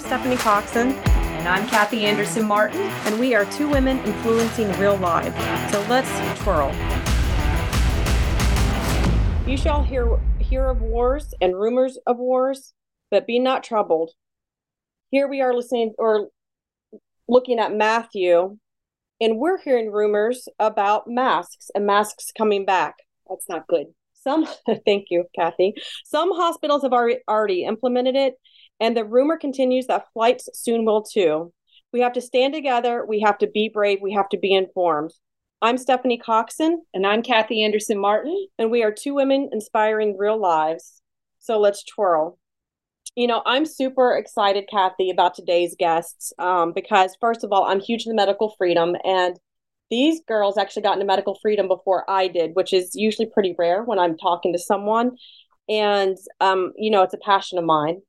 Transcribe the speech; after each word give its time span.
I'm 0.00 0.06
Stephanie 0.06 0.36
Coxon. 0.36 0.92
And 0.92 1.46
I'm 1.46 1.68
Kathy 1.68 2.06
Anderson 2.06 2.46
Martin. 2.46 2.80
And 2.80 3.20
we 3.20 3.34
are 3.34 3.44
two 3.44 3.68
women 3.68 3.98
influencing 3.98 4.72
real 4.78 4.96
lives. 4.96 5.36
So 5.70 5.84
let's 5.90 6.08
twirl. 6.40 6.72
You 9.46 9.58
shall 9.58 9.82
hear, 9.82 10.18
hear 10.38 10.70
of 10.70 10.80
wars 10.80 11.34
and 11.42 11.54
rumors 11.54 11.98
of 12.06 12.16
wars, 12.16 12.72
but 13.10 13.26
be 13.26 13.38
not 13.38 13.62
troubled. 13.62 14.12
Here 15.10 15.28
we 15.28 15.42
are 15.42 15.52
listening 15.52 15.92
or 15.98 16.28
looking 17.28 17.58
at 17.58 17.74
Matthew, 17.76 18.56
and 19.20 19.36
we're 19.36 19.58
hearing 19.58 19.92
rumors 19.92 20.48
about 20.58 21.08
masks 21.08 21.70
and 21.74 21.84
masks 21.84 22.32
coming 22.36 22.64
back. 22.64 22.94
That's 23.28 23.50
not 23.50 23.66
good. 23.66 23.88
Some, 24.14 24.46
thank 24.86 25.08
you, 25.10 25.26
Kathy. 25.34 25.74
Some 26.06 26.32
hospitals 26.32 26.84
have 26.84 26.92
already, 26.94 27.18
already 27.28 27.64
implemented 27.64 28.16
it, 28.16 28.36
and 28.80 28.96
the 28.96 29.04
rumor 29.04 29.36
continues 29.36 29.86
that 29.86 30.06
flights 30.12 30.48
soon 30.54 30.84
will 30.84 31.02
too. 31.02 31.52
We 31.92 32.00
have 32.00 32.14
to 32.14 32.20
stand 32.20 32.54
together. 32.54 33.04
We 33.06 33.20
have 33.20 33.38
to 33.38 33.46
be 33.46 33.68
brave. 33.68 33.98
We 34.00 34.12
have 34.14 34.28
to 34.30 34.38
be 34.38 34.54
informed. 34.54 35.12
I'm 35.60 35.76
Stephanie 35.76 36.18
Coxon. 36.18 36.82
And 36.94 37.06
I'm 37.06 37.22
Kathy 37.22 37.62
Anderson 37.62 37.98
Martin. 37.98 38.46
And 38.58 38.70
we 38.70 38.82
are 38.82 38.92
two 38.92 39.14
women 39.14 39.50
inspiring 39.52 40.16
real 40.16 40.40
lives. 40.40 41.02
So 41.40 41.58
let's 41.58 41.84
twirl. 41.84 42.38
You 43.16 43.26
know, 43.26 43.42
I'm 43.44 43.66
super 43.66 44.16
excited, 44.16 44.68
Kathy, 44.70 45.10
about 45.10 45.34
today's 45.34 45.74
guests 45.78 46.32
um, 46.38 46.72
because, 46.72 47.16
first 47.20 47.44
of 47.44 47.52
all, 47.52 47.64
I'm 47.64 47.80
huge 47.80 48.06
into 48.06 48.14
medical 48.14 48.54
freedom. 48.56 48.96
And 49.04 49.38
these 49.90 50.20
girls 50.26 50.56
actually 50.56 50.82
got 50.82 50.94
into 50.94 51.04
medical 51.04 51.36
freedom 51.42 51.66
before 51.66 52.08
I 52.08 52.28
did, 52.28 52.52
which 52.54 52.72
is 52.72 52.92
usually 52.94 53.26
pretty 53.26 53.54
rare 53.58 53.82
when 53.82 53.98
I'm 53.98 54.16
talking 54.16 54.52
to 54.52 54.58
someone. 54.58 55.16
And, 55.68 56.16
um, 56.40 56.72
you 56.76 56.90
know, 56.90 57.02
it's 57.02 57.14
a 57.14 57.18
passion 57.18 57.58
of 57.58 57.64
mine 57.64 58.00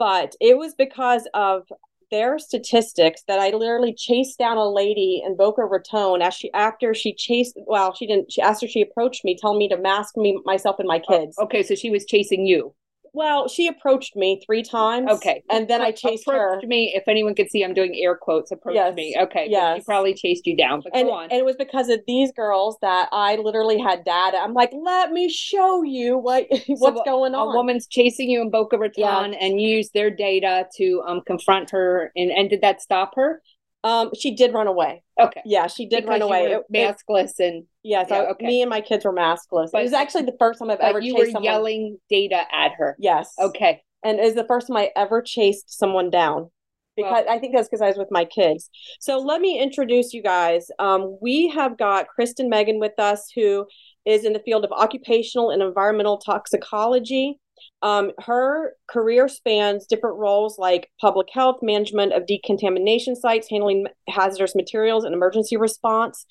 but 0.00 0.34
it 0.40 0.56
was 0.56 0.74
because 0.74 1.28
of 1.34 1.68
their 2.10 2.38
statistics 2.38 3.22
that 3.28 3.38
I 3.38 3.50
literally 3.50 3.94
chased 3.94 4.38
down 4.38 4.56
a 4.56 4.68
lady 4.68 5.22
in 5.24 5.36
Boca 5.36 5.64
Raton 5.64 6.22
as 6.22 6.34
she 6.34 6.52
after 6.54 6.92
she 6.92 7.14
chased 7.14 7.56
well 7.66 7.94
she 7.94 8.06
didn't 8.06 8.32
she 8.32 8.42
asked 8.42 8.62
her 8.62 8.66
she 8.66 8.80
approached 8.80 9.24
me 9.24 9.36
telling 9.38 9.58
me 9.58 9.68
to 9.68 9.76
mask 9.76 10.16
me 10.16 10.40
myself 10.44 10.80
and 10.80 10.88
my 10.88 11.00
oh, 11.06 11.18
kids. 11.18 11.36
Oh, 11.38 11.44
okay, 11.44 11.62
so 11.62 11.76
she 11.76 11.90
was 11.90 12.04
chasing 12.04 12.46
you. 12.46 12.74
Well, 13.12 13.48
she 13.48 13.66
approached 13.66 14.16
me 14.16 14.40
three 14.44 14.62
times. 14.62 15.10
Okay. 15.10 15.42
And 15.50 15.68
then 15.68 15.80
I 15.80 15.90
chased 15.90 16.26
approached 16.26 16.62
her. 16.62 16.68
me. 16.68 16.92
If 16.94 17.04
anyone 17.08 17.34
could 17.34 17.50
see, 17.50 17.64
I'm 17.64 17.74
doing 17.74 17.94
air 17.96 18.16
quotes. 18.16 18.50
Approached 18.50 18.76
yes. 18.76 18.94
me. 18.94 19.16
Okay. 19.20 19.46
Yes. 19.48 19.78
She 19.78 19.84
probably 19.84 20.14
chased 20.14 20.46
you 20.46 20.56
down. 20.56 20.80
But 20.82 20.94
and, 20.94 21.08
go 21.08 21.14
on. 21.14 21.24
And 21.24 21.32
it 21.32 21.44
was 21.44 21.56
because 21.56 21.88
of 21.88 22.00
these 22.06 22.32
girls 22.32 22.76
that 22.82 23.08
I 23.12 23.36
literally 23.36 23.78
had 23.78 24.04
data. 24.04 24.38
I'm 24.38 24.54
like, 24.54 24.70
let 24.72 25.12
me 25.12 25.28
show 25.28 25.82
you 25.82 26.18
what 26.18 26.46
what's 26.66 26.98
so 26.98 27.02
going 27.04 27.34
on. 27.34 27.48
A 27.48 27.56
woman's 27.56 27.86
chasing 27.86 28.30
you 28.30 28.40
in 28.42 28.50
Boca 28.50 28.78
Raton 28.78 29.32
yeah. 29.32 29.38
and 29.40 29.60
used 29.60 29.92
their 29.94 30.10
data 30.10 30.66
to 30.76 31.02
um 31.06 31.20
confront 31.26 31.70
her. 31.70 32.12
And 32.16 32.30
and 32.30 32.48
did 32.48 32.60
that 32.62 32.80
stop 32.80 33.14
her? 33.16 33.42
Um, 33.82 34.10
she 34.18 34.34
did 34.34 34.52
run 34.52 34.66
away. 34.66 35.02
Okay. 35.18 35.40
Yeah, 35.44 35.66
she 35.66 35.86
did 35.86 36.02
because 36.02 36.20
run 36.20 36.22
away. 36.22 36.52
It, 36.52 36.62
maskless 36.72 37.38
and 37.38 37.64
yes, 37.82 38.08
yeah, 38.10 38.22
okay. 38.32 38.46
me 38.46 38.62
and 38.62 38.68
my 38.68 38.80
kids 38.80 39.04
were 39.04 39.12
maskless. 39.12 39.70
But, 39.72 39.80
it 39.80 39.84
was 39.84 39.92
actually 39.92 40.24
the 40.24 40.36
first 40.38 40.58
time 40.58 40.70
I've 40.70 40.80
ever. 40.80 41.00
You 41.00 41.16
were 41.16 41.26
someone. 41.26 41.44
yelling 41.44 41.98
data 42.10 42.42
at 42.52 42.72
her. 42.78 42.96
Yes. 42.98 43.32
Okay. 43.38 43.82
And 44.04 44.18
it 44.18 44.24
was 44.24 44.34
the 44.34 44.46
first 44.46 44.68
time 44.68 44.76
I 44.76 44.90
ever 44.96 45.22
chased 45.22 45.78
someone 45.78 46.10
down 46.10 46.50
because 46.96 47.24
well, 47.26 47.36
I 47.36 47.38
think 47.38 47.54
that's 47.54 47.68
because 47.68 47.82
I 47.82 47.88
was 47.88 47.98
with 47.98 48.10
my 48.10 48.24
kids. 48.24 48.70
So 49.00 49.18
let 49.18 49.40
me 49.40 49.60
introduce 49.60 50.12
you 50.12 50.22
guys. 50.22 50.68
Um, 50.78 51.18
we 51.20 51.48
have 51.48 51.78
got 51.78 52.08
Kristen 52.08 52.50
Meghan 52.50 52.80
with 52.80 52.98
us, 52.98 53.30
who 53.34 53.66
is 54.04 54.24
in 54.24 54.32
the 54.32 54.40
field 54.40 54.64
of 54.64 54.72
occupational 54.72 55.50
and 55.50 55.62
environmental 55.62 56.18
toxicology. 56.18 57.38
Um, 57.82 58.12
her 58.18 58.74
career 58.88 59.28
spans 59.28 59.86
different 59.86 60.16
roles 60.16 60.58
like 60.58 60.90
public 61.00 61.28
health, 61.32 61.58
management 61.62 62.12
of 62.12 62.26
decontamination 62.26 63.16
sites, 63.16 63.48
handling 63.48 63.86
hazardous 64.08 64.54
materials, 64.54 65.04
and 65.04 65.14
emergency 65.14 65.56
response. 65.56 66.26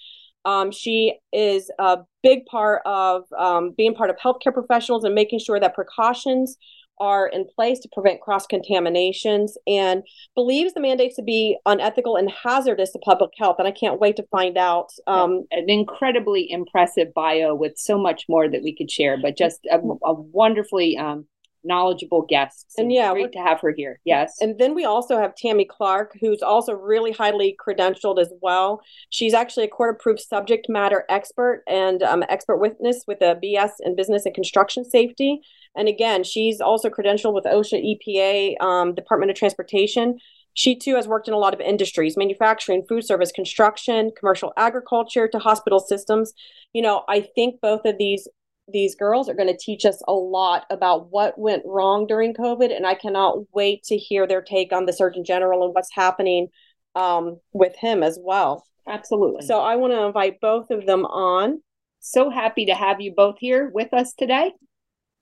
Um, 0.46 0.72
she 0.72 1.20
is 1.34 1.70
a 1.80 2.00
big 2.24 2.46
part 2.46 2.82
of 2.86 3.24
um, 3.38 3.72
being 3.78 3.94
part 3.94 4.10
of 4.10 4.18
healthcare 4.18 4.54
professionals 4.54 5.04
and 5.04 5.14
making 5.14 5.40
sure 5.40 5.60
that 5.60 5.76
precautions 5.76 6.58
are 7.00 7.28
in 7.28 7.46
place 7.56 7.80
to 7.80 7.90
prevent 7.92 8.22
cross 8.22 8.46
contaminations 8.46 9.58
and 9.68 10.04
believes 10.36 10.74
the 10.74 10.82
mandates 10.82 11.16
to 11.16 11.24
be 11.24 11.58
unethical 11.66 12.16
and 12.16 12.32
hazardous 12.32 12.92
to 12.92 13.00
public 13.00 13.32
health. 13.38 13.56
And 13.60 13.68
I 13.68 13.72
can't 13.72 14.00
wait 14.00 14.16
to 14.18 14.28
find 14.32 14.58
out. 14.58 14.90
Um, 15.08 15.46
An 15.52 15.70
incredibly 15.70 16.50
impressive 16.52 17.14
bio 17.14 17.56
with 17.56 17.78
so 17.78 17.98
much 17.98 18.26
more 18.28 18.50
that 18.50 18.64
we 18.64 18.76
could 18.76 18.92
share, 18.92 19.18
but 19.22 19.38
just 19.38 19.60
a, 19.72 19.80
a 20.04 20.14
wonderfully 20.14 20.98
um, 20.98 21.26
knowledgeable 21.64 22.26
guest. 22.28 22.66
So 22.70 22.84
and 22.84 22.92
yeah, 22.92 23.12
great 23.12 23.32
to 23.34 23.40
have 23.40 23.62
her 23.62 23.72
here. 23.76 24.00
Yes. 24.06 24.38
And 24.42 24.58
then 24.60 24.76
we 24.76 24.86
also 24.86 25.18
have 25.18 25.36
Tammy 25.36 25.66
Clark, 25.66 26.18
who's 26.20 26.42
also 26.42 26.74
really 26.74 27.12
highly 27.12 27.58
credentialed 27.60 28.20
as 28.20 28.32
well. 28.42 28.82
She's 29.10 29.34
actually 29.34 29.66
a 29.66 29.70
court 29.70 29.96
approved 29.96 30.20
subject 30.20 30.68
matter 30.70 31.06
expert 31.10 31.64
and 31.68 32.02
um, 32.04 32.24
expert 32.30 32.58
witness 32.58 33.04
with 33.08 33.22
a 33.22 33.40
BS 33.44 33.72
in 33.82 33.96
business 33.96 34.26
and 34.26 34.36
construction 34.36 34.86
safety. 34.86 35.42
And 35.76 35.88
again, 35.88 36.24
she's 36.24 36.62
also 36.62 36.90
credentialed 36.90 37.34
with 37.34 37.46
OSHA, 37.46 37.98
EPA, 38.08 38.62
um, 38.62 38.96
Department 38.96 39.32
of 39.32 39.38
Transportation. 39.38 40.20
She 40.54 40.76
too 40.76 40.96
has 40.96 41.08
worked 41.08 41.28
in 41.28 41.34
a 41.34 41.38
lot 41.38 41.54
of 41.54 41.62
industries 41.62 42.18
manufacturing, 42.18 42.84
food 42.88 43.06
service, 43.06 43.32
construction, 43.32 44.12
commercial 44.18 44.52
agriculture 44.58 45.28
to 45.28 45.40
hospital 45.40 45.80
systems. 45.80 46.34
You 46.74 46.82
know, 46.82 47.04
I 47.08 47.22
think 47.22 47.62
both 47.62 47.86
of 47.86 47.98
these 47.98 48.28
these 48.72 48.96
girls 48.96 49.30
are 49.30 49.34
going 49.34 49.48
to 49.48 49.58
teach 49.58 49.86
us 49.86 50.02
a 50.08 50.14
lot 50.14 50.66
about 50.70 51.12
what 51.12 51.38
went 51.38 51.64
wrong 51.66 52.08
during 52.08 52.34
COVID. 52.34 52.76
And 52.76 52.86
I 52.86 52.96
cannot 52.96 53.54
wait 53.54 53.84
to 53.84 53.98
hear 53.98 54.28
their 54.28 54.42
take 54.42 54.72
on 54.72 54.86
the 54.86 54.94
Surgeon 54.94 55.24
General 55.24 55.64
and 55.64 55.74
what's 55.74 55.94
happening 55.94 56.48
um, 56.96 57.40
with 57.54 57.76
him 57.76 58.04
as 58.04 58.20
well. 58.22 58.66
Absolutely. 58.88 59.46
So 59.46 59.60
I 59.60 59.76
want 59.76 59.94
to 59.94 60.04
invite 60.04 60.42
both 60.42 60.72
of 60.72 60.86
them 60.86 61.06
on. 61.06 61.62
So 62.00 62.30
happy 62.30 62.66
to 62.66 62.76
have 62.76 63.02
you 63.02 63.14
both 63.16 63.36
here 63.40 63.70
with 63.74 63.94
us 63.94 64.14
today. 64.14 64.54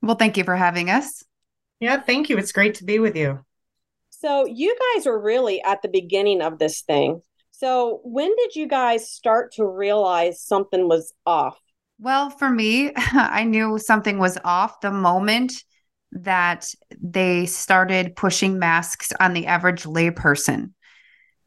Well, 0.01 0.15
thank 0.15 0.37
you 0.37 0.43
for 0.43 0.55
having 0.55 0.89
us. 0.89 1.23
Yeah, 1.79 2.01
thank 2.01 2.29
you. 2.29 2.37
It's 2.37 2.51
great 2.51 2.75
to 2.75 2.85
be 2.85 2.99
with 2.99 3.15
you. 3.15 3.39
So, 4.09 4.45
you 4.45 4.75
guys 4.95 5.05
are 5.05 5.19
really 5.19 5.61
at 5.61 5.81
the 5.83 5.89
beginning 5.89 6.41
of 6.41 6.57
this 6.57 6.81
thing. 6.81 7.21
So, 7.51 8.01
when 8.03 8.35
did 8.35 8.55
you 8.55 8.67
guys 8.67 9.11
start 9.11 9.53
to 9.53 9.65
realize 9.65 10.41
something 10.41 10.87
was 10.87 11.13
off? 11.25 11.59
Well, 11.99 12.29
for 12.29 12.49
me, 12.49 12.91
I 12.95 13.43
knew 13.43 13.79
something 13.79 14.17
was 14.17 14.37
off 14.43 14.81
the 14.81 14.91
moment 14.91 15.53
that 16.11 16.67
they 17.01 17.45
started 17.45 18.15
pushing 18.15 18.59
masks 18.59 19.11
on 19.19 19.33
the 19.33 19.47
average 19.47 19.83
layperson. 19.83 20.71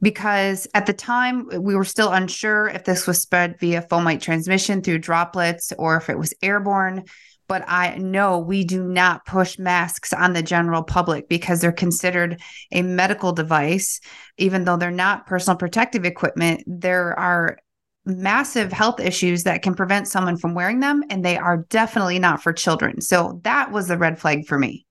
Because 0.03 0.67
at 0.73 0.87
the 0.87 0.95
time, 0.95 1.47
we 1.61 1.77
were 1.77 1.85
still 1.85 2.11
unsure 2.11 2.69
if 2.69 2.85
this 2.85 3.07
was 3.07 3.21
spread 3.21 3.61
via 3.61 3.83
fomite 3.83 4.23
transmission 4.23 4.81
through 4.81 4.99
droplets 4.99 5.73
or 5.79 5.97
if 5.97 6.09
it 6.09 6.19
was 6.19 6.33
airborne 6.43 7.05
but 7.51 7.65
I 7.67 7.97
know 7.97 8.39
we 8.39 8.63
do 8.63 8.85
not 8.85 9.27
push 9.27 9.59
masks 9.59 10.13
on 10.13 10.35
the 10.35 10.43
general 10.43 10.85
public 10.85 11.29
because 11.29 11.61
they're 11.61 11.73
considered 11.73 12.41
a 12.71 12.83
medical 12.83 13.33
device. 13.33 13.99
Even 14.39 14.63
though 14.63 14.77
they're 14.77 14.93
not 14.93 15.27
personal 15.27 15.57
protective 15.57 16.05
equipment, 16.05 16.63
there 16.69 17.19
are 17.19 17.59
massive 18.05 18.73
health 18.73 19.01
issues 19.01 19.45
that 19.45 19.63
can 19.63 19.75
prevent 19.75 20.09
someone 20.09 20.37
from 20.37 20.55
wearing 20.55 20.81
them, 20.81 21.03
and 21.11 21.25
they 21.25 21.37
are 21.37 21.67
definitely 21.69 22.19
not 22.19 22.43
for 22.43 22.53
children. 22.53 23.01
So 23.01 23.41
that 23.45 23.73
was 23.73 23.89
the 23.89 23.99
red 23.99 24.19
flag 24.19 24.47
for 24.47 24.59
me. 24.59 24.87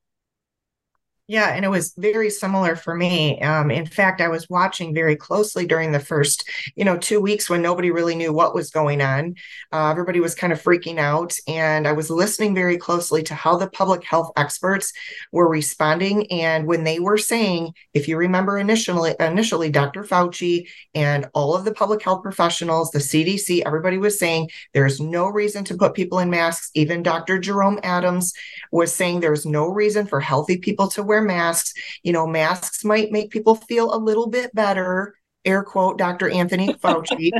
Yeah, 1.29 1.49
and 1.49 1.63
it 1.63 1.67
was 1.67 1.93
very 1.95 2.31
similar 2.31 2.75
for 2.75 2.95
me. 2.95 3.39
Um, 3.41 3.69
in 3.69 3.85
fact, 3.85 4.19
I 4.19 4.29
was 4.29 4.49
watching 4.49 4.95
very 4.95 5.15
closely 5.15 5.67
during 5.67 5.91
the 5.91 5.99
first, 5.99 6.49
you 6.75 6.83
know, 6.83 6.97
two 6.97 7.21
weeks 7.21 7.47
when 7.47 7.61
nobody 7.61 7.91
really 7.91 8.15
knew 8.15 8.33
what 8.33 8.55
was 8.55 8.71
going 8.71 8.99
on. 8.99 9.35
Uh, 9.71 9.91
everybody 9.91 10.19
was 10.19 10.33
kind 10.33 10.51
of 10.51 10.59
freaking 10.59 10.97
out, 10.97 11.37
and 11.47 11.87
I 11.87 11.91
was 11.91 12.09
listening 12.09 12.55
very 12.55 12.77
closely 12.77 13.21
to 13.21 13.35
how 13.35 13.57
the 13.57 13.69
public 13.69 14.03
health 14.03 14.31
experts 14.37 14.91
were 15.31 15.47
responding. 15.47 16.25
And 16.31 16.65
when 16.65 16.83
they 16.83 16.99
were 16.99 17.19
saying, 17.19 17.75
if 17.93 18.07
you 18.07 18.17
remember 18.17 18.57
initially, 18.57 19.13
initially 19.19 19.69
Dr. 19.69 20.03
Fauci 20.03 20.67
and 20.95 21.29
all 21.35 21.55
of 21.55 21.63
the 21.63 21.75
public 21.75 22.01
health 22.01 22.23
professionals, 22.23 22.89
the 22.89 22.97
CDC, 22.97 23.61
everybody 23.67 23.99
was 23.99 24.17
saying 24.17 24.49
there's 24.73 24.99
no 24.99 25.27
reason 25.27 25.63
to 25.65 25.77
put 25.77 25.93
people 25.93 26.17
in 26.17 26.31
masks. 26.31 26.71
Even 26.73 27.03
Dr. 27.03 27.37
Jerome 27.37 27.79
Adams 27.83 28.33
was 28.71 28.91
saying 28.91 29.19
there's 29.19 29.45
no 29.45 29.67
reason 29.67 30.07
for 30.07 30.19
healthy 30.19 30.57
people 30.57 30.87
to 30.87 31.03
wear 31.03 31.18
wear 31.19 31.27
masks. 31.27 31.73
You 32.03 32.13
know, 32.13 32.27
masks 32.27 32.83
might 32.83 33.11
make 33.11 33.31
people 33.31 33.55
feel 33.55 33.93
a 33.93 33.97
little 33.97 34.27
bit 34.27 34.53
better, 34.53 35.15
air 35.45 35.63
quote, 35.63 35.97
Dr. 35.97 36.29
Anthony 36.29 36.73
Fauci. 36.83 37.31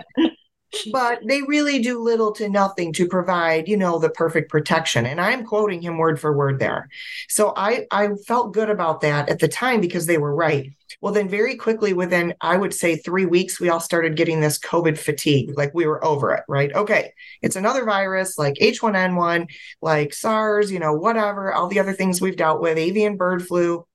but 0.92 1.20
they 1.28 1.42
really 1.42 1.80
do 1.80 2.00
little 2.00 2.32
to 2.32 2.48
nothing 2.48 2.94
to 2.94 3.08
provide 3.08 3.68
you 3.68 3.76
know 3.76 3.98
the 3.98 4.12
perfect 4.12 4.52
protection 4.52 5.08
and 5.08 5.20
i'm 5.20 5.44
quoting 5.44 5.82
him 5.82 5.98
word 5.98 6.20
for 6.20 6.32
word 6.32 6.60
there 6.60 6.88
so 7.28 7.52
i 7.58 7.88
i 7.90 8.08
felt 8.28 8.54
good 8.54 8.70
about 8.70 9.02
that 9.02 9.30
at 9.30 9.40
the 9.40 9.48
time 9.48 9.82
because 9.82 10.06
they 10.06 10.20
were 10.20 10.36
right 10.36 10.72
well 11.02 11.14
then 11.14 11.30
very 11.30 11.56
quickly 11.56 11.94
within 11.94 12.34
i 12.42 12.56
would 12.58 12.74
say 12.74 12.96
3 12.96 13.26
weeks 13.26 13.60
we 13.60 13.70
all 13.70 13.80
started 13.80 14.16
getting 14.16 14.40
this 14.40 14.60
covid 14.60 14.98
fatigue 14.98 15.58
like 15.58 15.74
we 15.74 15.86
were 15.86 16.04
over 16.04 16.34
it 16.34 16.44
right 16.48 16.74
okay 16.74 17.12
it's 17.42 17.56
another 17.56 17.86
virus 17.86 18.38
like 18.38 18.56
h1n1 18.56 19.48
like 19.82 20.14
sars 20.14 20.72
you 20.72 20.80
know 20.80 20.94
whatever 20.94 21.54
all 21.54 21.68
the 21.68 21.80
other 21.80 21.94
things 21.94 22.22
we've 22.22 22.38
dealt 22.38 22.62
with 22.62 22.78
avian 22.78 23.18
bird 23.18 23.46
flu 23.46 23.86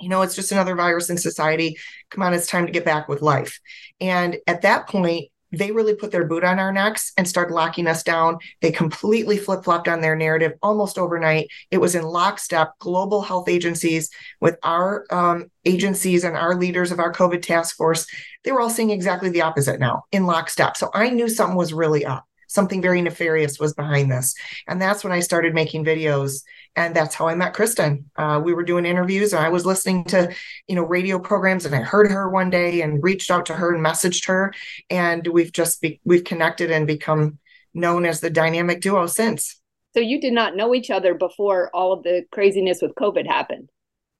you 0.00 0.08
know, 0.08 0.22
it's 0.22 0.34
just 0.34 0.52
another 0.52 0.74
virus 0.74 1.10
in 1.10 1.16
society. 1.16 1.78
Come 2.10 2.22
on, 2.22 2.34
it's 2.34 2.46
time 2.46 2.66
to 2.66 2.72
get 2.72 2.84
back 2.84 3.08
with 3.08 3.22
life. 3.22 3.60
And 4.00 4.36
at 4.46 4.62
that 4.62 4.88
point, 4.88 5.30
they 5.52 5.70
really 5.70 5.94
put 5.94 6.10
their 6.10 6.24
boot 6.24 6.44
on 6.44 6.58
our 6.58 6.72
necks 6.72 7.12
and 7.16 7.28
started 7.28 7.54
locking 7.54 7.86
us 7.86 8.02
down. 8.02 8.38
They 8.60 8.72
completely 8.72 9.38
flip 9.38 9.64
flopped 9.64 9.88
on 9.88 10.00
their 10.00 10.16
narrative 10.16 10.52
almost 10.62 10.98
overnight. 10.98 11.48
It 11.70 11.78
was 11.78 11.94
in 11.94 12.02
lockstep, 12.02 12.78
global 12.78 13.22
health 13.22 13.48
agencies 13.48 14.10
with 14.40 14.56
our 14.62 15.06
um, 15.10 15.50
agencies 15.64 16.24
and 16.24 16.36
our 16.36 16.54
leaders 16.54 16.92
of 16.92 16.98
our 16.98 17.12
COVID 17.12 17.42
task 17.42 17.76
force. 17.76 18.06
They 18.44 18.52
were 18.52 18.60
all 18.60 18.70
saying 18.70 18.90
exactly 18.90 19.30
the 19.30 19.42
opposite 19.42 19.80
now 19.80 20.04
in 20.12 20.26
lockstep. 20.26 20.76
So 20.76 20.90
I 20.92 21.10
knew 21.10 21.28
something 21.28 21.56
was 21.56 21.72
really 21.72 22.04
up. 22.04 22.26
Something 22.56 22.80
very 22.80 23.02
nefarious 23.02 23.60
was 23.60 23.74
behind 23.74 24.10
this. 24.10 24.34
And 24.66 24.80
that's 24.80 25.04
when 25.04 25.12
I 25.12 25.20
started 25.20 25.52
making 25.54 25.84
videos 25.84 26.40
and 26.76 26.94
that's 26.94 27.14
how 27.14 27.26
I 27.26 27.34
met 27.34 27.54
Kristen. 27.54 28.10
Uh, 28.16 28.40
we 28.44 28.52
were 28.52 28.62
doing 28.62 28.84
interviews, 28.84 29.32
and 29.32 29.44
I 29.44 29.48
was 29.48 29.64
listening 29.64 30.04
to, 30.06 30.32
you 30.68 30.76
know, 30.76 30.84
radio 30.84 31.18
programs, 31.18 31.64
and 31.64 31.74
I 31.74 31.80
heard 31.80 32.10
her 32.10 32.28
one 32.28 32.50
day 32.50 32.82
and 32.82 33.02
reached 33.02 33.30
out 33.30 33.46
to 33.46 33.54
her 33.54 33.74
and 33.74 33.84
messaged 33.84 34.26
her, 34.26 34.52
and 34.90 35.26
we've 35.26 35.52
just 35.52 35.80
be- 35.80 36.00
we've 36.04 36.24
connected 36.24 36.70
and 36.70 36.86
become 36.86 37.38
known 37.72 38.04
as 38.04 38.20
the 38.20 38.30
dynamic 38.30 38.82
duo 38.82 39.06
since. 39.06 39.60
So 39.94 40.00
you 40.00 40.20
did 40.20 40.34
not 40.34 40.54
know 40.54 40.74
each 40.74 40.90
other 40.90 41.14
before 41.14 41.70
all 41.74 41.94
of 41.94 42.02
the 42.02 42.24
craziness 42.30 42.82
with 42.82 42.94
COVID 42.94 43.26
happened. 43.26 43.70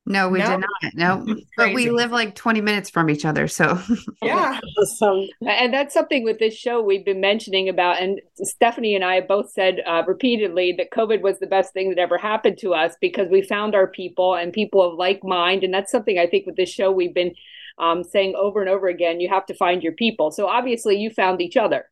No, 0.08 0.28
we 0.28 0.38
no. 0.38 0.50
did 0.50 0.60
not. 0.60 0.94
No, 0.94 1.36
but 1.56 1.74
we 1.74 1.90
live 1.90 2.12
like 2.12 2.36
20 2.36 2.60
minutes 2.60 2.88
from 2.88 3.10
each 3.10 3.24
other. 3.24 3.48
So, 3.48 3.80
yeah. 4.22 4.60
awesome. 4.78 5.26
And 5.44 5.74
that's 5.74 5.92
something 5.92 6.22
with 6.22 6.38
this 6.38 6.54
show 6.54 6.80
we've 6.80 7.04
been 7.04 7.20
mentioning 7.20 7.68
about. 7.68 8.00
And 8.00 8.20
Stephanie 8.36 8.94
and 8.94 9.04
I 9.04 9.16
have 9.16 9.28
both 9.28 9.50
said 9.50 9.82
uh, 9.84 10.04
repeatedly 10.06 10.74
that 10.78 10.92
COVID 10.92 11.22
was 11.22 11.40
the 11.40 11.48
best 11.48 11.72
thing 11.72 11.88
that 11.88 11.98
ever 11.98 12.18
happened 12.18 12.58
to 12.58 12.72
us 12.72 12.94
because 13.00 13.28
we 13.28 13.42
found 13.42 13.74
our 13.74 13.88
people 13.88 14.36
and 14.36 14.52
people 14.52 14.80
of 14.80 14.94
like 14.94 15.24
mind. 15.24 15.64
And 15.64 15.74
that's 15.74 15.90
something 15.90 16.18
I 16.18 16.28
think 16.28 16.46
with 16.46 16.56
this 16.56 16.70
show 16.70 16.92
we've 16.92 17.14
been 17.14 17.34
um, 17.78 18.04
saying 18.04 18.36
over 18.36 18.60
and 18.60 18.70
over 18.70 18.86
again 18.86 19.20
you 19.20 19.28
have 19.28 19.46
to 19.46 19.54
find 19.54 19.82
your 19.82 19.92
people. 19.92 20.30
So, 20.30 20.46
obviously, 20.46 20.96
you 20.96 21.10
found 21.10 21.40
each 21.40 21.56
other. 21.56 21.90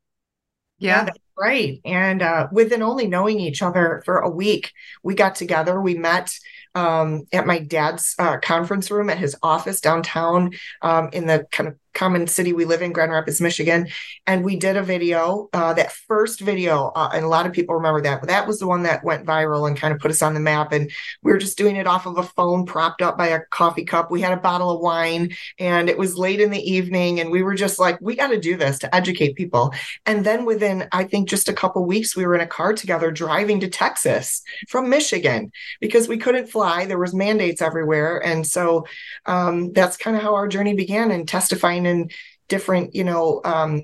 Yeah. 0.79 1.07
yeah 1.07 1.13
right. 1.37 1.81
And 1.85 2.23
uh, 2.23 2.49
within 2.53 2.83
only 2.83 3.07
knowing 3.07 3.41
each 3.41 3.61
other 3.61 4.03
for 4.05 4.19
a 4.19 4.31
week, 4.31 4.73
we 5.03 5.15
got 5.15 5.35
together, 5.35 5.81
we 5.81 5.95
met 5.95 6.33
um, 6.75 7.25
at 7.33 7.47
my 7.47 7.59
dad's 7.59 8.15
uh, 8.19 8.39
conference 8.39 8.91
room 8.91 9.11
at 9.11 9.19
his 9.19 9.37
office 9.43 9.81
downtown 9.81 10.53
um, 10.83 11.11
in 11.13 11.27
the 11.27 11.47
kind 11.51 11.69
of 11.69 11.77
common 11.95 12.27
city 12.27 12.53
we 12.53 12.65
live 12.65 12.83
in, 12.83 12.93
Grand 12.93 13.13
Rapids, 13.13 13.41
Michigan. 13.41 13.89
And 14.27 14.45
we 14.45 14.57
did 14.57 14.77
a 14.77 14.83
video, 14.83 15.49
uh, 15.53 15.73
that 15.75 15.93
first 15.93 16.41
video, 16.41 16.93
uh, 16.95 17.11
and 17.15 17.25
a 17.25 17.29
lot 17.29 17.47
of 17.47 17.53
people 17.53 17.75
remember 17.75 18.03
that, 18.03 18.21
but 18.21 18.29
that 18.29 18.47
was 18.47 18.59
the 18.59 18.67
one 18.67 18.83
that 18.83 19.05
went 19.05 19.27
viral 19.27 19.67
and 19.67 19.77
kind 19.77 19.95
of 19.95 20.01
put 20.01 20.11
us 20.11 20.23
on 20.23 20.35
the 20.35 20.41
map. 20.41 20.73
And 20.73 20.91
we 21.23 21.33
were 21.33 21.39
just 21.39 21.59
doing 21.59 21.77
it 21.77 21.87
off 21.87 22.07
of 22.07 22.19
a 22.19 22.23
phone 22.23 22.67
propped 22.67 23.03
up 23.03 23.17
by 23.17 23.29
a 23.29 23.41
coffee 23.51 23.85
cup. 23.85 24.11
We 24.11 24.21
had 24.21 24.33
a 24.33 24.41
bottle 24.41 24.71
of 24.71 24.81
wine 24.81 25.35
and 25.59 25.89
it 25.89 25.99
was 25.99 26.19
late 26.19 26.41
in 26.41 26.51
the 26.51 26.71
evening. 26.71 27.21
And 27.21 27.31
we 27.31 27.43
were 27.43 27.55
just 27.55 27.79
like, 27.79 27.99
we 28.01 28.17
got 28.17 28.29
to 28.29 28.41
do 28.41 28.57
this 28.57 28.79
to 28.81 28.95
educate 28.95 29.37
people. 29.37 29.73
And 30.07 30.25
then 30.25 30.45
within, 30.45 30.89
I 30.93 31.05
think, 31.05 31.29
just 31.29 31.49
a 31.49 31.53
couple 31.53 31.85
weeks, 31.85 32.17
we 32.17 32.27
were 32.27 32.35
in 32.35 32.41
a 32.41 32.47
car 32.47 32.73
together 32.73 33.11
driving 33.11 33.61
to 33.61 33.69
Texas 33.69 34.43
from 34.69 34.91
Michigan 34.91 35.53
because 35.81 36.09
we 36.09 36.19
couldn't 36.19 36.49
fly. 36.49 36.87
There 36.87 36.99
was 36.99 37.15
mandates 37.15 37.63
everywhere. 37.63 38.19
And 38.25 38.47
so 38.47 38.87
um, 39.27 39.73
that's 39.73 39.97
kind 39.97 40.17
of 40.17 40.23
how 40.23 40.35
our 40.35 40.49
journey 40.49 40.75
began 40.75 41.11
and 41.11 41.29
testifying 41.29 41.84
in 41.87 42.11
different, 42.49 42.95
you 42.95 43.05
know, 43.05 43.41
um, 43.45 43.83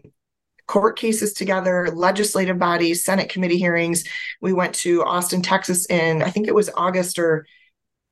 court 0.67 0.97
cases 0.97 1.33
together, 1.33 1.91
legislative 1.93 2.59
bodies, 2.59 3.05
Senate 3.05 3.29
committee 3.29 3.59
hearings. 3.59 4.05
We 4.41 4.53
went 4.53 4.75
to 4.77 5.03
Austin, 5.03 5.43
Texas 5.43 5.87
in, 5.87 6.23
I 6.23 6.31
think 6.31 6.47
it 6.47 6.55
was 6.55 6.71
August 6.77 7.19
or 7.19 7.45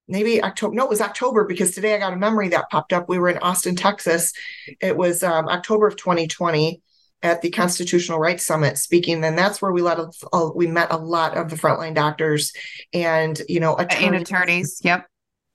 maybe 0.08 0.42
October. 0.42 0.74
No, 0.74 0.84
it 0.84 0.90
was 0.90 1.00
October 1.00 1.44
because 1.44 1.72
today 1.72 1.94
I 1.94 1.98
got 1.98 2.14
a 2.14 2.16
memory 2.16 2.48
that 2.48 2.70
popped 2.70 2.92
up. 2.92 3.08
We 3.08 3.18
were 3.18 3.28
in 3.28 3.38
Austin, 3.38 3.76
Texas. 3.76 4.32
It 4.80 4.96
was 4.96 5.22
um, 5.22 5.48
October 5.48 5.86
of 5.86 5.96
2020 5.96 6.82
at 7.22 7.42
the 7.42 7.50
Constitutional 7.50 8.18
Rights 8.18 8.44
Summit 8.44 8.78
speaking. 8.78 9.20
Then 9.20 9.36
that's 9.36 9.60
where 9.60 9.72
we 9.72 9.82
let 9.82 9.98
a, 9.98 10.10
a, 10.32 10.52
we 10.52 10.66
met 10.66 10.90
a 10.90 10.96
lot 10.96 11.36
of 11.36 11.50
the 11.50 11.56
frontline 11.56 11.94
doctors 11.94 12.52
and 12.92 13.40
you 13.48 13.60
know 13.60 13.76
attorneys. 13.76 14.06
and 14.06 14.16
attorneys. 14.16 14.80
Yep. 14.82 15.06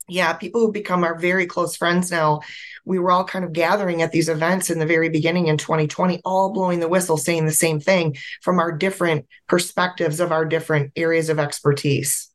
Yeah, 0.07 0.33
people 0.33 0.61
who 0.61 0.71
become 0.71 1.03
our 1.03 1.17
very 1.17 1.45
close 1.45 1.75
friends 1.75 2.11
now 2.11 2.41
we 2.85 2.99
were 2.99 3.11
all 3.11 3.23
kind 3.23 3.45
of 3.45 3.53
gathering 3.53 4.01
at 4.01 4.11
these 4.11 4.29
events 4.29 4.69
in 4.69 4.79
the 4.79 4.85
very 4.85 5.09
beginning 5.09 5.47
in 5.47 5.57
2020, 5.57 6.21
all 6.25 6.51
blowing 6.51 6.79
the 6.79 6.87
whistle, 6.87 7.17
saying 7.17 7.45
the 7.45 7.51
same 7.51 7.79
thing 7.79 8.17
from 8.41 8.59
our 8.59 8.71
different 8.71 9.25
perspectives 9.47 10.19
of 10.19 10.31
our 10.31 10.45
different 10.45 10.91
areas 10.95 11.29
of 11.29 11.39
expertise. 11.39 12.29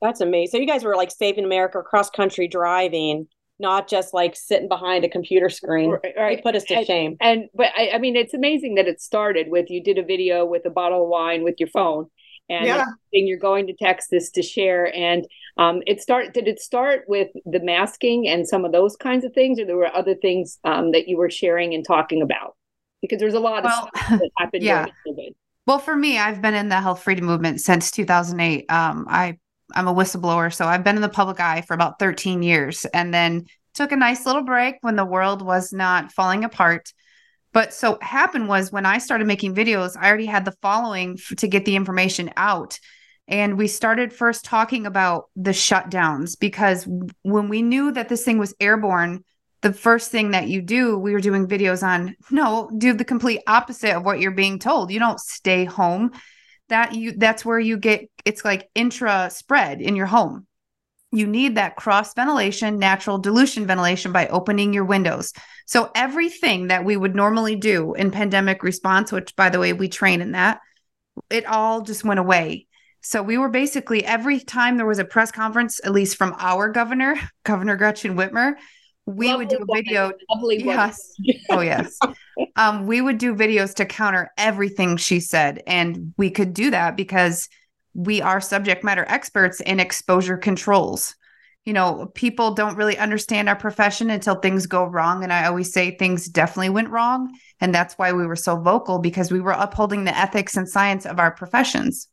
That's 0.00 0.20
amazing. 0.20 0.52
So 0.52 0.58
you 0.58 0.66
guys 0.66 0.84
were 0.84 0.96
like 0.96 1.10
saving 1.10 1.44
America 1.44 1.82
cross 1.82 2.10
country 2.10 2.48
driving, 2.48 3.28
not 3.58 3.88
just 3.88 4.14
like 4.14 4.36
sitting 4.36 4.68
behind 4.68 5.04
a 5.04 5.08
computer 5.08 5.48
screen. 5.48 5.90
Right. 5.90 6.14
right. 6.16 6.42
put 6.42 6.54
us 6.54 6.64
to 6.64 6.76
and, 6.76 6.86
shame. 6.86 7.16
And 7.20 7.48
but 7.54 7.68
I, 7.76 7.92
I 7.94 7.98
mean, 7.98 8.16
it's 8.16 8.34
amazing 8.34 8.76
that 8.76 8.86
it 8.86 9.00
started 9.00 9.48
with 9.48 9.70
you 9.70 9.82
did 9.82 9.98
a 9.98 10.02
video 10.02 10.44
with 10.44 10.64
a 10.66 10.70
bottle 10.70 11.04
of 11.04 11.08
wine 11.08 11.44
with 11.44 11.56
your 11.58 11.68
phone, 11.68 12.08
and 12.48 12.66
yeah. 12.66 12.84
you're 13.10 13.38
going 13.38 13.66
to 13.66 13.74
Texas 13.74 14.30
to 14.32 14.42
share. 14.42 14.94
And 14.94 15.26
um, 15.56 15.82
it 15.86 16.00
start 16.00 16.34
did 16.34 16.48
it 16.48 16.60
start 16.60 17.04
with 17.08 17.28
the 17.44 17.60
masking 17.60 18.28
and 18.28 18.46
some 18.46 18.64
of 18.64 18.72
those 18.72 18.96
kinds 18.96 19.24
of 19.24 19.32
things, 19.32 19.58
or 19.58 19.64
there 19.64 19.76
were 19.76 19.94
other 19.94 20.14
things 20.14 20.58
um, 20.64 20.92
that 20.92 21.08
you 21.08 21.16
were 21.16 21.30
sharing 21.30 21.74
and 21.74 21.84
talking 21.84 22.22
about? 22.22 22.56
Because 23.00 23.18
there's 23.18 23.34
a 23.34 23.40
lot 23.40 23.64
well, 23.64 23.88
of 23.94 24.00
stuff 24.00 24.20
that 24.20 24.30
happened 24.38 24.62
yeah. 24.62 24.86
during 25.04 25.18
COVID. 25.18 25.34
Well, 25.66 25.78
for 25.78 25.96
me, 25.96 26.18
I've 26.18 26.40
been 26.40 26.54
in 26.54 26.68
the 26.68 26.80
health 26.80 27.02
freedom 27.02 27.24
movement 27.24 27.60
since 27.60 27.90
2008. 27.90 28.70
Um, 28.70 29.06
I 29.08 29.38
I'm 29.74 29.88
a 29.88 29.94
whistleblower, 29.94 30.54
so 30.54 30.66
I've 30.66 30.84
been 30.84 30.96
in 30.96 31.02
the 31.02 31.08
public 31.08 31.40
eye 31.40 31.62
for 31.62 31.74
about 31.74 31.98
13 31.98 32.42
years, 32.42 32.84
and 32.92 33.12
then 33.12 33.46
took 33.74 33.92
a 33.92 33.96
nice 33.96 34.26
little 34.26 34.42
break 34.42 34.76
when 34.80 34.96
the 34.96 35.04
world 35.04 35.42
was 35.42 35.72
not 35.72 36.12
falling 36.12 36.44
apart. 36.44 36.92
But 37.52 37.72
so 37.72 37.98
happened 38.02 38.48
was 38.48 38.70
when 38.70 38.84
I 38.84 38.98
started 38.98 39.26
making 39.26 39.54
videos, 39.54 39.96
I 39.98 40.08
already 40.08 40.26
had 40.26 40.44
the 40.44 40.54
following 40.62 41.16
f- 41.18 41.36
to 41.38 41.48
get 41.48 41.64
the 41.64 41.76
information 41.76 42.30
out. 42.36 42.78
And 43.28 43.58
we 43.58 43.66
started 43.66 44.12
first 44.12 44.44
talking 44.44 44.86
about 44.86 45.30
the 45.34 45.50
shutdowns 45.50 46.38
because 46.38 46.86
when 47.22 47.48
we 47.48 47.62
knew 47.62 47.90
that 47.92 48.08
this 48.08 48.24
thing 48.24 48.38
was 48.38 48.54
airborne, 48.60 49.24
the 49.62 49.72
first 49.72 50.12
thing 50.12 50.30
that 50.30 50.48
you 50.48 50.62
do, 50.62 50.96
we 50.96 51.12
were 51.12 51.20
doing 51.20 51.48
videos 51.48 51.82
on 51.82 52.14
no, 52.30 52.70
do 52.76 52.92
the 52.92 53.04
complete 53.04 53.40
opposite 53.46 53.96
of 53.96 54.04
what 54.04 54.20
you're 54.20 54.30
being 54.30 54.58
told. 54.58 54.92
You 54.92 55.00
don't 55.00 55.20
stay 55.20 55.64
home. 55.64 56.12
That 56.68 56.94
you 56.94 57.14
that's 57.16 57.44
where 57.44 57.60
you 57.60 57.76
get 57.76 58.10
it's 58.24 58.44
like 58.44 58.68
intra 58.74 59.30
spread 59.30 59.80
in 59.80 59.96
your 59.96 60.06
home. 60.06 60.46
You 61.12 61.26
need 61.26 61.56
that 61.56 61.76
cross 61.76 62.12
ventilation, 62.14 62.78
natural 62.78 63.18
dilution 63.18 63.66
ventilation 63.66 64.12
by 64.12 64.26
opening 64.26 64.72
your 64.72 64.84
windows. 64.84 65.32
So 65.66 65.90
everything 65.94 66.68
that 66.68 66.84
we 66.84 66.96
would 66.96 67.14
normally 67.14 67.56
do 67.56 67.94
in 67.94 68.10
pandemic 68.10 68.62
response, 68.62 69.12
which 69.12 69.34
by 69.36 69.48
the 69.48 69.60
way, 69.60 69.72
we 69.72 69.88
train 69.88 70.20
in 70.20 70.32
that, 70.32 70.60
it 71.30 71.46
all 71.46 71.82
just 71.82 72.04
went 72.04 72.20
away 72.20 72.66
so 73.06 73.22
we 73.22 73.38
were 73.38 73.48
basically 73.48 74.04
every 74.04 74.40
time 74.40 74.76
there 74.76 74.84
was 74.84 74.98
a 74.98 75.04
press 75.04 75.30
conference, 75.30 75.80
at 75.84 75.92
least 75.92 76.16
from 76.16 76.34
our 76.40 76.68
governor, 76.68 77.14
Governor 77.44 77.76
Gretchen 77.76 78.16
Whitmer, 78.16 78.54
we 79.06 79.28
Lovely 79.28 79.46
would 79.46 79.48
do 79.48 79.58
a 79.62 79.74
video. 79.76 80.12
Lovely 80.34 80.64
yes. 80.64 81.12
oh 81.50 81.60
yes. 81.60 81.96
Um, 82.56 82.86
we 82.86 83.00
would 83.00 83.18
do 83.18 83.34
videos 83.34 83.74
to 83.76 83.86
counter 83.86 84.30
everything 84.36 84.96
she 84.96 85.20
said. 85.20 85.62
And 85.66 86.12
we 86.18 86.30
could 86.30 86.52
do 86.52 86.70
that 86.70 86.96
because 86.96 87.48
we 87.94 88.20
are 88.20 88.40
subject 88.40 88.82
matter 88.82 89.04
experts 89.08 89.60
in 89.60 89.78
exposure 89.78 90.36
controls. 90.36 91.14
You 91.64 91.72
know, 91.72 92.10
people 92.14 92.54
don't 92.54 92.76
really 92.76 92.98
understand 92.98 93.48
our 93.48 93.56
profession 93.56 94.10
until 94.10 94.34
things 94.34 94.66
go 94.66 94.84
wrong. 94.84 95.22
And 95.22 95.32
I 95.32 95.46
always 95.46 95.72
say 95.72 95.96
things 95.96 96.28
definitely 96.28 96.70
went 96.70 96.90
wrong. 96.90 97.30
And 97.60 97.74
that's 97.74 97.94
why 97.94 98.12
we 98.12 98.26
were 98.26 98.36
so 98.36 98.56
vocal 98.56 98.98
because 98.98 99.30
we 99.30 99.40
were 99.40 99.52
upholding 99.52 100.04
the 100.04 100.16
ethics 100.16 100.56
and 100.56 100.68
science 100.68 101.06
of 101.06 101.18
our 101.18 101.30
professions. 101.30 102.08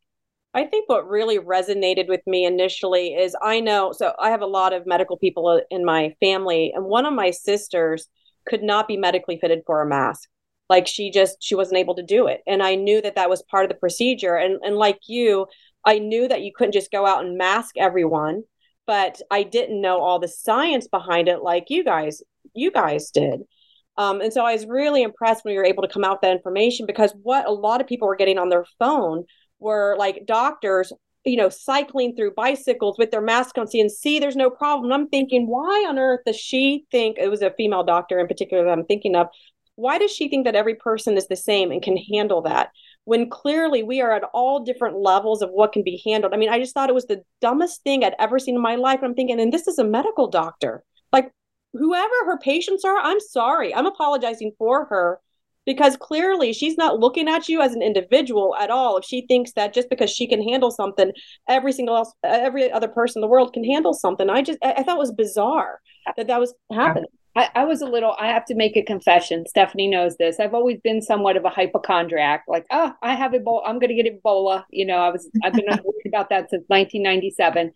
I 0.53 0.65
think 0.65 0.87
what 0.87 1.07
really 1.07 1.39
resonated 1.39 2.07
with 2.07 2.21
me 2.27 2.45
initially 2.45 3.15
is 3.15 3.35
I 3.41 3.59
know, 3.59 3.91
so 3.91 4.13
I 4.19 4.29
have 4.29 4.41
a 4.41 4.47
lot 4.47 4.73
of 4.73 4.85
medical 4.85 5.17
people 5.17 5.61
in 5.71 5.83
my 5.83 6.15
family, 6.19 6.71
and 6.75 6.85
one 6.85 7.05
of 7.05 7.13
my 7.13 7.31
sisters 7.31 8.07
could 8.47 8.61
not 8.61 8.87
be 8.87 8.97
medically 8.97 9.39
fitted 9.39 9.63
for 9.65 9.81
a 9.81 9.87
mask. 9.87 10.29
Like 10.69 10.87
she 10.87 11.11
just, 11.11 11.37
she 11.41 11.55
wasn't 11.55 11.79
able 11.79 11.95
to 11.95 12.03
do 12.03 12.27
it. 12.27 12.41
And 12.47 12.61
I 12.61 12.75
knew 12.75 13.01
that 13.01 13.15
that 13.15 13.29
was 13.29 13.43
part 13.43 13.65
of 13.65 13.69
the 13.69 13.75
procedure. 13.75 14.35
And, 14.35 14.59
and 14.63 14.75
like 14.75 14.99
you, 15.07 15.47
I 15.85 15.99
knew 15.99 16.27
that 16.27 16.41
you 16.41 16.51
couldn't 16.55 16.73
just 16.73 16.91
go 16.91 17.05
out 17.05 17.25
and 17.25 17.37
mask 17.37 17.75
everyone, 17.77 18.43
but 18.87 19.21
I 19.29 19.43
didn't 19.43 19.81
know 19.81 20.01
all 20.01 20.19
the 20.19 20.27
science 20.27 20.87
behind 20.87 21.27
it 21.27 21.41
like 21.41 21.65
you 21.69 21.83
guys, 21.83 22.21
you 22.53 22.71
guys 22.71 23.11
did. 23.11 23.41
Um, 23.97 24.21
and 24.21 24.33
so 24.33 24.43
I 24.43 24.53
was 24.53 24.65
really 24.65 25.03
impressed 25.03 25.45
when 25.45 25.53
you 25.53 25.59
were 25.59 25.65
able 25.65 25.83
to 25.83 25.93
come 25.93 26.03
out 26.03 26.15
with 26.15 26.21
that 26.21 26.35
information 26.35 26.85
because 26.85 27.13
what 27.21 27.47
a 27.47 27.51
lot 27.51 27.79
of 27.79 27.87
people 27.87 28.07
were 28.07 28.15
getting 28.15 28.39
on 28.39 28.49
their 28.49 28.65
phone 28.79 29.25
were 29.63 29.95
like 29.97 30.25
doctors 30.25 30.93
you 31.25 31.37
know, 31.37 31.49
cycling 31.49 32.15
through 32.15 32.33
bicycles 32.33 32.97
with 32.97 33.11
their 33.11 33.21
mask 33.21 33.57
on, 33.57 33.67
seeing, 33.67 33.89
see, 33.89 34.19
there's 34.19 34.35
no 34.35 34.49
problem. 34.49 34.91
I'm 34.91 35.07
thinking, 35.07 35.47
why 35.47 35.85
on 35.87 35.97
earth 35.97 36.21
does 36.25 36.35
she 36.35 36.85
think 36.91 37.17
it 37.17 37.29
was 37.29 37.41
a 37.41 37.51
female 37.51 37.83
doctor 37.83 38.19
in 38.19 38.27
particular 38.27 38.65
that 38.65 38.71
I'm 38.71 38.85
thinking 38.85 39.15
of? 39.15 39.27
Why 39.75 39.97
does 39.97 40.11
she 40.11 40.29
think 40.29 40.45
that 40.45 40.55
every 40.55 40.75
person 40.75 41.17
is 41.17 41.27
the 41.27 41.35
same 41.35 41.71
and 41.71 41.81
can 41.81 41.97
handle 41.97 42.41
that? 42.41 42.71
When 43.05 43.29
clearly 43.29 43.83
we 43.83 44.01
are 44.01 44.11
at 44.11 44.23
all 44.33 44.63
different 44.63 44.97
levels 44.97 45.41
of 45.41 45.49
what 45.49 45.71
can 45.71 45.83
be 45.83 46.01
handled. 46.05 46.33
I 46.33 46.37
mean, 46.37 46.49
I 46.49 46.59
just 46.59 46.73
thought 46.73 46.89
it 46.89 46.95
was 46.95 47.05
the 47.05 47.23
dumbest 47.41 47.83
thing 47.83 48.03
I'd 48.03 48.15
ever 48.19 48.37
seen 48.37 48.55
in 48.55 48.61
my 48.61 48.75
life. 48.75 48.99
And 48.99 49.07
I'm 49.07 49.15
thinking, 49.15 49.39
and 49.39 49.51
this 49.51 49.67
is 49.67 49.79
a 49.79 49.83
medical 49.83 50.27
doctor. 50.27 50.83
like 51.11 51.31
whoever 51.73 52.25
her 52.25 52.37
patients 52.37 52.83
are, 52.85 52.97
I'm 52.97 53.19
sorry. 53.19 53.73
I'm 53.73 53.87
apologizing 53.87 54.53
for 54.57 54.85
her 54.85 55.19
because 55.65 55.97
clearly 55.97 56.53
she's 56.53 56.77
not 56.77 56.99
looking 56.99 57.27
at 57.27 57.47
you 57.47 57.61
as 57.61 57.73
an 57.73 57.81
individual 57.81 58.55
at 58.59 58.69
all. 58.69 58.97
If 58.97 59.05
she 59.05 59.25
thinks 59.27 59.53
that 59.53 59.73
just 59.73 59.89
because 59.89 60.09
she 60.11 60.27
can 60.27 60.41
handle 60.41 60.71
something 60.71 61.11
every 61.47 61.71
single 61.71 61.95
else 61.95 62.13
every 62.23 62.71
other 62.71 62.87
person 62.87 63.19
in 63.19 63.21
the 63.21 63.27
world 63.27 63.53
can 63.53 63.63
handle 63.63 63.93
something. 63.93 64.29
I 64.29 64.41
just 64.41 64.59
i, 64.63 64.73
I 64.73 64.83
thought 64.83 64.97
it 64.97 64.99
was 64.99 65.11
bizarre 65.11 65.79
that 66.17 66.27
that 66.27 66.39
was 66.39 66.53
happening. 66.71 67.09
I, 67.35 67.49
I, 67.55 67.65
was 67.65 67.81
a 67.81 67.87
little 67.87 68.15
i 68.19 68.27
have 68.27 68.45
to 68.45 68.55
make 68.55 68.77
a 68.77 68.83
confession. 68.83 69.45
Stephanie 69.47 69.87
knows 69.87 70.17
this. 70.17 70.39
I've 70.39 70.53
always 70.53 70.79
been 70.83 71.01
somewhat 71.01 71.37
of 71.37 71.45
a 71.45 71.49
hypochondriac. 71.49 72.43
Like 72.47 72.65
oh 72.71 72.93
i 73.01 73.15
have 73.15 73.31
ebola 73.31 73.61
i'm 73.65 73.79
going 73.79 73.95
to 73.95 74.01
get 74.01 74.23
ebola. 74.23 74.63
You 74.69 74.85
know 74.85 74.97
i 74.97 75.09
was 75.09 75.29
i've 75.43 75.53
been 75.53 75.65
worried 75.67 76.07
about 76.07 76.29
that 76.29 76.49
since 76.49 76.63
1997 76.67 77.71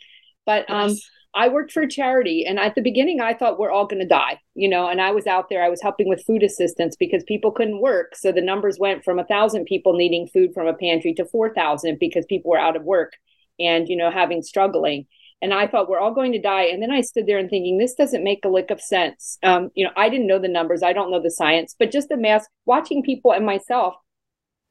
but 0.46 0.70
um 0.70 0.90
yes. 0.90 1.02
I 1.38 1.50
worked 1.50 1.72
for 1.72 1.84
a 1.84 1.90
charity, 1.90 2.46
and 2.48 2.58
at 2.58 2.74
the 2.74 2.82
beginning, 2.82 3.22
I 3.22 3.36
thought 3.36 3.60
we're 3.60 3.70
all 3.70 3.86
going 3.86 4.02
to 4.02 4.08
die, 4.08 4.42
you 4.56 4.68
know. 4.68 4.88
And 4.88 5.00
I 5.00 5.12
was 5.12 5.28
out 5.28 5.50
there, 5.50 5.64
I 5.64 5.70
was 5.70 5.84
helping 5.84 6.10
with 6.10 6.26
food 6.26 6.42
assistance 6.42 6.96
because 6.96 7.24
people 7.24 7.52
couldn't 7.52 7.80
work. 7.80 8.16
So 8.16 8.32
the 8.32 8.42
numbers 8.42 8.80
went 8.80 9.06
from 9.06 9.20
a 9.20 9.24
thousand 9.24 9.66
people 9.66 9.94
needing 9.94 10.28
food 10.28 10.52
from 10.56 10.66
a 10.66 10.74
pantry 10.74 11.14
to 11.14 11.26
4,000 11.26 12.00
because 12.00 12.26
people 12.26 12.50
were 12.50 12.60
out 12.60 12.76
of 12.76 12.84
work 12.84 13.14
and, 13.60 13.88
you 13.88 13.96
know, 13.96 14.10
having 14.10 14.42
struggling. 14.42 15.06
And 15.40 15.54
I 15.54 15.68
thought 15.68 15.88
we're 15.88 16.00
all 16.00 16.16
going 16.16 16.32
to 16.32 16.42
die. 16.42 16.64
And 16.64 16.82
then 16.82 16.90
I 16.90 17.02
stood 17.02 17.28
there 17.28 17.38
and 17.38 17.52
thinking, 17.52 17.78
this 17.78 17.94
doesn't 17.94 18.24
make 18.24 18.44
a 18.44 18.50
lick 18.50 18.72
of 18.72 18.82
sense. 18.82 19.38
Um, 19.44 19.70
you 19.76 19.86
know, 19.86 19.92
I 19.96 20.10
didn't 20.10 20.26
know 20.26 20.40
the 20.40 20.48
numbers, 20.48 20.82
I 20.82 20.94
don't 20.94 21.12
know 21.12 21.22
the 21.22 21.30
science, 21.30 21.76
but 21.78 21.92
just 21.92 22.10
the 22.10 22.18
mask, 22.18 22.50
watching 22.66 23.04
people 23.04 23.32
and 23.32 23.46
myself 23.46 23.94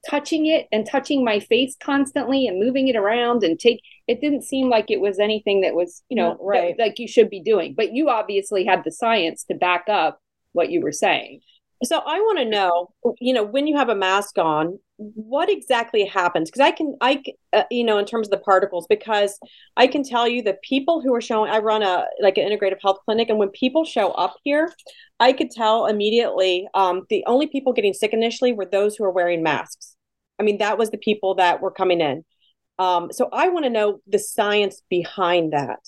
touching 0.08 0.46
it 0.46 0.66
and 0.72 0.86
touching 0.86 1.24
my 1.24 1.40
face 1.40 1.76
constantly 1.82 2.46
and 2.46 2.60
moving 2.60 2.88
it 2.88 2.96
around 2.96 3.42
and 3.42 3.58
take 3.58 3.80
it 4.06 4.20
didn't 4.20 4.44
seem 4.44 4.68
like 4.68 4.90
it 4.90 5.00
was 5.00 5.18
anything 5.18 5.60
that 5.62 5.74
was 5.74 6.02
you 6.08 6.16
know 6.16 6.36
right. 6.40 6.76
that, 6.76 6.82
like 6.82 6.98
you 6.98 7.08
should 7.08 7.30
be 7.30 7.40
doing. 7.40 7.74
But 7.74 7.92
you 7.92 8.08
obviously 8.08 8.64
had 8.64 8.84
the 8.84 8.92
science 8.92 9.44
to 9.44 9.54
back 9.54 9.88
up 9.88 10.20
what 10.52 10.70
you 10.70 10.80
were 10.80 10.92
saying. 10.92 11.40
So 11.84 11.98
i 11.98 12.18
want 12.20 12.38
to 12.38 12.44
know 12.46 12.88
you 13.20 13.34
know 13.34 13.44
when 13.44 13.66
you 13.66 13.76
have 13.76 13.90
a 13.90 13.94
mask 13.94 14.38
on 14.38 14.78
what 14.98 15.50
exactly 15.50 16.04
happens? 16.04 16.50
Because 16.50 16.60
i 16.60 16.70
can 16.70 16.96
i 17.00 17.22
uh, 17.52 17.64
you 17.70 17.84
know 17.84 17.98
in 17.98 18.06
terms 18.06 18.28
of 18.28 18.30
the 18.30 18.38
particles 18.38 18.86
because 18.88 19.38
i 19.76 19.86
can 19.86 20.02
tell 20.02 20.26
you 20.26 20.42
the 20.42 20.56
people 20.62 21.02
who 21.02 21.14
are 21.14 21.20
showing 21.20 21.50
i 21.50 21.58
run 21.58 21.82
a 21.82 22.06
like 22.20 22.38
an 22.38 22.48
integrative 22.48 22.80
health 22.80 22.98
clinic 23.04 23.28
and 23.28 23.38
when 23.38 23.50
people 23.50 23.84
show 23.84 24.10
up 24.12 24.36
here 24.42 24.72
i 25.20 25.32
could 25.32 25.50
tell 25.50 25.86
immediately 25.86 26.66
um, 26.74 27.02
the 27.10 27.22
only 27.26 27.46
people 27.46 27.72
getting 27.72 27.92
sick 27.92 28.12
initially 28.12 28.52
were 28.52 28.66
those 28.66 28.96
who 28.96 29.04
are 29.04 29.10
wearing 29.10 29.42
masks 29.42 29.95
I 30.38 30.42
mean, 30.42 30.58
that 30.58 30.78
was 30.78 30.90
the 30.90 30.98
people 30.98 31.36
that 31.36 31.60
were 31.60 31.70
coming 31.70 32.00
in. 32.00 32.24
Um, 32.78 33.10
so 33.12 33.28
I 33.32 33.48
want 33.48 33.64
to 33.64 33.70
know 33.70 34.00
the 34.06 34.18
science 34.18 34.82
behind 34.88 35.52
that. 35.52 35.80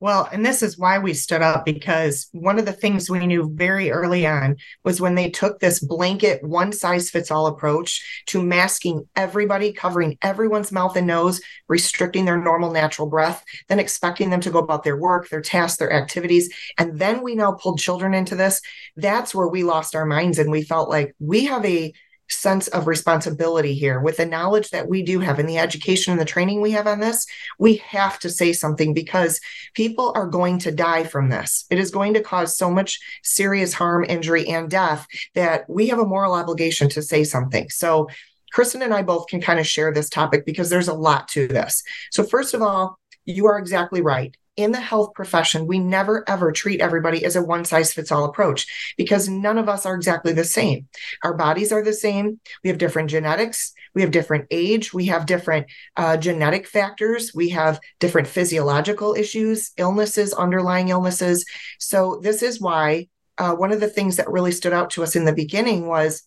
Well, 0.00 0.26
and 0.32 0.46
this 0.46 0.62
is 0.62 0.78
why 0.78 0.98
we 0.98 1.12
stood 1.12 1.42
up 1.42 1.66
because 1.66 2.28
one 2.32 2.58
of 2.58 2.64
the 2.64 2.72
things 2.72 3.10
we 3.10 3.26
knew 3.26 3.52
very 3.54 3.90
early 3.90 4.26
on 4.26 4.56
was 4.82 4.98
when 4.98 5.14
they 5.14 5.28
took 5.28 5.60
this 5.60 5.78
blanket 5.78 6.42
one 6.42 6.72
size 6.72 7.10
fits 7.10 7.30
all 7.30 7.46
approach 7.46 8.24
to 8.28 8.42
masking 8.42 9.06
everybody, 9.14 9.74
covering 9.74 10.16
everyone's 10.22 10.72
mouth 10.72 10.96
and 10.96 11.06
nose, 11.06 11.42
restricting 11.68 12.24
their 12.24 12.38
normal 12.38 12.72
natural 12.72 13.10
breath, 13.10 13.44
then 13.68 13.78
expecting 13.78 14.30
them 14.30 14.40
to 14.40 14.50
go 14.50 14.60
about 14.60 14.84
their 14.84 14.96
work, 14.96 15.28
their 15.28 15.42
tasks, 15.42 15.76
their 15.76 15.92
activities. 15.92 16.48
And 16.78 16.98
then 16.98 17.22
we 17.22 17.34
now 17.34 17.52
pulled 17.52 17.78
children 17.78 18.14
into 18.14 18.36
this. 18.36 18.62
That's 18.96 19.34
where 19.34 19.48
we 19.48 19.64
lost 19.64 19.94
our 19.94 20.06
minds 20.06 20.38
and 20.38 20.50
we 20.50 20.62
felt 20.62 20.88
like 20.88 21.14
we 21.18 21.44
have 21.44 21.66
a 21.66 21.92
sense 22.30 22.68
of 22.68 22.86
responsibility 22.86 23.74
here. 23.74 24.00
With 24.00 24.16
the 24.16 24.26
knowledge 24.26 24.70
that 24.70 24.88
we 24.88 25.02
do 25.02 25.20
have 25.20 25.38
and 25.38 25.48
the 25.48 25.58
education 25.58 26.12
and 26.12 26.20
the 26.20 26.24
training 26.24 26.60
we 26.60 26.70
have 26.72 26.86
on 26.86 27.00
this 27.00 27.26
we 27.58 27.76
have 27.76 28.18
to 28.20 28.30
say 28.30 28.52
something 28.52 28.94
because 28.94 29.40
people 29.74 30.12
are 30.14 30.26
going 30.26 30.58
to 30.60 30.72
die 30.72 31.04
from 31.04 31.28
this. 31.28 31.66
It 31.70 31.78
is 31.78 31.90
going 31.90 32.14
to 32.14 32.22
cause 32.22 32.56
so 32.56 32.70
much 32.70 32.98
serious 33.22 33.72
harm 33.72 34.04
injury 34.08 34.48
and 34.48 34.70
death 34.70 35.06
that 35.34 35.68
we 35.68 35.88
have 35.88 35.98
a 35.98 36.06
moral 36.06 36.34
obligation 36.34 36.88
to 36.90 37.02
say 37.02 37.24
something. 37.24 37.68
So 37.70 38.08
kristen 38.52 38.82
and 38.82 38.92
i 38.92 39.00
both 39.00 39.28
can 39.28 39.40
kind 39.40 39.60
of 39.60 39.66
share 39.66 39.92
this 39.92 40.10
topic 40.10 40.44
because 40.44 40.70
there's 40.70 40.88
a 40.88 40.94
lot 40.94 41.28
to 41.28 41.46
this. 41.46 41.82
So 42.10 42.24
first 42.24 42.54
of 42.54 42.62
all 42.62 42.98
you 43.24 43.46
are 43.46 43.58
exactly 43.58 44.00
right 44.00 44.36
in 44.62 44.72
the 44.72 44.80
health 44.80 45.14
profession, 45.14 45.66
we 45.66 45.78
never 45.78 46.24
ever 46.28 46.52
treat 46.52 46.80
everybody 46.80 47.24
as 47.24 47.36
a 47.36 47.42
one 47.42 47.64
size 47.64 47.92
fits 47.92 48.12
all 48.12 48.24
approach 48.24 48.94
because 48.96 49.28
none 49.28 49.58
of 49.58 49.68
us 49.68 49.86
are 49.86 49.94
exactly 49.94 50.32
the 50.32 50.44
same. 50.44 50.88
Our 51.22 51.34
bodies 51.34 51.72
are 51.72 51.82
the 51.82 51.92
same. 51.92 52.40
We 52.62 52.68
have 52.70 52.78
different 52.78 53.10
genetics. 53.10 53.72
We 53.94 54.02
have 54.02 54.10
different 54.10 54.46
age. 54.50 54.94
We 54.94 55.06
have 55.06 55.26
different 55.26 55.66
uh, 55.96 56.16
genetic 56.16 56.66
factors. 56.66 57.32
We 57.34 57.50
have 57.50 57.80
different 57.98 58.28
physiological 58.28 59.14
issues, 59.14 59.72
illnesses, 59.76 60.32
underlying 60.32 60.88
illnesses. 60.88 61.44
So, 61.78 62.20
this 62.22 62.42
is 62.42 62.60
why 62.60 63.08
uh, 63.38 63.54
one 63.54 63.72
of 63.72 63.80
the 63.80 63.88
things 63.88 64.16
that 64.16 64.30
really 64.30 64.52
stood 64.52 64.72
out 64.72 64.90
to 64.90 65.02
us 65.02 65.16
in 65.16 65.24
the 65.24 65.32
beginning 65.32 65.86
was 65.86 66.22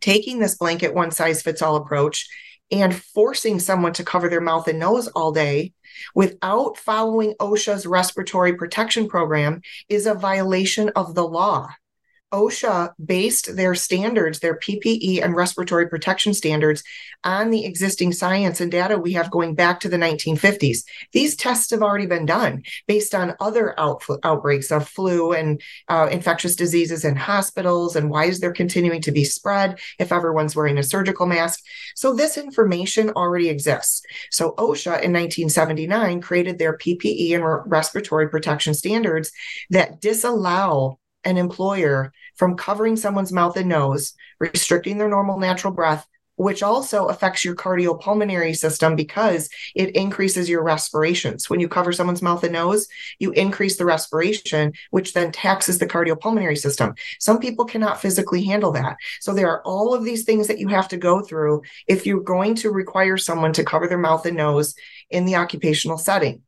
taking 0.00 0.38
this 0.38 0.56
blanket 0.56 0.94
one 0.94 1.10
size 1.10 1.42
fits 1.42 1.62
all 1.62 1.76
approach 1.76 2.26
and 2.70 2.94
forcing 2.94 3.58
someone 3.58 3.92
to 3.92 4.04
cover 4.04 4.28
their 4.28 4.40
mouth 4.40 4.68
and 4.68 4.78
nose 4.78 5.08
all 5.08 5.32
day 5.32 5.72
without 6.14 6.76
following 6.76 7.34
OSHA's 7.40 7.86
respiratory 7.86 8.54
protection 8.54 9.08
program 9.08 9.62
is 9.88 10.06
a 10.06 10.14
violation 10.14 10.90
of 10.96 11.14
the 11.14 11.26
law. 11.26 11.68
OSHA 12.32 12.92
based 13.04 13.56
their 13.56 13.74
standards, 13.74 14.38
their 14.38 14.58
PPE 14.58 15.22
and 15.22 15.34
respiratory 15.34 15.88
protection 15.88 16.32
standards, 16.32 16.82
on 17.24 17.50
the 17.50 17.64
existing 17.64 18.12
science 18.12 18.60
and 18.60 18.70
data 18.70 18.96
we 18.96 19.12
have 19.12 19.30
going 19.30 19.54
back 19.54 19.80
to 19.80 19.88
the 19.88 19.96
1950s. 19.96 20.84
These 21.12 21.36
tests 21.36 21.70
have 21.70 21.82
already 21.82 22.06
been 22.06 22.26
done 22.26 22.62
based 22.86 23.14
on 23.14 23.34
other 23.40 23.78
out- 23.78 24.04
outbreaks 24.22 24.70
of 24.70 24.88
flu 24.88 25.32
and 25.32 25.60
uh, 25.88 26.08
infectious 26.10 26.56
diseases 26.56 27.04
in 27.04 27.16
hospitals. 27.16 27.96
And 27.96 28.10
why 28.10 28.26
is 28.26 28.40
there 28.40 28.52
continuing 28.52 29.02
to 29.02 29.12
be 29.12 29.24
spread 29.24 29.80
if 29.98 30.12
everyone's 30.12 30.54
wearing 30.54 30.78
a 30.78 30.82
surgical 30.82 31.26
mask? 31.26 31.60
So, 31.96 32.14
this 32.14 32.38
information 32.38 33.10
already 33.10 33.48
exists. 33.48 34.02
So, 34.30 34.52
OSHA 34.52 35.02
in 35.02 35.12
1979 35.12 36.20
created 36.20 36.58
their 36.58 36.78
PPE 36.78 37.34
and 37.34 37.44
re- 37.44 37.60
respiratory 37.66 38.28
protection 38.28 38.74
standards 38.74 39.32
that 39.70 40.00
disallow 40.00 40.99
an 41.24 41.36
employer 41.36 42.12
from 42.36 42.56
covering 42.56 42.96
someone's 42.96 43.32
mouth 43.32 43.56
and 43.56 43.68
nose, 43.68 44.14
restricting 44.38 44.98
their 44.98 45.08
normal 45.08 45.38
natural 45.38 45.72
breath, 45.72 46.06
which 46.40 46.62
also 46.62 47.08
affects 47.08 47.44
your 47.44 47.54
cardiopulmonary 47.54 48.56
system 48.56 48.96
because 48.96 49.50
it 49.74 49.94
increases 49.94 50.48
your 50.48 50.62
respirations. 50.62 51.50
When 51.50 51.60
you 51.60 51.68
cover 51.68 51.92
someone's 51.92 52.22
mouth 52.22 52.42
and 52.44 52.54
nose, 52.54 52.88
you 53.18 53.30
increase 53.32 53.76
the 53.76 53.84
respiration, 53.84 54.72
which 54.90 55.12
then 55.12 55.32
taxes 55.32 55.78
the 55.78 55.86
cardiopulmonary 55.86 56.56
system. 56.56 56.94
Some 57.18 57.40
people 57.40 57.66
cannot 57.66 58.00
physically 58.00 58.42
handle 58.42 58.72
that. 58.72 58.96
So 59.20 59.34
there 59.34 59.50
are 59.50 59.62
all 59.66 59.92
of 59.92 60.02
these 60.02 60.24
things 60.24 60.46
that 60.46 60.58
you 60.58 60.68
have 60.68 60.88
to 60.88 60.96
go 60.96 61.20
through 61.20 61.60
if 61.86 62.06
you're 62.06 62.22
going 62.22 62.54
to 62.54 62.70
require 62.70 63.18
someone 63.18 63.52
to 63.52 63.64
cover 63.64 63.86
their 63.86 63.98
mouth 63.98 64.24
and 64.24 64.38
nose 64.38 64.74
in 65.10 65.26
the 65.26 65.36
occupational 65.36 65.98
setting 65.98 66.40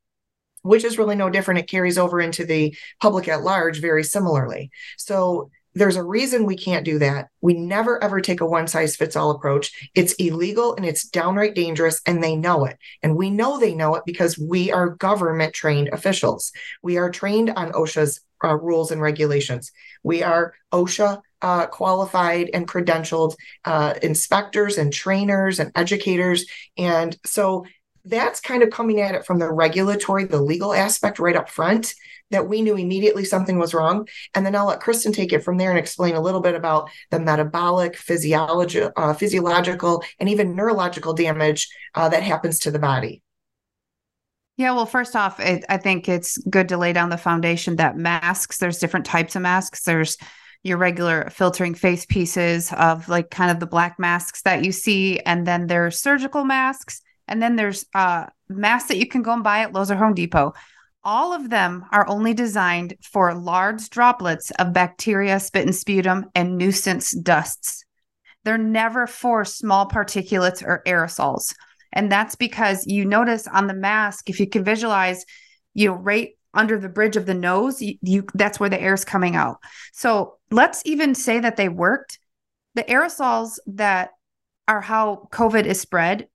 which 0.62 0.85
is 0.85 0.99
really 0.99 1.16
no 1.16 1.31
different. 1.31 1.61
It 1.61 1.69
carries 1.69 1.99
over 1.99 2.21
into 2.21 2.45
the 2.45 2.75
public 3.00 3.28
at 3.28 3.42
large 3.42 3.81
very 3.81 4.04
similarly. 4.04 4.71
So 4.97 5.50
there's 5.75 5.97
a 5.97 6.02
reason 6.02 6.45
we 6.45 6.57
can't 6.57 6.85
do 6.85 6.99
that. 6.99 7.28
We 7.40 7.54
never 7.54 8.02
ever 8.02 8.21
take 8.21 8.40
a 8.40 8.47
one 8.47 8.66
size 8.66 8.97
fits 8.97 9.16
all 9.16 9.31
approach. 9.31 9.90
It's 9.95 10.12
illegal 10.14 10.75
and 10.75 10.85
it's 10.85 11.09
downright 11.09 11.54
dangerous, 11.54 12.00
and 12.07 12.23
they 12.23 12.37
know 12.37 12.64
it. 12.66 12.76
And 13.02 13.16
we 13.16 13.31
know 13.31 13.59
they 13.59 13.75
know 13.75 13.95
it 13.95 14.04
because 14.04 14.38
we 14.38 14.71
are 14.71 14.90
government 14.90 15.54
trained 15.54 15.88
officials. 15.92 16.52
We 16.83 16.99
are 16.99 17.11
trained 17.11 17.50
on 17.50 17.73
OSHA's 17.73 18.21
uh, 18.45 18.57
rules 18.57 18.90
and 18.90 19.00
regulations. 19.00 19.73
We 20.02 20.23
are 20.23 20.54
OSHA 20.73 21.23
uh, 21.40 21.66
qualified 21.66 22.50
and 22.52 22.69
credentialed 22.69 23.35
uh, 23.64 23.95
inspectors 24.02 24.78
and 24.78 24.92
trainers 24.92 25.59
and 25.59 25.73
educators. 25.75 26.45
And 26.76 27.16
so 27.25 27.64
that's 28.04 28.40
kind 28.40 28.62
of 28.62 28.71
coming 28.71 29.00
at 29.00 29.14
it 29.14 29.25
from 29.25 29.38
the 29.38 29.50
regulatory, 29.50 30.25
the 30.25 30.40
legal 30.40 30.73
aspect 30.73 31.18
right 31.18 31.37
up 31.37 31.49
front 31.49 31.94
that 32.30 32.49
we 32.49 32.62
knew 32.62 32.76
immediately 32.76 33.25
something 33.25 33.59
was 33.59 33.75
wrong. 33.75 34.09
And 34.35 34.44
then 34.44 34.56
I'll 34.56 34.66
let 34.66 34.80
Kristen 34.80 35.12
take 35.12 35.32
it 35.32 35.44
from 35.44 35.59
there 35.59 35.71
and 35.71 35.78
explain 35.78 36.14
a 36.14 36.21
little 36.21 36.40
bit 36.40 36.54
about 36.54 36.90
the 37.11 37.21
metabolic, 37.21 37.97
physiology, 37.97 38.82
uh, 38.97 39.14
physiological, 39.14 40.02
and 40.18 40.28
even 40.28 40.56
neurological 40.56 41.12
damage 41.12 41.68
uh, 41.94 42.09
that 42.09 42.23
happens 42.23 42.59
to 42.61 42.71
the 42.71 42.78
body. 42.78 43.23
Yeah, 44.56 44.73
well, 44.73 44.87
first 44.87 45.16
off, 45.16 45.40
it, 45.40 45.64
I 45.68 45.76
think 45.76 46.09
it's 46.09 46.38
good 46.38 46.68
to 46.71 46.76
lay 46.76 46.92
down 46.92 47.11
the 47.11 47.16
foundation 47.16 47.76
that 47.76 47.97
masks, 47.97 48.59
there's 48.59 48.78
different 48.78 49.06
types 49.06 49.37
of 49.37 49.42
masks. 49.42 49.85
There's 49.85 50.16
your 50.62 50.78
regular 50.78 51.28
filtering 51.30 51.75
face 51.75 52.06
pieces 52.06 52.73
of 52.73 53.09
like 53.09 53.30
kind 53.30 53.50
of 53.50 53.61
the 53.61 53.66
black 53.66 53.99
masks 53.99 54.42
that 54.42 54.64
you 54.64 54.73
see. 54.73 55.18
And 55.21 55.47
then 55.47 55.66
there's 55.66 56.00
surgical 56.00 56.44
masks 56.44 57.00
and 57.33 57.43
then 57.43 57.57
there's 57.57 57.87
uh, 57.95 58.27
masks 58.51 58.89
that 58.89 58.99
you 58.99 59.07
can 59.07 59.23
go 59.23 59.33
and 59.33 59.43
buy 59.43 59.61
at 59.61 59.73
Lowe's 59.73 59.91
or 59.91 59.97
Home 59.97 60.12
Depot. 60.12 60.53
All 61.03 61.33
of 61.33 61.49
them 61.49 61.87
are 61.91 62.07
only 62.07 62.35
designed 62.35 62.95
for 63.03 63.35
large 63.35 63.89
droplets 63.89 64.51
of 64.53 64.75
bacteria, 64.75 65.41
spit 65.41 65.65
and 65.65 65.75
sputum, 65.75 66.27
and 66.35 66.59
nuisance 66.59 67.11
dusts. 67.11 67.87
They're 68.45 68.59
never 68.59 69.07
for 69.07 69.47
small 69.47 69.89
particulates 69.89 70.62
or 70.62 70.83
aerosols. 70.87 71.55
And 71.95 72.12
that's 72.12 72.35
because 72.35 72.87
you 72.87 73.07
notice 73.07 73.47
on 73.49 73.67
the 73.67 73.75
mask, 73.75 74.29
if 74.29 74.39
you 74.39 74.47
can 74.47 74.62
visualize, 74.62 75.25
you 75.73 75.89
know, 75.89 75.95
right 75.95 76.37
under 76.53 76.79
the 76.79 76.91
bridge 76.91 77.17
of 77.17 77.25
the 77.25 77.35
nose, 77.35 77.81
you, 77.81 77.97
you 78.03 78.27
that's 78.35 78.61
where 78.61 78.69
the 78.69 78.81
air 78.81 78.93
is 78.93 79.07
coming 79.07 79.37
out. 79.37 79.57
So 79.95 80.37
let's 80.51 80.83
even 80.85 81.15
say 81.15 81.41
that 81.41 81.57
they 81.57 81.71
worked. 81.71 82.19
The 82.75 82.85
aerosols 82.85 83.59
that 83.69 84.11
are 84.69 84.83
how 84.83 85.29
COVID 85.33 85.65
is 85.65 85.81
spread, 85.81 86.29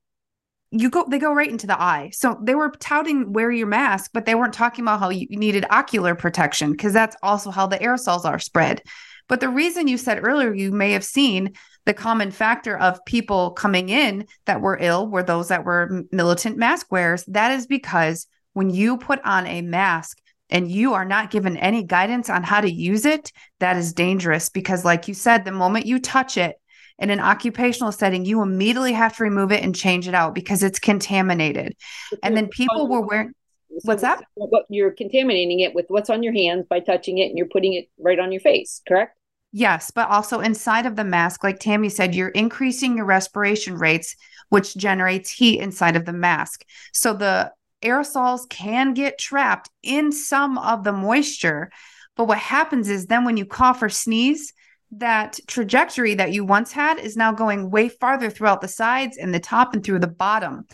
you 0.80 0.90
go 0.90 1.06
they 1.10 1.20
go 1.20 1.34
right 1.34 1.50
into 1.50 1.68
the 1.68 1.80
eye. 1.80 2.12
So 2.14 2.38
they 2.42 2.56
were 2.56 2.70
touting 2.80 3.34
wear 3.34 3.52
your 3.52 3.68
mask, 3.68 4.12
but 4.14 4.26
they 4.26 4.36
weren't 4.36 4.54
talking 4.54 4.84
about 4.84 5.00
how 5.00 5.10
you 5.10 5.28
needed 5.30 5.66
ocular 5.70 6.16
protection 6.16 6.72
because 6.72 6.94
that's 6.94 7.16
also 7.24 7.52
how 7.52 7.68
the 7.68 7.78
aerosols 7.78 8.26
are 8.26 8.40
spread. 8.40 8.82
But 9.28 9.40
the 9.40 9.50
reason 9.50 9.88
you 9.88 9.98
said 9.98 10.24
earlier 10.24 10.54
you 10.54 10.72
may 10.72 10.94
have 10.94 11.04
seen 11.04 11.54
the 11.86 11.94
common 11.94 12.32
factor 12.32 12.78
of 12.78 13.04
people 13.06 13.52
coming 13.52 13.90
in 13.90 14.26
that 14.46 14.62
were 14.62 14.78
ill 14.80 15.08
were 15.08 15.24
those 15.24 15.48
that 15.50 15.66
were 15.66 16.04
militant 16.12 16.58
mask 16.58 16.92
wearers. 16.92 17.24
That 17.26 17.52
is 17.52 17.66
because 17.66 18.28
when 18.54 18.70
you 18.70 18.98
put 18.98 19.22
on 19.24 19.48
a 19.48 19.62
mask 19.62 20.20
and 20.50 20.72
you 20.72 20.94
are 20.94 21.06
not 21.06 21.32
given 21.32 21.58
any 21.58 21.84
guidance 21.84 22.30
on 22.30 22.44
how 22.44 22.62
to 22.62 22.72
use 22.72 23.06
it, 23.06 23.32
that 23.60 23.78
is 23.78 23.94
dangerous 23.94 24.50
because, 24.50 24.86
like 24.86 25.08
you 25.08 25.14
said, 25.14 25.44
the 25.44 25.52
moment 25.52 25.86
you 25.86 26.00
touch 26.00 26.38
it 26.38 26.56
in 27.00 27.10
an 27.10 27.20
occupational 27.20 27.92
setting, 27.92 28.26
you 28.26 28.42
immediately 28.42 28.94
have 28.94 29.16
to 29.18 29.24
remove 29.24 29.52
it 29.52 29.64
and 29.64 29.76
change 29.76 30.08
it 30.08 30.16
out 30.16 30.34
because 30.34 30.64
it's 30.64 30.80
contaminated. 30.80 31.76
And 32.24 32.36
then 32.36 32.48
people 32.48 32.88
were 32.88 33.02
wearing. 33.02 33.34
What's 33.84 34.02
that? 34.02 34.24
You're 34.70 34.92
contaminating 34.92 35.60
it 35.60 35.76
with 35.76 35.86
what's 35.90 36.10
on 36.10 36.24
your 36.24 36.34
hands 36.34 36.66
by 36.68 36.80
touching 36.80 37.20
it 37.20 37.26
and 37.26 37.38
you're 37.38 37.48
putting 37.48 37.74
it 37.74 37.90
right 38.00 38.18
on 38.18 38.32
your 38.32 38.42
face, 38.42 38.82
correct? 38.88 39.18
Yes, 39.52 39.92
but 39.92 40.10
also 40.10 40.40
inside 40.40 40.86
of 40.86 40.96
the 40.96 41.04
mask, 41.04 41.44
like 41.44 41.60
Tammy 41.60 41.90
said, 41.90 42.16
you're 42.16 42.30
increasing 42.30 42.98
your 42.98 43.06
respiration 43.06 43.76
rates, 43.76 44.16
which 44.50 44.76
generates 44.76 45.30
heat 45.30 45.60
inside 45.60 45.96
of 45.96 46.06
the 46.06 46.14
mask. 46.14 46.66
So 46.94 47.14
the 47.14 47.52
aerosols 47.84 48.50
can 48.50 48.94
get 48.94 49.20
trapped 49.20 49.70
in 49.84 50.12
some 50.12 50.58
of 50.58 50.84
the 50.84 50.94
moisture. 50.94 51.70
But 52.16 52.28
what 52.28 52.40
happens 52.40 52.90
is 52.90 53.06
then 53.06 53.26
when 53.26 53.38
you 53.38 53.46
cough 53.46 53.84
or 53.84 53.90
sneeze, 53.90 54.54
that 54.92 55.40
trajectory 55.48 56.16
that 56.16 56.32
you 56.32 56.46
once 56.46 56.72
had 56.72 57.00
is 57.00 57.18
now 57.18 57.32
going 57.32 57.70
way 57.70 57.90
farther 57.90 58.30
throughout 58.30 58.62
the 58.62 58.68
sides 58.68 59.18
and 59.18 59.34
the 59.34 59.40
top 59.40 59.74
and 59.74 59.84
through 59.84 60.00
the 60.00 60.08
bottom. 60.08 60.66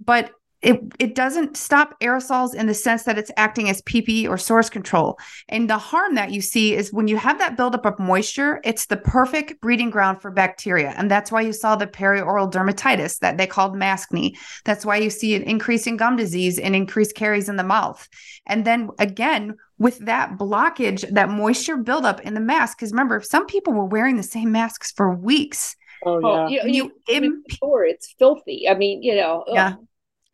But 0.00 0.30
it 0.60 0.80
it 0.98 1.14
doesn't 1.14 1.56
stop 1.56 1.98
aerosols 2.00 2.54
in 2.54 2.66
the 2.66 2.74
sense 2.74 3.04
that 3.04 3.16
it's 3.16 3.30
acting 3.36 3.68
as 3.68 3.80
PPE 3.82 4.28
or 4.28 4.36
source 4.36 4.68
control. 4.68 5.16
And 5.48 5.70
the 5.70 5.78
harm 5.78 6.16
that 6.16 6.32
you 6.32 6.40
see 6.40 6.74
is 6.74 6.92
when 6.92 7.06
you 7.06 7.16
have 7.16 7.38
that 7.38 7.56
buildup 7.56 7.86
of 7.86 7.98
moisture, 7.98 8.60
it's 8.64 8.86
the 8.86 8.96
perfect 8.96 9.60
breeding 9.60 9.90
ground 9.90 10.20
for 10.20 10.32
bacteria. 10.32 10.94
And 10.96 11.08
that's 11.08 11.30
why 11.30 11.42
you 11.42 11.52
saw 11.52 11.76
the 11.76 11.86
perioral 11.86 12.50
dermatitis 12.50 13.20
that 13.20 13.38
they 13.38 13.46
called 13.46 13.76
maskne. 13.76 14.36
That's 14.64 14.84
why 14.84 14.96
you 14.96 15.10
see 15.10 15.36
an 15.36 15.42
increase 15.44 15.86
in 15.86 15.96
gum 15.96 16.16
disease 16.16 16.58
and 16.58 16.74
increased 16.74 17.14
caries 17.14 17.48
in 17.48 17.56
the 17.56 17.62
mouth. 17.62 18.08
And 18.44 18.64
then 18.64 18.90
again, 18.98 19.54
with 19.78 19.98
that 20.00 20.36
blockage, 20.36 21.08
that 21.10 21.28
moisture 21.28 21.76
buildup 21.76 22.20
in 22.20 22.34
the 22.34 22.40
mask, 22.40 22.78
because 22.78 22.92
remember, 22.92 23.20
some 23.22 23.46
people 23.46 23.72
were 23.72 23.84
wearing 23.84 24.16
the 24.16 24.22
same 24.22 24.52
masks 24.52 24.92
for 24.92 25.14
weeks. 25.14 25.76
Oh, 26.04 26.20
oh 26.22 26.48
yeah. 26.48 26.64
you, 26.66 26.92
you, 27.08 27.22
you 27.22 27.44
it's 27.84 28.14
filthy. 28.18 28.68
I 28.68 28.74
mean, 28.74 29.02
you 29.02 29.16
know. 29.16 29.44
Yeah 29.48 29.74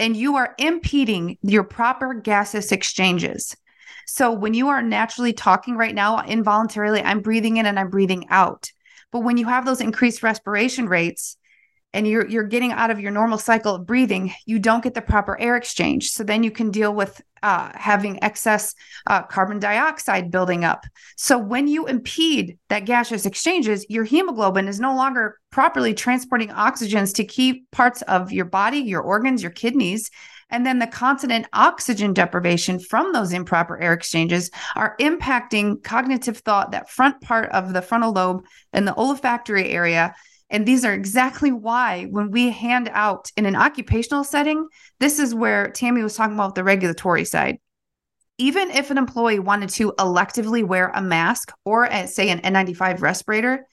and 0.01 0.17
you 0.17 0.37
are 0.37 0.55
impeding 0.59 1.39
your 1.43 1.65
proper 1.65 2.15
gaseous 2.15 2.73
exchanges. 2.73 3.57
So 4.07 4.33
when 4.33 4.55
you 4.55 4.69
are 4.69 4.83
naturally 4.83 5.33
talking 5.33 5.77
right 5.77 5.95
now, 5.95 6.23
involuntarily, 6.25 7.01
I'm 7.01 7.21
breathing 7.21 7.57
in 7.57 7.67
and 7.67 7.79
I'm 7.79 7.91
breathing 7.91 8.27
out. 8.29 8.71
But 9.13 9.21
when 9.21 9.37
you 9.37 9.47
have 9.47 9.65
those 9.65 9.81
increased 9.81 10.23
respiration 10.23 10.89
rates, 10.89 11.37
and 11.95 12.09
you're 12.09 12.29
you're 12.29 12.43
getting 12.43 12.73
out 12.73 12.91
of 12.91 13.01
your 13.01 13.13
normal 13.13 13.39
cycle 13.39 13.77
of 13.77 13.87
breathing, 13.87 14.35
you 14.45 14.59
don't 14.59 14.83
get 14.83 14.95
the 14.95 15.01
proper 15.01 15.41
air 15.41 15.57
exchange. 15.57 16.11
So 16.11 16.25
then 16.25 16.43
you 16.43 16.51
can 16.51 16.71
deal 16.71 16.93
with 16.93 17.23
uh, 17.43 17.71
having 17.75 18.23
excess 18.23 18.75
uh, 19.07 19.23
carbon 19.23 19.61
dioxide 19.61 20.31
building 20.31 20.65
up. 20.65 20.85
So 21.17 21.39
when 21.39 21.69
you 21.69 21.87
impede 21.87 22.59
that 22.69 22.85
gaseous 22.85 23.27
exchanges, 23.27 23.87
your 23.89 24.05
hemoglobin 24.05 24.67
is 24.67 24.81
no 24.81 24.95
longer 24.95 25.39
properly 25.51 25.95
transporting 25.95 26.49
oxygens 26.49 27.15
to 27.15 27.25
key 27.25 27.65
parts 27.71 28.03
of 28.03 28.33
your 28.33 28.47
body, 28.47 28.79
your 28.79 29.03
organs, 29.03 29.43
your 29.43 29.53
kidneys. 29.53 30.11
And 30.51 30.67
then 30.67 30.79
the 30.79 30.87
constant 30.87 31.47
oxygen 31.53 32.13
deprivation 32.13 32.79
from 32.79 33.13
those 33.13 33.33
improper 33.33 33.81
air 33.81 33.93
exchanges 33.93 34.51
are 34.77 34.95
impacting 35.01 35.83
cognitive 35.83 36.39
thought, 36.39 36.73
that 36.73 36.91
front 36.91 37.21
part 37.21 37.51
of 37.51 37.73
the 37.73 37.83
frontal 37.83 38.13
lobe 38.13 38.45
and 38.73 38.87
the 38.87 38.95
olfactory 38.95 39.71
area 39.71 40.15
and 40.51 40.67
these 40.67 40.85
are 40.85 40.93
exactly 40.93 41.53
why, 41.53 42.05
when 42.05 42.31
we 42.31 42.51
hand 42.51 42.91
out 42.93 43.31
in 43.37 43.47
an 43.47 43.57
occupational 43.57 44.25
setting, 44.25 44.69
this 45.01 45.19
is 45.19 45.35
where 45.35 45.71
Tammy 45.71 46.03
was 46.03 46.15
talking 46.15 46.35
about 46.35 46.55
the 46.55 46.65
regulatory 46.65 47.25
side. 47.25 47.59
Even 48.37 48.71
if 48.71 48.91
an 48.91 48.99
employee 48.99 49.39
wanted 49.39 49.71
to 49.71 49.93
electively 49.93 50.65
wear 50.65 50.91
a 50.95 51.01
mask 51.01 51.53
or, 51.65 51.91
uh, 51.91 52.07
say, 52.07 52.29
an 52.29 52.41
N95 52.41 53.01
respirator, 53.01 53.67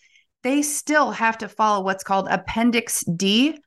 they 0.44 0.62
still 0.62 1.12
have 1.12 1.38
to 1.40 1.50
follow 1.50 1.84
what's 1.84 2.04
called 2.04 2.28
Appendix 2.30 3.04
D 3.04 3.58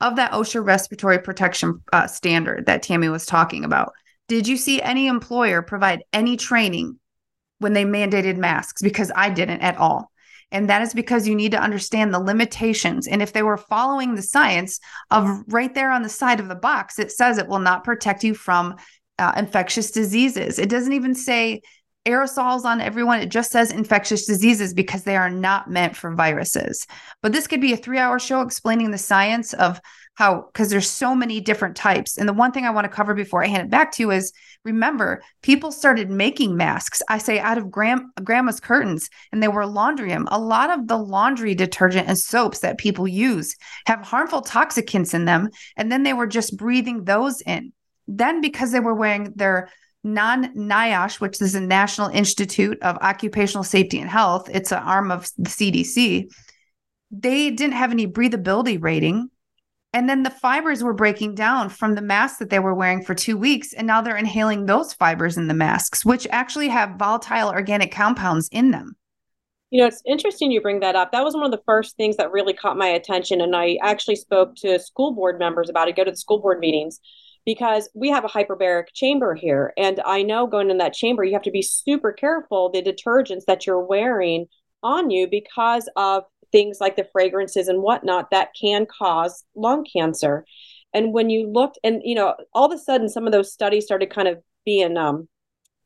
of 0.00 0.16
that 0.16 0.32
OSHA 0.32 0.64
respiratory 0.64 1.18
protection 1.18 1.82
uh, 1.92 2.06
standard 2.06 2.66
that 2.66 2.82
Tammy 2.82 3.08
was 3.08 3.26
talking 3.26 3.64
about. 3.64 3.92
Did 4.28 4.46
you 4.46 4.56
see 4.56 4.80
any 4.82 5.06
employer 5.06 5.62
provide 5.62 6.04
any 6.12 6.36
training 6.36 6.98
when 7.58 7.72
they 7.72 7.84
mandated 7.84 8.36
masks? 8.36 8.82
Because 8.82 9.10
I 9.14 9.30
didn't 9.30 9.60
at 9.60 9.76
all. 9.76 10.10
And 10.50 10.70
that 10.70 10.82
is 10.82 10.94
because 10.94 11.28
you 11.28 11.34
need 11.34 11.52
to 11.52 11.60
understand 11.60 12.12
the 12.12 12.20
limitations. 12.20 13.06
And 13.06 13.20
if 13.20 13.32
they 13.32 13.42
were 13.42 13.56
following 13.56 14.14
the 14.14 14.22
science 14.22 14.80
of 15.10 15.42
right 15.48 15.74
there 15.74 15.90
on 15.90 16.02
the 16.02 16.08
side 16.08 16.40
of 16.40 16.48
the 16.48 16.54
box, 16.54 16.98
it 16.98 17.12
says 17.12 17.38
it 17.38 17.48
will 17.48 17.58
not 17.58 17.84
protect 17.84 18.24
you 18.24 18.34
from 18.34 18.76
uh, 19.18 19.32
infectious 19.36 19.90
diseases. 19.90 20.58
It 20.58 20.70
doesn't 20.70 20.92
even 20.92 21.14
say 21.14 21.60
aerosols 22.06 22.64
on 22.64 22.80
everyone. 22.80 23.20
It 23.20 23.28
just 23.28 23.50
says 23.50 23.70
infectious 23.70 24.26
diseases 24.26 24.72
because 24.72 25.02
they 25.02 25.16
are 25.16 25.30
not 25.30 25.70
meant 25.70 25.96
for 25.96 26.14
viruses. 26.14 26.86
But 27.22 27.32
this 27.32 27.46
could 27.46 27.60
be 27.60 27.72
a 27.72 27.76
three 27.76 27.98
hour 27.98 28.18
show 28.18 28.40
explaining 28.40 28.90
the 28.90 28.98
science 28.98 29.52
of 29.52 29.80
how, 30.18 30.48
because 30.52 30.68
there's 30.68 30.90
so 30.90 31.14
many 31.14 31.38
different 31.38 31.76
types. 31.76 32.18
And 32.18 32.28
the 32.28 32.32
one 32.32 32.50
thing 32.50 32.64
I 32.64 32.70
want 32.70 32.86
to 32.86 32.88
cover 32.88 33.14
before 33.14 33.44
I 33.44 33.46
hand 33.46 33.62
it 33.62 33.70
back 33.70 33.92
to 33.92 34.02
you 34.02 34.10
is 34.10 34.32
remember, 34.64 35.22
people 35.42 35.70
started 35.70 36.10
making 36.10 36.56
masks, 36.56 37.00
I 37.08 37.18
say 37.18 37.38
out 37.38 37.56
of 37.56 37.70
gram- 37.70 38.10
grandma's 38.24 38.58
curtains, 38.58 39.10
and 39.30 39.40
they 39.40 39.46
were 39.46 39.62
laundrium. 39.62 40.24
A 40.26 40.40
lot 40.40 40.76
of 40.76 40.88
the 40.88 40.96
laundry 40.96 41.54
detergent 41.54 42.08
and 42.08 42.18
soaps 42.18 42.58
that 42.58 42.78
people 42.78 43.06
use 43.06 43.54
have 43.86 44.00
harmful 44.00 44.42
toxicants 44.42 45.14
in 45.14 45.24
them. 45.24 45.50
And 45.76 45.92
then 45.92 46.02
they 46.02 46.14
were 46.14 46.26
just 46.26 46.56
breathing 46.56 47.04
those 47.04 47.40
in. 47.42 47.72
Then, 48.08 48.40
because 48.40 48.72
they 48.72 48.80
were 48.80 48.96
wearing 48.96 49.34
their 49.36 49.70
non 50.02 50.52
NIOSH, 50.56 51.20
which 51.20 51.40
is 51.40 51.52
the 51.52 51.60
National 51.60 52.08
Institute 52.08 52.78
of 52.82 52.96
Occupational 52.96 53.62
Safety 53.62 54.00
and 54.00 54.10
Health, 54.10 54.50
it's 54.52 54.72
an 54.72 54.82
arm 54.82 55.12
of 55.12 55.30
the 55.38 55.48
CDC. 55.48 56.28
They 57.12 57.50
didn't 57.50 57.74
have 57.74 57.92
any 57.92 58.08
breathability 58.08 58.82
rating. 58.82 59.30
And 59.94 60.08
then 60.08 60.22
the 60.22 60.30
fibers 60.30 60.82
were 60.82 60.92
breaking 60.92 61.34
down 61.34 61.70
from 61.70 61.94
the 61.94 62.02
mask 62.02 62.38
that 62.38 62.50
they 62.50 62.58
were 62.58 62.74
wearing 62.74 63.02
for 63.02 63.14
two 63.14 63.38
weeks. 63.38 63.72
And 63.72 63.86
now 63.86 64.02
they're 64.02 64.16
inhaling 64.16 64.66
those 64.66 64.92
fibers 64.92 65.38
in 65.38 65.48
the 65.48 65.54
masks, 65.54 66.04
which 66.04 66.26
actually 66.30 66.68
have 66.68 66.98
volatile 66.98 67.48
organic 67.48 67.90
compounds 67.90 68.48
in 68.52 68.70
them. 68.70 68.96
You 69.70 69.80
know, 69.80 69.86
it's 69.86 70.02
interesting 70.06 70.50
you 70.50 70.60
bring 70.60 70.80
that 70.80 70.96
up. 70.96 71.12
That 71.12 71.24
was 71.24 71.34
one 71.34 71.44
of 71.44 71.50
the 71.50 71.62
first 71.66 71.96
things 71.96 72.16
that 72.16 72.32
really 72.32 72.54
caught 72.54 72.76
my 72.76 72.88
attention. 72.88 73.40
And 73.40 73.54
I 73.54 73.78
actually 73.82 74.16
spoke 74.16 74.56
to 74.56 74.78
school 74.78 75.12
board 75.12 75.38
members 75.38 75.68
about 75.68 75.88
it, 75.88 75.96
go 75.96 76.04
to 76.04 76.10
the 76.10 76.16
school 76.16 76.38
board 76.38 76.58
meetings 76.58 77.00
because 77.44 77.88
we 77.94 78.10
have 78.10 78.24
a 78.24 78.28
hyperbaric 78.28 78.88
chamber 78.92 79.34
here. 79.34 79.72
And 79.78 80.00
I 80.04 80.22
know 80.22 80.46
going 80.46 80.70
in 80.70 80.78
that 80.78 80.92
chamber, 80.92 81.24
you 81.24 81.32
have 81.32 81.42
to 81.42 81.50
be 81.50 81.62
super 81.62 82.12
careful 82.12 82.70
the 82.70 82.82
detergents 82.82 83.44
that 83.46 83.66
you're 83.66 83.84
wearing 83.84 84.46
on 84.82 85.10
you 85.10 85.26
because 85.26 85.88
of 85.96 86.24
things 86.52 86.78
like 86.80 86.96
the 86.96 87.08
fragrances 87.12 87.68
and 87.68 87.82
whatnot 87.82 88.30
that 88.30 88.50
can 88.60 88.86
cause 88.86 89.44
lung 89.54 89.84
cancer. 89.84 90.44
And 90.94 91.12
when 91.12 91.30
you 91.30 91.48
looked, 91.48 91.78
and 91.84 92.00
you 92.04 92.14
know, 92.14 92.34
all 92.54 92.66
of 92.66 92.72
a 92.72 92.82
sudden, 92.82 93.08
some 93.08 93.26
of 93.26 93.32
those 93.32 93.52
studies 93.52 93.84
started 93.84 94.10
kind 94.10 94.28
of 94.28 94.42
being 94.64 94.96
um, 94.96 95.28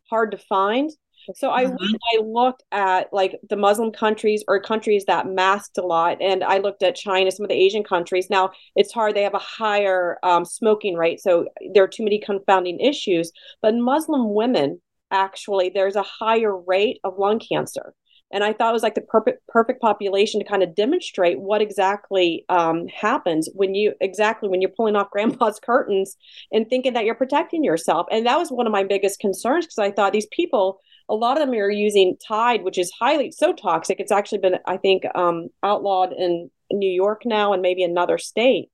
hard 0.08 0.30
to 0.32 0.38
find. 0.38 0.90
So 1.34 1.50
I 1.50 1.64
mm-hmm. 1.64 1.76
went, 1.78 1.96
I 2.14 2.22
looked 2.22 2.64
at 2.72 3.12
like 3.12 3.38
the 3.48 3.56
Muslim 3.56 3.92
countries 3.92 4.42
or 4.48 4.60
countries 4.60 5.04
that 5.06 5.28
masked 5.28 5.78
a 5.78 5.86
lot, 5.86 6.18
and 6.20 6.42
I 6.42 6.58
looked 6.58 6.82
at 6.82 6.96
China, 6.96 7.30
some 7.30 7.44
of 7.44 7.48
the 7.48 7.56
Asian 7.56 7.84
countries. 7.84 8.28
Now 8.28 8.50
it's 8.74 8.92
hard; 8.92 9.14
they 9.14 9.22
have 9.22 9.34
a 9.34 9.38
higher 9.38 10.18
um, 10.22 10.44
smoking 10.44 10.96
rate, 10.96 11.20
so 11.20 11.46
there 11.74 11.84
are 11.84 11.88
too 11.88 12.04
many 12.04 12.18
confounding 12.18 12.80
issues. 12.80 13.32
But 13.60 13.74
Muslim 13.76 14.34
women, 14.34 14.80
actually, 15.10 15.70
there's 15.70 15.96
a 15.96 16.02
higher 16.02 16.56
rate 16.56 16.98
of 17.04 17.18
lung 17.18 17.38
cancer 17.38 17.94
and 18.32 18.42
I 18.42 18.52
thought 18.52 18.70
it 18.70 18.72
was 18.72 18.82
like 18.82 18.94
the 18.94 19.00
perfect 19.02 19.46
perfect 19.48 19.80
population 19.80 20.40
to 20.40 20.46
kind 20.46 20.62
of 20.62 20.74
demonstrate 20.74 21.40
what 21.40 21.62
exactly 21.62 22.44
um, 22.48 22.86
happens 22.88 23.48
when 23.54 23.74
you 23.74 23.94
exactly 24.00 24.48
when 24.48 24.60
you're 24.60 24.70
pulling 24.70 24.96
off 24.96 25.10
grandpa's 25.12 25.60
curtains 25.60 26.16
and 26.52 26.68
thinking 26.68 26.94
that 26.94 27.04
you're 27.04 27.14
protecting 27.14 27.64
yourself. 27.64 28.06
And 28.10 28.26
that 28.26 28.38
was 28.38 28.50
one 28.50 28.66
of 28.66 28.72
my 28.72 28.84
biggest 28.84 29.20
concerns 29.20 29.66
because 29.66 29.78
I 29.78 29.90
thought 29.90 30.12
these 30.12 30.28
people 30.32 30.80
a 31.08 31.14
lot 31.14 31.36
of 31.36 31.46
them 31.46 31.54
are 31.58 31.70
using 31.70 32.16
Tide, 32.26 32.62
which 32.62 32.78
is 32.78 32.92
highly 32.98 33.30
so 33.30 33.52
toxic. 33.52 34.00
It's 34.00 34.12
actually 34.12 34.38
been, 34.38 34.56
I 34.66 34.76
think, 34.76 35.04
um, 35.14 35.48
outlawed 35.62 36.12
in 36.12 36.50
New 36.70 36.90
York 36.90 37.22
now 37.24 37.52
and 37.52 37.60
maybe 37.60 37.82
another 37.82 38.18
state 38.18 38.70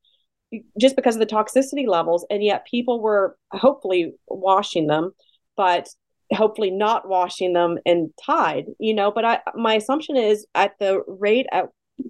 just 0.79 0.97
because 0.97 1.16
of 1.16 1.21
the 1.21 1.27
toxicity 1.27 1.87
levels. 1.87 2.27
And 2.31 2.42
yet 2.42 2.66
people 2.66 3.01
were 3.01 3.37
hopefully 3.51 4.14
washing 4.29 4.87
them. 4.87 5.12
but 5.57 5.88
hopefully 6.32 6.70
not 6.70 7.08
washing 7.08 7.52
them 7.52 7.78
in 7.84 8.12
Tide, 8.24 8.66
you 8.78 8.94
know. 8.94 9.10
But 9.10 9.24
I, 9.24 9.40
my 9.54 9.74
assumption 9.74 10.16
is 10.16 10.46
at 10.54 10.78
the 10.78 11.02
rate 11.06 11.46
at, 11.52 11.66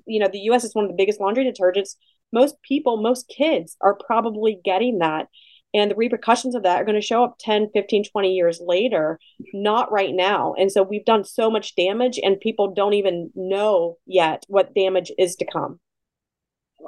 you 0.07 0.21
know, 0.21 0.29
the 0.31 0.51
US 0.51 0.65
is 0.65 0.75
one 0.75 0.85
of 0.85 0.91
the 0.91 0.97
biggest 0.97 1.21
laundry 1.21 1.45
detergents. 1.45 1.97
Most 2.33 2.61
people, 2.63 2.97
most 3.01 3.29
kids 3.29 3.77
are 3.81 3.95
probably 3.95 4.61
getting 4.65 4.99
that. 4.99 5.29
And 5.75 5.91
the 5.91 5.97
repercussions 5.97 6.55
of 6.55 6.63
that 6.63 6.81
are 6.81 6.85
going 6.85 7.01
to 7.01 7.07
show 7.07 7.23
up 7.23 7.37
10, 7.41 7.71
15, 7.75 8.05
20 8.05 8.33
years 8.33 8.61
later, 8.61 9.19
not 9.53 9.93
right 9.93 10.15
now. 10.15 10.55
And 10.59 10.73
so 10.73 10.83
we've 10.83 11.05
done 11.05 11.25
so 11.25 11.51
much 11.51 11.75
damage, 11.77 12.19
and 12.23 12.41
people 12.41 12.73
don't 12.73 12.95
even 12.95 13.31
know 13.35 13.99
yet 14.07 14.45
what 14.49 14.75
damage 14.75 15.13
is 15.19 15.37
to 15.37 15.45
come. 15.45 15.79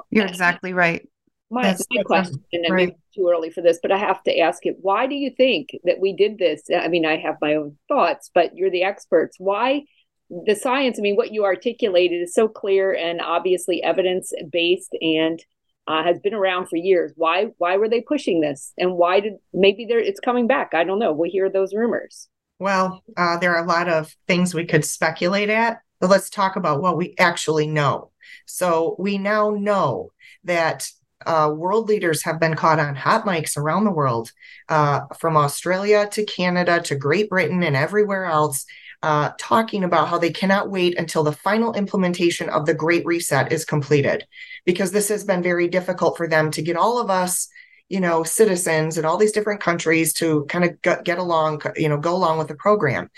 You're 0.09 0.25
exactly 0.25 0.73
right. 0.73 1.07
My, 1.51 1.63
That's, 1.63 1.85
my 1.91 2.03
question, 2.03 2.41
and 2.53 2.63
right. 2.69 2.87
maybe 2.87 2.97
too 3.13 3.29
early 3.29 3.49
for 3.49 3.61
this, 3.61 3.77
but 3.81 3.91
I 3.91 3.97
have 3.97 4.23
to 4.23 4.39
ask 4.39 4.65
it. 4.65 4.77
Why 4.79 5.05
do 5.05 5.15
you 5.15 5.31
think 5.35 5.71
that 5.83 5.99
we 5.99 6.13
did 6.13 6.37
this? 6.37 6.61
I 6.73 6.87
mean, 6.87 7.05
I 7.05 7.17
have 7.17 7.35
my 7.41 7.55
own 7.55 7.77
thoughts, 7.89 8.31
but 8.33 8.55
you're 8.55 8.71
the 8.71 8.83
experts. 8.83 9.35
Why 9.37 9.83
the 10.29 10.55
science? 10.55 10.97
I 10.97 11.01
mean, 11.01 11.17
what 11.17 11.33
you 11.33 11.43
articulated 11.43 12.21
is 12.21 12.33
so 12.33 12.47
clear 12.47 12.93
and 12.93 13.19
obviously 13.19 13.83
evidence 13.83 14.31
based 14.49 14.95
and 15.01 15.43
uh, 15.87 16.03
has 16.03 16.19
been 16.19 16.33
around 16.33 16.67
for 16.67 16.77
years. 16.77 17.11
Why? 17.17 17.47
Why 17.57 17.75
were 17.75 17.89
they 17.89 18.01
pushing 18.01 18.39
this? 18.39 18.71
And 18.77 18.93
why 18.93 19.19
did 19.19 19.33
maybe 19.53 19.85
there 19.85 19.99
it's 19.99 20.21
coming 20.21 20.47
back? 20.47 20.73
I 20.73 20.85
don't 20.85 20.99
know. 20.99 21.11
We 21.11 21.29
hear 21.29 21.49
those 21.49 21.73
rumors. 21.73 22.29
Well, 22.59 23.03
uh, 23.17 23.37
there 23.37 23.53
are 23.55 23.63
a 23.63 23.67
lot 23.67 23.89
of 23.89 24.15
things 24.25 24.53
we 24.53 24.65
could 24.65 24.85
speculate 24.85 25.49
at, 25.49 25.81
but 25.99 26.09
let's 26.09 26.29
talk 26.29 26.55
about 26.55 26.81
what 26.81 26.95
we 26.95 27.13
actually 27.19 27.67
know. 27.67 28.11
So 28.45 28.95
we 28.99 29.17
now 29.17 29.49
know 29.49 30.11
that 30.43 30.89
uh, 31.25 31.51
world 31.55 31.87
leaders 31.87 32.23
have 32.23 32.39
been 32.39 32.55
caught 32.55 32.79
on 32.79 32.95
hot 32.95 33.25
mics 33.25 33.57
around 33.57 33.83
the 33.83 33.91
world, 33.91 34.31
uh, 34.69 35.01
from 35.17 35.37
Australia 35.37 36.07
to 36.11 36.25
Canada 36.25 36.81
to 36.81 36.95
Great 36.95 37.29
Britain 37.29 37.63
and 37.63 37.75
everywhere 37.75 38.25
else, 38.25 38.65
uh, 39.03 39.31
talking 39.37 39.83
about 39.83 40.07
how 40.07 40.17
they 40.17 40.31
cannot 40.31 40.69
wait 40.69 40.97
until 40.97 41.23
the 41.23 41.31
final 41.31 41.73
implementation 41.73 42.49
of 42.49 42.65
the 42.65 42.73
Great 42.73 43.05
Reset 43.05 43.51
is 43.51 43.65
completed, 43.65 44.25
because 44.65 44.91
this 44.91 45.09
has 45.09 45.23
been 45.23 45.41
very 45.41 45.67
difficult 45.67 46.17
for 46.17 46.27
them 46.27 46.51
to 46.51 46.61
get 46.61 46.77
all 46.77 46.99
of 46.99 47.09
us, 47.09 47.47
you 47.89 47.99
know, 47.99 48.23
citizens 48.23 48.97
in 48.97 49.05
all 49.05 49.17
these 49.17 49.31
different 49.31 49.59
countries 49.59 50.13
to 50.13 50.45
kind 50.45 50.63
of 50.63 50.81
get, 50.81 51.03
get 51.03 51.17
along, 51.17 51.61
you 51.75 51.89
know, 51.89 51.97
go 51.97 52.15
along 52.15 52.37
with 52.37 52.47
the 52.47 52.55
program. 52.55 53.09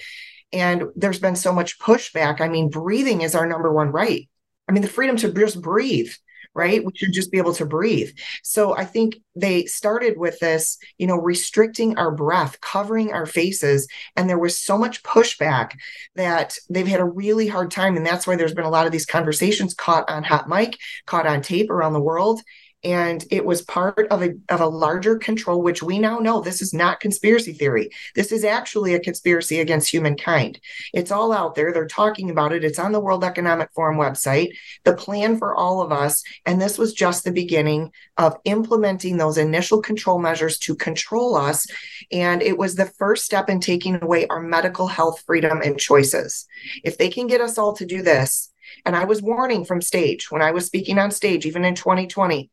And 0.51 0.83
there's 0.95 1.19
been 1.19 1.35
so 1.35 1.51
much 1.51 1.79
pushback. 1.79 2.39
I 2.39 2.47
mean, 2.47 2.69
breathing 2.69 3.21
is 3.21 3.35
our 3.35 3.45
number 3.45 3.73
one 3.73 3.89
right. 3.89 4.29
I 4.69 4.71
mean, 4.71 4.83
the 4.83 4.87
freedom 4.87 5.17
to 5.17 5.33
just 5.33 5.61
breathe 5.61 6.11
right? 6.53 6.83
We 6.83 6.91
should 6.95 7.13
just 7.13 7.31
be 7.31 7.37
able 7.37 7.53
to 7.55 7.65
breathe. 7.65 8.11
So 8.43 8.75
I 8.75 8.85
think 8.85 9.17
they 9.35 9.65
started 9.65 10.17
with 10.17 10.39
this, 10.39 10.77
you 10.97 11.07
know, 11.07 11.17
restricting 11.17 11.97
our 11.97 12.11
breath, 12.11 12.61
covering 12.61 13.11
our 13.11 13.25
faces. 13.25 13.87
And 14.15 14.29
there 14.29 14.39
was 14.39 14.59
so 14.59 14.77
much 14.77 15.03
pushback 15.03 15.71
that 16.15 16.57
they've 16.69 16.87
had 16.87 16.99
a 16.99 17.05
really 17.05 17.47
hard 17.47 17.71
time. 17.71 17.97
And 17.97 18.05
that's 18.05 18.27
why 18.27 18.35
there's 18.35 18.53
been 18.53 18.65
a 18.65 18.69
lot 18.69 18.85
of 18.85 18.91
these 18.91 19.05
conversations 19.05 19.73
caught 19.73 20.09
on 20.09 20.23
hot 20.23 20.47
mic, 20.47 20.77
caught 21.05 21.27
on 21.27 21.41
tape 21.41 21.69
around 21.69 21.93
the 21.93 22.01
world 22.01 22.41
and 22.83 23.23
it 23.31 23.45
was 23.45 23.61
part 23.61 24.07
of 24.09 24.21
a 24.21 24.33
of 24.49 24.61
a 24.61 24.67
larger 24.67 25.17
control 25.17 25.61
which 25.61 25.81
we 25.81 25.99
now 25.99 26.19
know 26.19 26.41
this 26.41 26.61
is 26.61 26.73
not 26.73 26.99
conspiracy 26.99 27.53
theory. 27.53 27.89
This 28.15 28.31
is 28.31 28.43
actually 28.43 28.93
a 28.93 28.99
conspiracy 28.99 29.59
against 29.59 29.89
humankind. 29.89 30.59
It's 30.93 31.11
all 31.11 31.31
out 31.31 31.55
there. 31.55 31.71
They're 31.71 31.87
talking 31.87 32.29
about 32.29 32.53
it. 32.53 32.63
It's 32.63 32.79
on 32.79 32.91
the 32.91 32.99
world 32.99 33.23
economic 33.23 33.69
forum 33.73 33.97
website. 33.97 34.49
The 34.83 34.95
plan 34.95 35.37
for 35.37 35.55
all 35.55 35.81
of 35.81 35.91
us 35.91 36.23
and 36.45 36.61
this 36.61 36.77
was 36.77 36.93
just 36.93 37.23
the 37.23 37.31
beginning 37.31 37.91
of 38.17 38.37
implementing 38.45 39.17
those 39.17 39.37
initial 39.37 39.81
control 39.81 40.19
measures 40.19 40.59
to 40.59 40.75
control 40.75 41.35
us. 41.35 41.65
And 42.11 42.41
it 42.41 42.57
was 42.57 42.75
the 42.75 42.91
first 42.97 43.25
step 43.25 43.49
in 43.49 43.59
taking 43.59 44.01
away 44.01 44.27
our 44.27 44.41
medical 44.41 44.87
health 44.87 45.23
freedom 45.25 45.61
and 45.61 45.79
choices. 45.79 46.45
If 46.83 46.97
they 46.97 47.09
can 47.09 47.27
get 47.27 47.41
us 47.41 47.57
all 47.57 47.73
to 47.73 47.85
do 47.85 48.01
this 48.01 48.51
and 48.85 48.95
I 48.95 49.05
was 49.05 49.21
warning 49.21 49.65
from 49.65 49.81
stage 49.81 50.31
when 50.31 50.41
I 50.41 50.51
was 50.51 50.65
speaking 50.65 50.99
on 50.99 51.11
stage, 51.11 51.45
even 51.45 51.65
in 51.65 51.75
2020, 51.75 52.49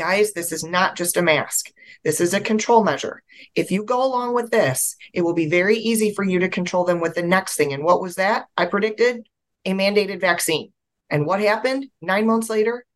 guys, 0.00 0.32
this 0.32 0.50
is 0.50 0.64
not 0.64 0.96
just 0.96 1.18
a 1.18 1.22
mask. 1.22 1.70
This 2.04 2.22
is 2.22 2.32
a 2.32 2.40
control 2.40 2.82
measure. 2.82 3.22
If 3.54 3.70
you 3.70 3.84
go 3.84 4.02
along 4.02 4.34
with 4.34 4.50
this, 4.50 4.96
it 5.12 5.20
will 5.20 5.34
be 5.34 5.50
very 5.50 5.76
easy 5.76 6.14
for 6.14 6.24
you 6.24 6.38
to 6.38 6.48
control 6.48 6.84
them 6.84 7.00
with 7.00 7.14
the 7.14 7.22
next 7.22 7.56
thing. 7.56 7.74
And 7.74 7.84
what 7.84 8.00
was 8.00 8.14
that? 8.14 8.46
I 8.56 8.64
predicted 8.64 9.28
a 9.66 9.72
mandated 9.72 10.18
vaccine. 10.18 10.72
And 11.10 11.26
what 11.26 11.42
happened? 11.42 11.90
Nine 12.00 12.26
months 12.26 12.48
later, 12.48 12.86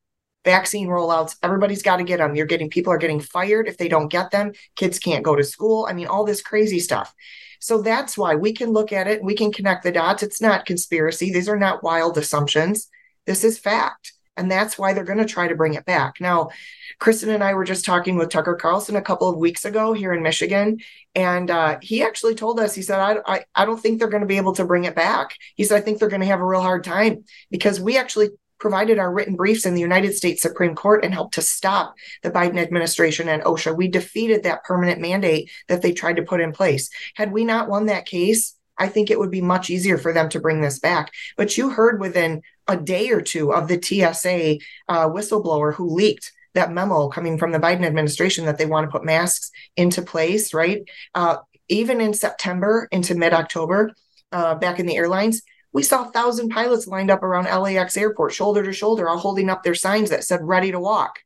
vaccine 0.46 0.88
rollouts. 0.88 1.36
Everybody's 1.42 1.82
got 1.82 1.98
to 1.98 2.04
get 2.04 2.20
them. 2.20 2.34
You're 2.34 2.46
getting 2.46 2.70
people 2.70 2.94
are 2.94 2.98
getting 2.98 3.20
fired 3.20 3.68
if 3.68 3.76
they 3.76 3.88
don't 3.88 4.08
get 4.08 4.30
them. 4.30 4.52
Kids 4.74 4.98
can't 4.98 5.22
go 5.24 5.36
to 5.36 5.44
school. 5.44 5.86
I 5.86 5.92
mean, 5.92 6.06
all 6.06 6.24
this 6.24 6.40
crazy 6.40 6.78
stuff. 6.78 7.12
So 7.60 7.82
that's 7.82 8.16
why 8.16 8.34
we 8.34 8.54
can 8.54 8.70
look 8.70 8.94
at 8.94 9.08
it. 9.08 9.22
We 9.22 9.34
can 9.34 9.52
connect 9.52 9.82
the 9.82 9.92
dots. 9.92 10.22
It's 10.22 10.40
not 10.40 10.64
conspiracy. 10.64 11.30
These 11.30 11.50
are 11.50 11.58
not 11.58 11.82
wild 11.82 12.16
assumptions. 12.16 12.88
This 13.26 13.44
is 13.44 13.58
fact. 13.58 14.13
And 14.36 14.50
that's 14.50 14.76
why 14.76 14.92
they're 14.92 15.04
going 15.04 15.18
to 15.18 15.24
try 15.24 15.46
to 15.46 15.54
bring 15.54 15.74
it 15.74 15.84
back. 15.84 16.20
Now, 16.20 16.50
Kristen 16.98 17.30
and 17.30 17.44
I 17.44 17.54
were 17.54 17.64
just 17.64 17.84
talking 17.84 18.16
with 18.16 18.30
Tucker 18.30 18.56
Carlson 18.56 18.96
a 18.96 19.02
couple 19.02 19.28
of 19.28 19.36
weeks 19.36 19.64
ago 19.64 19.92
here 19.92 20.12
in 20.12 20.22
Michigan. 20.22 20.80
And 21.14 21.50
uh, 21.50 21.78
he 21.80 22.02
actually 22.02 22.34
told 22.34 22.58
us, 22.58 22.74
he 22.74 22.82
said, 22.82 22.98
I, 22.98 23.16
I, 23.26 23.44
I 23.54 23.64
don't 23.64 23.80
think 23.80 23.98
they're 23.98 24.08
going 24.08 24.22
to 24.22 24.26
be 24.26 24.36
able 24.36 24.54
to 24.54 24.64
bring 24.64 24.84
it 24.84 24.96
back. 24.96 25.36
He 25.54 25.64
said, 25.64 25.78
I 25.78 25.80
think 25.80 25.98
they're 25.98 26.08
going 26.08 26.20
to 26.20 26.26
have 26.26 26.40
a 26.40 26.46
real 26.46 26.60
hard 26.60 26.84
time 26.84 27.24
because 27.50 27.80
we 27.80 27.96
actually 27.96 28.30
provided 28.58 28.98
our 28.98 29.12
written 29.12 29.36
briefs 29.36 29.66
in 29.66 29.74
the 29.74 29.80
United 29.80 30.14
States 30.14 30.40
Supreme 30.40 30.74
Court 30.74 31.04
and 31.04 31.12
helped 31.12 31.34
to 31.34 31.42
stop 31.42 31.94
the 32.22 32.30
Biden 32.30 32.58
administration 32.58 33.28
and 33.28 33.42
OSHA. 33.42 33.76
We 33.76 33.88
defeated 33.88 34.42
that 34.42 34.64
permanent 34.64 35.00
mandate 35.00 35.50
that 35.68 35.82
they 35.82 35.92
tried 35.92 36.16
to 36.16 36.22
put 36.22 36.40
in 36.40 36.52
place. 36.52 36.88
Had 37.14 37.32
we 37.32 37.44
not 37.44 37.68
won 37.68 37.86
that 37.86 38.06
case, 38.06 38.54
I 38.78 38.88
think 38.88 39.10
it 39.10 39.18
would 39.18 39.30
be 39.30 39.40
much 39.40 39.70
easier 39.70 39.98
for 39.98 40.12
them 40.12 40.28
to 40.30 40.40
bring 40.40 40.60
this 40.60 40.78
back. 40.78 41.12
But 41.36 41.56
you 41.56 41.70
heard 41.70 42.00
within 42.00 42.42
a 42.66 42.76
day 42.76 43.10
or 43.10 43.20
two 43.20 43.52
of 43.52 43.68
the 43.68 43.80
TSA 43.80 44.58
uh, 44.88 45.08
whistleblower 45.08 45.74
who 45.74 45.94
leaked 45.94 46.32
that 46.54 46.72
memo 46.72 47.08
coming 47.08 47.36
from 47.38 47.52
the 47.52 47.58
Biden 47.58 47.84
administration 47.84 48.46
that 48.46 48.58
they 48.58 48.66
want 48.66 48.86
to 48.86 48.90
put 48.90 49.04
masks 49.04 49.50
into 49.76 50.02
place, 50.02 50.54
right? 50.54 50.82
Uh, 51.14 51.38
even 51.68 52.00
in 52.00 52.14
September 52.14 52.88
into 52.90 53.14
mid 53.14 53.32
October, 53.32 53.92
uh, 54.32 54.54
back 54.54 54.78
in 54.78 54.86
the 54.86 54.96
airlines, 54.96 55.42
we 55.72 55.82
saw 55.82 56.08
a 56.08 56.12
thousand 56.12 56.50
pilots 56.50 56.86
lined 56.86 57.10
up 57.10 57.22
around 57.22 57.44
LAX 57.46 57.96
airport, 57.96 58.32
shoulder 58.32 58.62
to 58.62 58.72
shoulder, 58.72 59.08
all 59.08 59.18
holding 59.18 59.50
up 59.50 59.62
their 59.62 59.74
signs 59.74 60.10
that 60.10 60.24
said 60.24 60.40
ready 60.42 60.70
to 60.70 60.78
walk. 60.78 61.18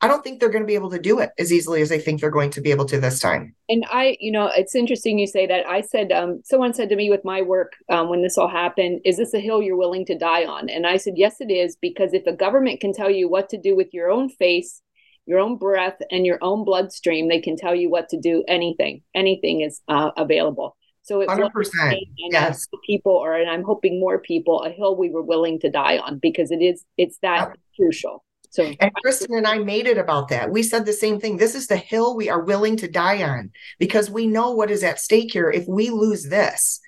I 0.00 0.08
don't 0.08 0.22
think 0.22 0.38
they're 0.38 0.50
going 0.50 0.62
to 0.62 0.66
be 0.66 0.74
able 0.74 0.90
to 0.90 0.98
do 0.98 1.20
it 1.20 1.30
as 1.38 1.52
easily 1.52 1.80
as 1.80 1.88
they 1.88 1.98
think 1.98 2.20
they're 2.20 2.30
going 2.30 2.50
to 2.50 2.60
be 2.60 2.70
able 2.70 2.84
to 2.86 3.00
this 3.00 3.20
time. 3.20 3.54
And 3.68 3.86
I, 3.90 4.16
you 4.20 4.30
know, 4.30 4.50
it's 4.54 4.74
interesting 4.74 5.18
you 5.18 5.26
say 5.26 5.46
that. 5.46 5.66
I 5.66 5.80
said, 5.80 6.12
um, 6.12 6.42
someone 6.44 6.74
said 6.74 6.90
to 6.90 6.96
me 6.96 7.08
with 7.08 7.24
my 7.24 7.40
work 7.40 7.72
um, 7.88 8.10
when 8.10 8.20
this 8.20 8.36
all 8.36 8.48
happened, 8.48 9.00
is 9.04 9.16
this 9.16 9.32
a 9.32 9.40
hill 9.40 9.62
you're 9.62 9.78
willing 9.78 10.04
to 10.06 10.18
die 10.18 10.44
on? 10.44 10.68
And 10.68 10.86
I 10.86 10.98
said, 10.98 11.14
yes, 11.16 11.40
it 11.40 11.50
is, 11.50 11.76
because 11.80 12.12
if 12.12 12.26
a 12.26 12.34
government 12.34 12.80
can 12.80 12.92
tell 12.92 13.10
you 13.10 13.28
what 13.30 13.48
to 13.50 13.58
do 13.58 13.74
with 13.74 13.94
your 13.94 14.10
own 14.10 14.28
face, 14.28 14.82
your 15.26 15.38
own 15.38 15.56
breath, 15.56 15.96
and 16.10 16.26
your 16.26 16.38
own 16.42 16.64
bloodstream, 16.64 17.28
they 17.28 17.40
can 17.40 17.56
tell 17.56 17.74
you 17.74 17.88
what 17.88 18.10
to 18.10 18.20
do. 18.20 18.44
Anything, 18.46 19.02
anything 19.14 19.62
is 19.62 19.80
uh, 19.88 20.10
available. 20.18 20.76
So 21.02 21.20
it's 21.20 21.32
100%. 21.32 21.98
yes. 22.30 22.66
people, 22.86 23.12
or 23.12 23.34
and 23.34 23.48
I'm 23.48 23.62
hoping 23.62 24.00
more 24.00 24.18
people, 24.18 24.62
a 24.62 24.70
hill 24.70 24.96
we 24.96 25.10
were 25.10 25.22
willing 25.22 25.60
to 25.60 25.70
die 25.70 25.98
on 25.98 26.18
because 26.18 26.50
it 26.50 26.62
is, 26.62 26.84
it's 26.98 27.18
that 27.22 27.48
yep. 27.48 27.58
crucial. 27.76 28.24
So 28.54 28.72
and 28.78 28.94
Kristen 29.02 29.34
and 29.34 29.48
I 29.48 29.58
made 29.58 29.88
it 29.88 29.98
about 29.98 30.28
that. 30.28 30.48
We 30.48 30.62
said 30.62 30.86
the 30.86 30.92
same 30.92 31.18
thing. 31.18 31.36
This 31.36 31.56
is 31.56 31.66
the 31.66 31.76
hill 31.76 32.14
we 32.14 32.30
are 32.30 32.40
willing 32.40 32.76
to 32.76 32.88
die 32.88 33.24
on 33.28 33.50
because 33.80 34.12
we 34.12 34.28
know 34.28 34.52
what 34.52 34.70
is 34.70 34.84
at 34.84 35.00
stake 35.00 35.32
here. 35.32 35.50
If 35.50 35.66
we 35.66 35.90
lose 35.90 36.22
this, 36.22 36.78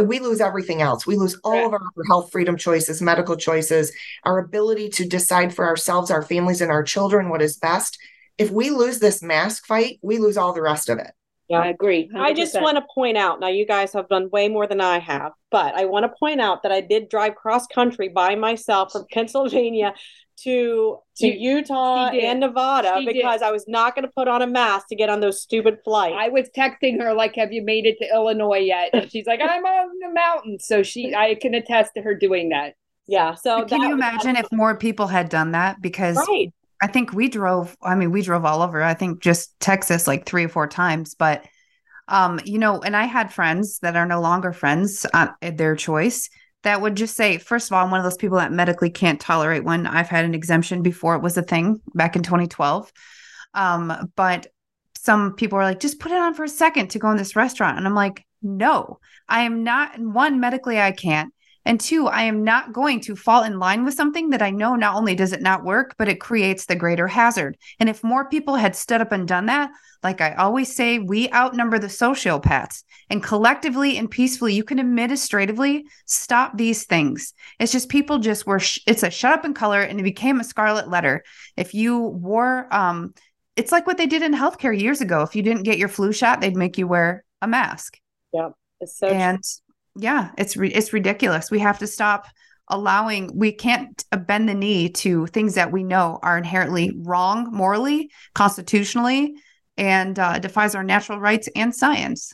we 0.00 0.18
lose 0.18 0.40
everything 0.40 0.80
else. 0.80 1.06
We 1.06 1.16
lose 1.16 1.38
all 1.44 1.52
right. 1.52 1.66
of 1.66 1.74
our 1.74 2.04
health 2.08 2.32
freedom 2.32 2.56
choices, 2.56 3.02
medical 3.02 3.36
choices, 3.36 3.92
our 4.24 4.38
ability 4.38 4.88
to 4.88 5.06
decide 5.06 5.54
for 5.54 5.66
ourselves, 5.66 6.10
our 6.10 6.22
families, 6.22 6.62
and 6.62 6.70
our 6.70 6.82
children 6.82 7.28
what 7.28 7.42
is 7.42 7.58
best. 7.58 7.98
If 8.38 8.50
we 8.50 8.70
lose 8.70 8.98
this 8.98 9.22
mask 9.22 9.66
fight, 9.66 9.98
we 10.00 10.16
lose 10.16 10.38
all 10.38 10.54
the 10.54 10.62
rest 10.62 10.88
of 10.88 10.98
it. 11.00 11.10
Yeah, 11.50 11.60
I 11.60 11.66
agree. 11.66 12.08
100%. 12.14 12.18
I 12.18 12.32
just 12.32 12.58
want 12.62 12.78
to 12.78 12.86
point 12.94 13.18
out 13.18 13.40
now, 13.40 13.48
you 13.48 13.66
guys 13.66 13.92
have 13.92 14.08
done 14.08 14.30
way 14.30 14.48
more 14.48 14.66
than 14.66 14.80
I 14.80 15.00
have, 15.00 15.32
but 15.50 15.74
I 15.74 15.84
want 15.84 16.04
to 16.04 16.18
point 16.18 16.40
out 16.40 16.62
that 16.62 16.72
I 16.72 16.80
did 16.80 17.10
drive 17.10 17.34
cross 17.34 17.66
country 17.66 18.08
by 18.08 18.36
myself 18.36 18.92
from 18.92 19.04
Pennsylvania 19.12 19.92
to 20.42 20.98
to 21.16 21.26
she, 21.26 21.36
Utah 21.38 22.10
she 22.10 22.24
and 22.24 22.40
Nevada 22.40 22.94
she 22.98 23.06
because 23.06 23.40
did. 23.40 23.46
I 23.46 23.50
was 23.50 23.66
not 23.68 23.94
going 23.94 24.04
to 24.04 24.12
put 24.14 24.28
on 24.28 24.42
a 24.42 24.46
mask 24.46 24.88
to 24.88 24.96
get 24.96 25.08
on 25.08 25.20
those 25.20 25.42
stupid 25.42 25.78
flights. 25.84 26.16
I 26.18 26.28
was 26.28 26.48
texting 26.56 27.00
her 27.00 27.12
like, 27.14 27.34
"Have 27.36 27.52
you 27.52 27.62
made 27.62 27.86
it 27.86 27.98
to 28.00 28.08
Illinois 28.12 28.58
yet?" 28.58 28.90
And 28.92 29.10
she's 29.10 29.26
like, 29.26 29.40
"I'm 29.42 29.64
on 29.64 29.98
the 30.00 30.12
mountain." 30.12 30.58
So 30.58 30.82
she, 30.82 31.14
I 31.14 31.34
can 31.34 31.54
attest 31.54 31.92
to 31.96 32.02
her 32.02 32.14
doing 32.14 32.50
that. 32.50 32.74
Yeah. 33.06 33.34
So 33.34 33.64
can 33.64 33.82
you 33.82 33.92
imagine 33.92 34.36
if 34.36 34.46
more 34.52 34.76
people 34.76 35.06
had 35.06 35.28
done 35.28 35.52
that? 35.52 35.80
Because 35.82 36.16
right. 36.16 36.52
I 36.82 36.86
think 36.86 37.12
we 37.12 37.28
drove. 37.28 37.76
I 37.82 37.94
mean, 37.94 38.10
we 38.10 38.22
drove 38.22 38.44
all 38.44 38.62
over. 38.62 38.82
I 38.82 38.94
think 38.94 39.20
just 39.20 39.58
Texas 39.60 40.06
like 40.06 40.26
three 40.26 40.44
or 40.44 40.48
four 40.48 40.66
times, 40.66 41.14
but. 41.14 41.44
Um, 42.08 42.40
you 42.44 42.58
know, 42.58 42.80
and 42.80 42.96
I 42.96 43.04
had 43.04 43.32
friends 43.32 43.78
that 43.82 43.94
are 43.94 44.04
no 44.04 44.20
longer 44.20 44.52
friends 44.52 45.06
uh, 45.14 45.28
at 45.42 45.58
their 45.58 45.76
choice 45.76 46.28
that 46.62 46.80
would 46.80 46.96
just 46.96 47.16
say, 47.16 47.38
first 47.38 47.68
of 47.68 47.72
all, 47.72 47.84
I'm 47.84 47.90
one 47.90 48.00
of 48.00 48.04
those 48.04 48.16
people 48.16 48.38
that 48.38 48.52
medically 48.52 48.90
can't 48.90 49.20
tolerate 49.20 49.64
one. 49.64 49.86
I've 49.86 50.08
had 50.08 50.24
an 50.24 50.34
exemption 50.34 50.82
before 50.82 51.14
it 51.14 51.22
was 51.22 51.36
a 51.36 51.42
thing 51.42 51.80
back 51.94 52.16
in 52.16 52.22
2012. 52.22 52.92
Um, 53.54 54.12
but 54.14 54.48
some 54.96 55.34
people 55.34 55.58
are 55.58 55.64
like, 55.64 55.80
just 55.80 55.98
put 55.98 56.12
it 56.12 56.18
on 56.18 56.34
for 56.34 56.44
a 56.44 56.48
second 56.48 56.90
to 56.90 56.98
go 56.98 57.10
in 57.10 57.16
this 57.16 57.36
restaurant. 57.36 57.78
And 57.78 57.86
I'm 57.86 57.94
like, 57.94 58.26
no, 58.42 58.98
I 59.28 59.42
am 59.42 59.64
not. 59.64 59.98
One, 59.98 60.40
medically, 60.40 60.78
I 60.78 60.92
can't. 60.92 61.32
And 61.64 61.78
two, 61.78 62.06
I 62.06 62.22
am 62.22 62.44
not 62.44 62.72
going 62.72 63.00
to 63.02 63.16
fall 63.16 63.42
in 63.42 63.58
line 63.58 63.84
with 63.84 63.94
something 63.94 64.30
that 64.30 64.42
I 64.42 64.50
know 64.50 64.76
not 64.76 64.94
only 64.94 65.14
does 65.14 65.32
it 65.32 65.42
not 65.42 65.64
work, 65.64 65.94
but 65.98 66.08
it 66.08 66.20
creates 66.20 66.66
the 66.66 66.76
greater 66.76 67.06
hazard. 67.06 67.58
And 67.78 67.88
if 67.88 68.02
more 68.02 68.28
people 68.28 68.56
had 68.56 68.74
stood 68.74 69.00
up 69.00 69.12
and 69.12 69.28
done 69.28 69.46
that, 69.46 69.70
like 70.02 70.20
I 70.20 70.32
always 70.34 70.74
say, 70.74 70.98
we 70.98 71.30
outnumber 71.32 71.78
the 71.78 71.88
sociopaths. 71.88 72.84
And 73.10 73.22
collectively 73.22 73.98
and 73.98 74.10
peacefully, 74.10 74.54
you 74.54 74.64
can 74.64 74.80
administratively 74.80 75.84
stop 76.06 76.56
these 76.56 76.84
things. 76.84 77.34
It's 77.58 77.72
just 77.72 77.90
people 77.90 78.18
just 78.18 78.46
were, 78.46 78.60
sh- 78.60 78.80
it's 78.86 79.02
a 79.02 79.10
shut 79.10 79.32
up 79.32 79.44
in 79.44 79.52
color 79.52 79.82
and 79.82 80.00
it 80.00 80.04
became 80.04 80.40
a 80.40 80.44
scarlet 80.44 80.88
letter. 80.88 81.22
If 81.56 81.74
you 81.74 82.00
wore, 82.00 82.72
um, 82.74 83.14
it's 83.56 83.72
like 83.72 83.86
what 83.86 83.98
they 83.98 84.06
did 84.06 84.22
in 84.22 84.32
healthcare 84.32 84.78
years 84.78 85.02
ago. 85.02 85.22
If 85.22 85.36
you 85.36 85.42
didn't 85.42 85.64
get 85.64 85.76
your 85.76 85.88
flu 85.88 86.12
shot, 86.12 86.40
they'd 86.40 86.56
make 86.56 86.78
you 86.78 86.86
wear 86.86 87.24
a 87.42 87.48
mask. 87.48 87.98
Yeah. 88.32 88.50
It's 88.80 88.98
so 88.98 89.08
and 89.08 89.42
yeah, 89.96 90.30
it's 90.38 90.56
re- 90.56 90.72
it's 90.72 90.92
ridiculous. 90.92 91.50
We 91.50 91.58
have 91.60 91.78
to 91.78 91.86
stop 91.86 92.26
allowing 92.68 93.36
we 93.36 93.52
can't 93.52 94.04
bend 94.26 94.48
the 94.48 94.54
knee 94.54 94.88
to 94.88 95.26
things 95.26 95.54
that 95.54 95.72
we 95.72 95.82
know 95.82 96.18
are 96.22 96.38
inherently 96.38 96.92
wrong 96.98 97.48
morally, 97.52 98.10
constitutionally, 98.34 99.34
and 99.76 100.18
uh, 100.18 100.38
defies 100.38 100.74
our 100.74 100.84
natural 100.84 101.18
rights 101.18 101.48
and 101.56 101.74
science. 101.74 102.32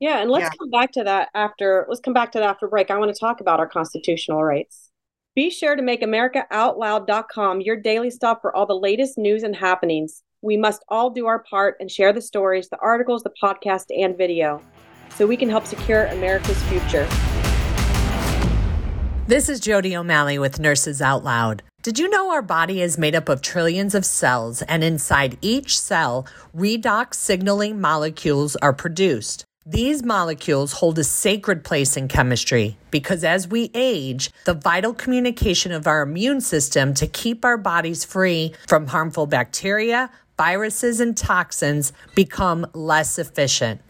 Yeah, 0.00 0.20
and 0.20 0.30
let's 0.30 0.44
yeah. 0.44 0.50
come 0.58 0.70
back 0.70 0.92
to 0.92 1.04
that 1.04 1.28
after 1.34 1.86
let's 1.88 2.00
come 2.00 2.14
back 2.14 2.32
to 2.32 2.38
that 2.38 2.48
after 2.48 2.68
break. 2.68 2.90
I 2.90 2.98
want 2.98 3.12
to 3.12 3.18
talk 3.18 3.40
about 3.40 3.58
our 3.58 3.68
constitutional 3.68 4.44
rights. 4.44 4.90
Be 5.34 5.50
sure 5.50 5.76
to 5.76 5.82
make 5.82 6.02
AmericaOutloud.com 6.02 7.60
your 7.60 7.76
daily 7.76 8.10
stop 8.10 8.42
for 8.42 8.54
all 8.54 8.66
the 8.66 8.74
latest 8.74 9.18
news 9.18 9.42
and 9.42 9.54
happenings. 9.54 10.22
We 10.42 10.56
must 10.56 10.84
all 10.88 11.10
do 11.10 11.26
our 11.26 11.42
part 11.44 11.76
and 11.80 11.90
share 11.90 12.12
the 12.12 12.20
stories, 12.20 12.68
the 12.68 12.78
articles, 12.78 13.22
the 13.22 13.32
podcast, 13.42 13.86
and 13.96 14.16
video 14.16 14.62
so 15.16 15.26
we 15.26 15.36
can 15.36 15.48
help 15.48 15.66
secure 15.66 16.06
America's 16.06 16.62
future. 16.64 17.08
This 19.26 19.48
is 19.48 19.60
Jody 19.60 19.94
O'Malley 19.94 20.38
with 20.38 20.58
Nurses 20.58 21.02
Out 21.02 21.22
Loud. 21.22 21.62
Did 21.82 21.98
you 21.98 22.08
know 22.08 22.30
our 22.32 22.42
body 22.42 22.80
is 22.80 22.98
made 22.98 23.14
up 23.14 23.28
of 23.28 23.42
trillions 23.42 23.94
of 23.94 24.06
cells, 24.06 24.62
and 24.62 24.82
inside 24.82 25.38
each 25.42 25.78
cell, 25.78 26.26
redox 26.56 27.14
signaling 27.14 27.80
molecules 27.80 28.56
are 28.56 28.72
produced? 28.72 29.44
These 29.66 30.02
molecules 30.02 30.72
hold 30.72 30.98
a 30.98 31.04
sacred 31.04 31.62
place 31.62 31.94
in 31.94 32.08
chemistry 32.08 32.78
because 32.90 33.22
as 33.22 33.46
we 33.46 33.70
age, 33.74 34.30
the 34.46 34.54
vital 34.54 34.94
communication 34.94 35.72
of 35.72 35.86
our 35.86 36.00
immune 36.00 36.40
system 36.40 36.94
to 36.94 37.06
keep 37.06 37.44
our 37.44 37.58
bodies 37.58 38.02
free 38.02 38.54
from 38.66 38.86
harmful 38.86 39.26
bacteria, 39.26 40.10
viruses, 40.38 41.00
and 41.00 41.14
toxins 41.14 41.92
become 42.14 42.66
less 42.72 43.18
efficient. 43.18 43.82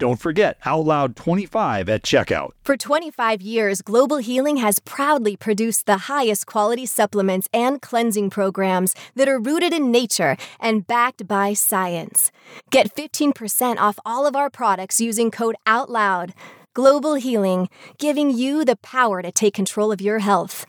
don't 0.00 0.16
forget 0.16 0.56
Out 0.64 0.86
Loud 0.86 1.14
25 1.14 1.88
at 1.88 2.02
checkout. 2.02 2.50
For 2.64 2.76
25 2.76 3.40
years, 3.42 3.82
Global 3.82 4.16
Healing 4.16 4.56
has 4.56 4.80
proudly 4.80 5.36
produced 5.36 5.86
the 5.86 6.08
highest 6.08 6.46
quality 6.46 6.86
supplements 6.86 7.48
and 7.52 7.80
cleansing 7.80 8.30
programs 8.30 8.94
that 9.14 9.28
are 9.28 9.38
rooted 9.38 9.72
in 9.72 9.92
nature 9.92 10.36
and 10.58 10.86
backed 10.86 11.28
by 11.28 11.52
science. 11.52 12.32
Get 12.70 12.94
15% 12.94 13.76
off 13.76 13.98
all 14.04 14.26
of 14.26 14.34
our 14.34 14.50
products 14.50 15.00
using 15.00 15.30
code 15.30 15.56
OUTLOUD. 15.66 16.32
Global 16.72 17.14
Healing, 17.14 17.68
giving 17.98 18.30
you 18.30 18.64
the 18.64 18.76
power 18.76 19.22
to 19.22 19.30
take 19.30 19.54
control 19.54 19.92
of 19.92 20.00
your 20.00 20.20
health 20.20 20.66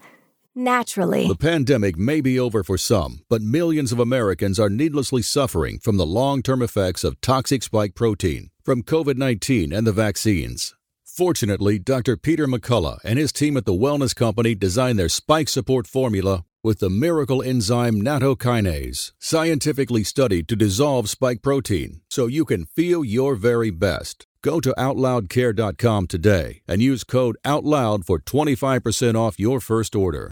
naturally. 0.54 1.28
The 1.28 1.36
pandemic 1.36 1.98
may 1.98 2.20
be 2.20 2.40
over 2.40 2.64
for 2.64 2.78
some, 2.78 3.22
but 3.30 3.42
millions 3.42 3.92
of 3.92 4.00
Americans 4.00 4.60
are 4.60 4.70
needlessly 4.70 5.22
suffering 5.22 5.80
from 5.80 5.98
the 5.98 6.06
long 6.06 6.42
term 6.42 6.62
effects 6.62 7.04
of 7.04 7.22
toxic 7.22 7.64
spike 7.64 7.96
protein 7.96 8.51
from 8.64 8.84
COVID 8.84 9.18
19 9.18 9.74
and 9.74 9.86
the 9.86 9.92
vaccines. 9.92 10.76
Fortunately, 11.04 11.78
Dr. 11.78 12.16
Peter 12.16 12.48
McCullough 12.48 13.00
and 13.04 13.20
his 13.20 13.32
team 13.32 13.58
at 13.58 13.66
the 13.66 13.74
Wellness 13.74 14.16
Company 14.16 14.56
designed 14.56 14.98
their 14.98 15.10
spike 15.10 15.50
support 15.50 15.86
formula 15.86 16.46
with 16.64 16.80
the 16.80 16.90
miracle 16.90 17.42
enzyme 17.42 18.02
nattokinase, 18.02 19.12
scientifically 19.20 20.04
studied 20.04 20.48
to 20.48 20.56
dissolve 20.56 21.10
spike 21.10 21.42
protein 21.42 22.02
so 22.10 22.28
you 22.28 22.46
can 22.46 22.66
feel 22.66 23.04
your 23.04 23.36
very 23.36 23.72
best. 23.72 24.26
Go 24.44 24.60
to 24.60 24.74
OutLoudCare.com 24.78 26.08
today 26.08 26.62
and 26.68 26.82
use 26.82 27.04
code 27.04 27.38
OUTLOUD 27.46 28.06
for 28.06 28.20
25% 28.20 29.16
off 29.16 29.40
your 29.40 29.60
first 29.60 29.96
order. 29.96 30.32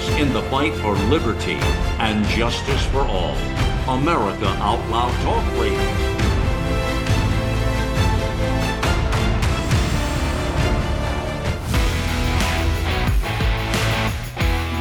in 0.19 0.33
the 0.33 0.41
fight 0.43 0.73
for 0.75 0.93
liberty 1.09 1.57
and 1.99 2.25
justice 2.25 2.85
for 2.87 3.01
all. 3.01 3.35
America 3.87 4.47
Out 4.59 4.87
Loud 4.89 5.13
Talk 5.23 5.59
Radio. 5.59 5.79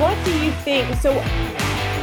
What 0.00 0.24
do 0.24 0.32
you 0.38 0.50
think? 0.64 0.94
So, 0.96 1.12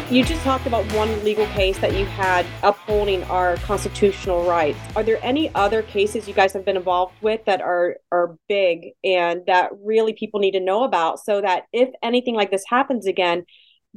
you 0.09 0.23
just 0.23 0.41
talked 0.43 0.65
about 0.65 0.89
one 0.93 1.21
legal 1.25 1.45
case 1.47 1.77
that 1.79 1.93
you 1.93 2.05
had 2.05 2.45
upholding 2.63 3.23
our 3.25 3.57
constitutional 3.57 4.45
rights. 4.45 4.79
Are 4.95 5.03
there 5.03 5.19
any 5.21 5.53
other 5.53 5.81
cases 5.81 6.29
you 6.29 6.33
guys 6.33 6.53
have 6.53 6.63
been 6.63 6.77
involved 6.77 7.13
with 7.21 7.43
that 7.45 7.59
are 7.61 7.97
are 8.11 8.37
big 8.47 8.91
and 9.03 9.41
that 9.47 9.71
really 9.83 10.13
people 10.13 10.39
need 10.39 10.51
to 10.51 10.61
know 10.61 10.83
about 10.83 11.19
so 11.19 11.41
that 11.41 11.65
if 11.73 11.89
anything 12.01 12.35
like 12.35 12.51
this 12.51 12.63
happens 12.69 13.05
again, 13.05 13.45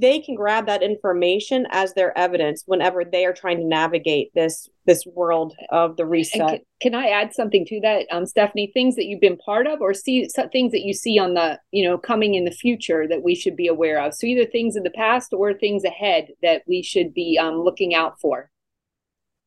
they 0.00 0.18
can 0.18 0.34
grab 0.34 0.66
that 0.66 0.82
information 0.82 1.66
as 1.70 1.92
their 1.92 2.16
evidence 2.16 2.62
whenever 2.66 3.04
they 3.04 3.26
are 3.26 3.32
trying 3.32 3.58
to 3.58 3.64
navigate 3.64 4.32
this 4.34 4.68
this 4.86 5.04
world 5.14 5.54
of 5.70 5.96
the 5.96 6.06
reset. 6.06 6.48
Can, 6.80 6.92
can, 6.92 6.94
I 6.94 7.08
add 7.08 7.34
something 7.34 7.64
to 7.66 7.80
that, 7.82 8.06
um, 8.10 8.26
Stephanie? 8.26 8.70
Things 8.72 8.96
that 8.96 9.04
you've 9.04 9.20
been 9.20 9.36
part 9.36 9.66
of, 9.66 9.80
or 9.80 9.92
see 9.92 10.26
things 10.52 10.72
that 10.72 10.80
you 10.80 10.94
see 10.94 11.18
on 11.18 11.34
the 11.34 11.60
you 11.70 11.86
know 11.86 11.98
coming 11.98 12.34
in 12.34 12.44
the 12.44 12.50
future 12.50 13.06
that 13.08 13.22
we 13.22 13.34
should 13.34 13.56
be 13.56 13.66
aware 13.66 14.02
of. 14.02 14.14
So 14.14 14.26
either 14.26 14.46
things 14.46 14.74
in 14.74 14.82
the 14.82 14.90
past 14.90 15.32
or 15.32 15.52
things 15.52 15.84
ahead 15.84 16.28
that 16.42 16.62
we 16.66 16.82
should 16.82 17.12
be 17.12 17.38
um, 17.40 17.60
looking 17.60 17.94
out 17.94 18.18
for. 18.20 18.50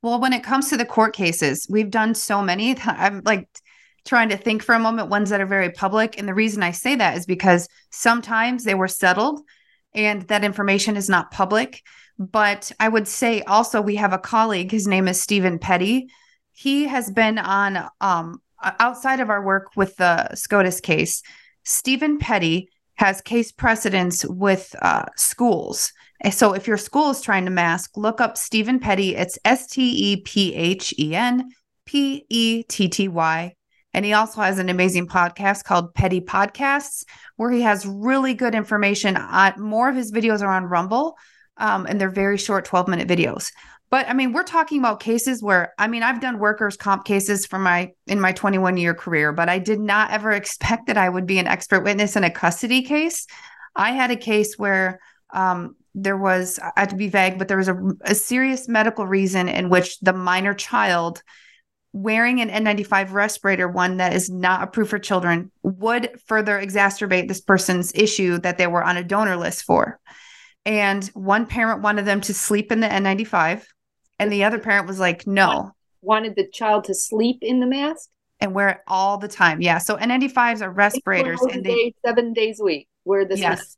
Well, 0.04 0.20
when 0.20 0.34
it 0.34 0.44
comes 0.44 0.70
to 0.70 0.78
the 0.78 0.86
court 0.86 1.16
cases, 1.16 1.66
we've 1.70 1.90
done 1.90 2.14
so 2.14 2.42
many. 2.42 2.78
I'm 2.86 3.22
like 3.26 3.48
trying 4.06 4.30
to 4.30 4.38
think 4.38 4.62
for 4.62 4.76
a 4.76 4.80
moment 4.80 5.10
ones 5.10 5.30
that 5.32 5.42
are 5.42 5.48
very 5.48 5.72
public, 5.72 6.20
and 6.20 6.28
the 6.28 6.34
reason 6.34 6.62
I 6.62 6.72
say 6.72 6.96
that 6.96 7.18
is 7.18 7.26
because 7.26 7.68
sometimes 7.90 8.66
they 8.66 8.76
were 8.76 8.88
settled 8.88 9.42
and 9.96 10.24
that 10.24 10.44
information 10.44 10.98
is 10.98 11.10
not 11.10 11.32
public. 11.32 11.82
But 12.20 12.72
I 12.80 12.90
would 12.90 13.08
say 13.08 13.42
also 13.44 13.82
we 13.82 13.96
have 13.96 14.14
a 14.14 14.18
colleague, 14.20 14.72
his 14.72 14.88
name 14.88 15.08
is 15.08 15.22
Stephen 15.22 15.60
Petty. 15.60 16.10
He 16.52 16.86
has 16.86 17.12
been 17.12 17.40
on 17.40 17.90
um, 18.02 18.42
outside 18.62 19.20
of 19.20 19.30
our 19.30 19.44
work 19.44 19.72
with 19.76 19.96
the 19.98 20.34
SCOTUS 20.36 20.82
case. 20.82 21.24
Stephen 21.64 22.20
Petty 22.20 22.70
has 22.96 23.22
case 23.22 23.52
precedence 23.52 24.26
with 24.26 24.76
uh, 24.82 25.06
schools. 25.16 25.92
So 26.32 26.54
if 26.54 26.68
your 26.68 26.78
school 26.78 27.10
is 27.10 27.22
trying 27.22 27.46
to 27.46 27.52
mask, 27.52 27.98
look 27.98 28.22
up 28.22 28.38
Stephen 28.38 28.80
Petty. 28.80 29.16
It's 29.16 29.38
S 29.44 29.68
T 29.68 30.14
E 30.14 30.18
P 30.18 30.54
H 30.54 30.94
E 30.98 31.16
N 31.16 31.50
P 31.86 32.26
E 32.30 32.64
T 32.64 32.88
T 32.88 33.08
Y 33.08 33.56
and 33.94 34.06
he 34.06 34.14
also 34.14 34.42
has 34.42 34.60
an 34.60 34.70
amazing 34.70 35.08
podcast 35.08 35.64
called 35.64 35.94
Petty 35.94 36.22
Podcasts, 36.22 37.06
where 37.36 37.52
he 37.52 37.62
has 37.62 37.86
really 37.86 38.34
good 38.34 38.56
information. 38.56 39.16
On, 39.16 39.54
more 39.60 39.90
of 39.90 39.96
his 39.96 40.12
videos 40.12 40.42
are 40.42 40.52
on 40.52 40.66
Rumble, 40.66 41.18
um, 41.58 41.86
and 41.86 42.00
they're 42.00 42.10
very 42.10 42.38
short 42.38 42.66
12 42.66 42.88
minute 42.88 43.08
videos. 43.08 43.52
But 43.90 44.10
I 44.10 44.14
mean, 44.14 44.34
we're 44.34 44.44
talking 44.44 44.80
about 44.80 45.00
cases 45.00 45.44
where 45.44 45.74
I 45.78 45.88
mean, 45.88 46.02
I've 46.02 46.20
done 46.20 46.40
workers' 46.40 46.78
comp 46.78 47.06
cases 47.06 47.46
for 47.46 47.60
my 47.60 47.92
in 48.08 48.20
my 48.20 48.32
21 48.32 48.78
year 48.78 48.96
career, 48.96 49.32
but 49.32 49.50
I 49.50 49.60
did 49.60 49.80
not 49.80 50.12
ever 50.12 50.32
expect 50.34 50.88
that 50.88 50.98
I 50.98 51.08
would 51.08 51.28
be 51.28 51.38
an 51.40 51.48
expert 51.48 51.84
witness 51.84 52.16
in 52.16 52.24
a 52.24 52.32
custody 52.32 52.82
case. 52.82 53.28
I 53.76 53.92
had 53.92 54.12
a 54.12 54.16
case 54.16 54.58
where 54.58 55.00
um, 55.32 55.76
there 55.96 56.18
was, 56.18 56.60
I 56.60 56.82
had 56.82 56.90
to 56.90 56.96
be 56.96 57.08
vague, 57.08 57.38
but 57.38 57.48
there 57.48 57.58
was 57.58 57.68
a, 57.68 57.78
a 58.02 58.16
serious 58.16 58.68
medical 58.68 59.06
reason 59.06 59.50
in 59.50 59.70
which 59.70 60.00
the 60.00 60.14
minor 60.14 60.54
child 60.54 61.22
wearing 61.94 62.42
an 62.42 62.50
N95 62.50 63.14
respirator, 63.14 63.68
one 63.68 63.98
that 63.98 64.14
is 64.14 64.30
not 64.30 64.64
approved 64.64 64.90
for 64.90 65.00
children, 65.00 65.52
would 65.62 66.20
further 66.26 66.60
exacerbate 66.60 67.28
this 67.28 67.40
person's 67.40 67.94
issue 67.94 68.40
that 68.40 68.58
they 68.58 68.68
were 68.68 68.84
on 68.84 68.98
a 68.98 69.04
donor 69.04 69.38
list 69.38 69.64
for. 69.64 70.00
And 70.66 71.06
one 71.14 71.46
parent 71.46 71.82
wanted 71.82 72.06
them 72.06 72.22
to 72.22 72.34
sleep 72.34 72.72
in 72.72 72.80
the 72.80 72.88
N95, 72.88 73.64
and 74.20 74.32
the 74.32 74.44
other 74.44 74.60
parent 74.60 74.88
was 74.88 75.00
like, 75.00 75.28
no. 75.28 75.72
Wanted 76.02 76.36
the 76.36 76.48
child 76.52 76.86
to 76.86 76.96
sleep 76.96 77.40
in 77.42 77.60
the 77.60 77.68
mask? 77.68 78.10
And 78.40 78.54
wear 78.54 78.70
it 78.70 78.78
all 78.88 79.18
the 79.18 79.28
time. 79.28 79.62
Yeah. 79.62 79.78
So 79.78 79.96
N95s 79.96 80.62
are 80.62 80.72
respirators. 80.72 81.40
And 81.42 81.64
they, 81.64 81.94
seven 82.06 82.34
days 82.34 82.60
a 82.60 82.64
week. 82.64 82.88
Wear 83.06 83.26
this. 83.26 83.40
Yes. 83.40 83.60
Mask. 83.60 83.78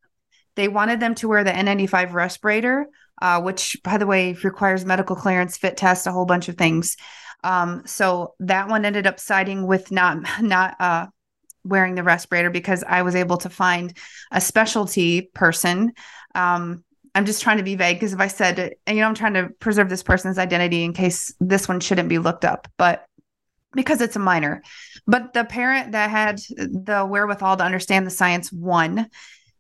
They 0.56 0.68
wanted 0.68 1.00
them 1.00 1.16
to 1.16 1.28
wear 1.28 1.44
the 1.44 1.52
N95 1.52 2.14
respirator, 2.14 2.88
uh, 3.22 3.42
which, 3.42 3.78
by 3.84 3.98
the 3.98 4.08
way, 4.08 4.34
requires 4.44 4.86
medical 4.86 5.16
clearance, 5.16 5.58
fit 5.58 5.78
test, 5.78 6.08
a 6.08 6.12
whole 6.12 6.26
bunch 6.26 6.48
of 6.48 6.58
things. 6.58 6.96
Um, 7.46 7.84
so 7.86 8.34
that 8.40 8.68
one 8.68 8.86
ended 8.86 9.06
up 9.06 9.20
siding 9.20 9.68
with 9.68 9.92
not 9.92 10.18
not 10.42 10.76
uh, 10.80 11.08
wearing 11.64 11.96
the 11.96 12.04
respirator 12.04 12.50
because 12.50 12.84
I 12.88 13.04
was 13.04 13.16
able 13.16 13.38
to 13.38 13.50
find 13.50 13.96
a 14.32 14.42
specialty 14.42 15.22
person. 15.34 15.94
Um, 16.34 16.84
I'm 17.14 17.26
just 17.26 17.42
trying 17.42 17.58
to 17.58 17.64
be 17.64 17.76
vague 17.76 17.96
because 17.96 18.14
if 18.14 18.20
I 18.20 18.28
said, 18.28 18.76
you 18.88 18.96
know, 18.96 19.08
I'm 19.08 19.16
trying 19.16 19.36
to 19.36 19.50
preserve 19.60 19.90
this 19.90 20.04
person's 20.04 20.38
identity 20.38 20.84
in 20.84 20.92
case 20.92 21.34
this 21.40 21.68
one 21.68 21.80
shouldn't 21.80 22.10
be 22.10 22.20
looked 22.20 22.44
up, 22.44 22.68
but 22.78 23.06
because 23.74 24.02
it's 24.02 24.16
a 24.16 24.20
minor. 24.20 24.64
But 25.08 25.34
the 25.34 25.46
parent 25.46 25.92
that 25.92 26.10
had 26.10 26.40
the 26.50 27.06
wherewithal 27.08 27.58
to 27.58 27.64
understand 27.64 28.06
the 28.06 28.12
science 28.12 28.52
won 28.52 29.10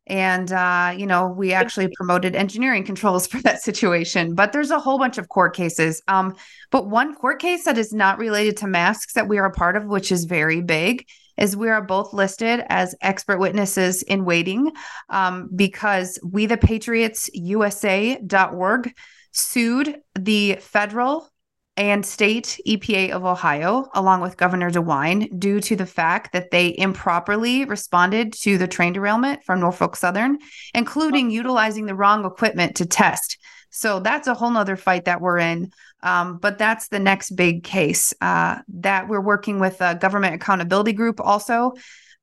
and 0.07 0.51
uh, 0.51 0.93
you 0.95 1.05
know 1.05 1.27
we 1.27 1.53
actually 1.53 1.89
promoted 1.95 2.35
engineering 2.35 2.83
controls 2.83 3.27
for 3.35 3.41
that 3.41 3.61
situation 3.61 4.35
but 4.35 4.51
there's 4.51 4.71
a 4.71 4.79
whole 4.79 4.97
bunch 4.97 5.17
of 5.17 5.29
court 5.29 5.55
cases. 5.55 6.01
Um, 6.07 6.35
but 6.71 6.89
one 6.89 7.15
court 7.15 7.39
case 7.39 7.65
that 7.65 7.77
is 7.77 7.93
not 7.93 8.19
related 8.19 8.57
to 8.57 8.67
masks 8.67 9.13
that 9.13 9.27
we 9.27 9.37
are 9.37 9.45
a 9.45 9.51
part 9.51 9.75
of 9.75 9.85
which 9.85 10.11
is 10.11 10.25
very 10.25 10.61
big 10.61 11.05
is 11.37 11.57
we 11.57 11.69
are 11.69 11.81
both 11.81 12.13
listed 12.13 12.63
as 12.69 12.95
expert 13.01 13.39
witnesses 13.39 14.03
in 14.03 14.25
waiting 14.25 14.71
um, 15.09 15.49
because 15.55 16.19
we 16.23 16.45
the 16.45 16.57
patriots 16.57 17.29
usa.org 17.33 18.93
sued 19.31 19.99
the 20.17 20.57
federal 20.61 21.29
and 21.77 22.05
state 22.05 22.59
EPA 22.65 23.11
of 23.11 23.25
Ohio, 23.25 23.89
along 23.93 24.21
with 24.21 24.37
Governor 24.37 24.71
DeWine, 24.71 25.37
due 25.37 25.59
to 25.59 25.75
the 25.75 25.85
fact 25.85 26.31
that 26.31 26.51
they 26.51 26.75
improperly 26.77 27.65
responded 27.65 28.31
to 28.33 28.57
the 28.57 28.67
train 28.67 28.93
derailment 28.93 29.43
from 29.43 29.59
Norfolk 29.59 29.95
Southern, 29.95 30.37
including 30.73 31.29
utilizing 31.29 31.85
the 31.85 31.95
wrong 31.95 32.25
equipment 32.25 32.75
to 32.77 32.85
test. 32.85 33.37
So 33.71 33.99
that's 33.99 34.27
a 34.27 34.33
whole 34.33 34.51
nother 34.51 34.77
fight 34.77 35.03
that 35.05 35.19
we're 35.19 35.37
in. 35.37 35.71
Um, 36.01 36.37
but 36.37 36.57
that's 36.57 36.87
the 36.87 36.99
next 36.99 37.31
big 37.31 37.63
case 37.63 38.13
uh, 38.21 38.59
that 38.69 39.09
we're 39.09 39.19
working 39.19 39.59
with 39.59 39.81
a 39.81 39.95
government 39.95 40.35
accountability 40.35 40.93
group 40.93 41.19
also, 41.19 41.73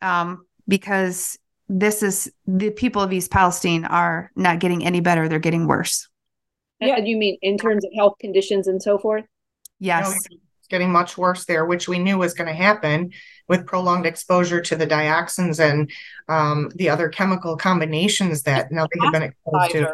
um, 0.01 0.47
because 0.67 1.39
this 1.69 2.03
is 2.03 2.33
the 2.47 2.71
people 2.71 3.03
of 3.03 3.13
East 3.13 3.31
Palestine 3.31 3.85
are 3.85 4.31
not 4.37 4.61
getting 4.61 4.85
any 4.85 5.01
better; 5.01 5.29
they're 5.29 5.39
getting 5.39 5.67
worse. 5.67 6.09
Yeah, 6.81 6.99
you 6.99 7.17
mean 7.17 7.39
in 7.43 7.59
terms 7.59 7.85
of 7.85 7.91
health 7.97 8.15
conditions 8.21 8.67
and 8.69 8.83
so 8.83 8.99
forth? 8.99 9.25
Yes. 9.83 10.07
You 10.07 10.37
know, 10.37 10.43
it's 10.61 10.69
getting 10.69 10.93
much 10.93 11.19
worse 11.19 11.45
there, 11.45 11.67
which 11.67 11.89
we 11.89 11.99
knew 11.99 12.17
was 12.17 12.35
going 12.35 12.47
to 12.47 12.55
happen 12.55 13.11
with 13.49 13.67
prolonged 13.67 14.07
exposure 14.07 14.61
to 14.61 14.77
the 14.77 14.87
dioxins 14.87 15.59
and 15.59 15.91
um, 16.29 16.71
the 16.77 16.89
other 16.89 17.09
chemical 17.09 17.57
combinations 17.57 18.43
that 18.45 18.71
now 18.71 18.87
they 18.87 19.01
have 19.03 19.13
been 19.13 19.23
exposed 19.23 19.73
to. 19.73 19.93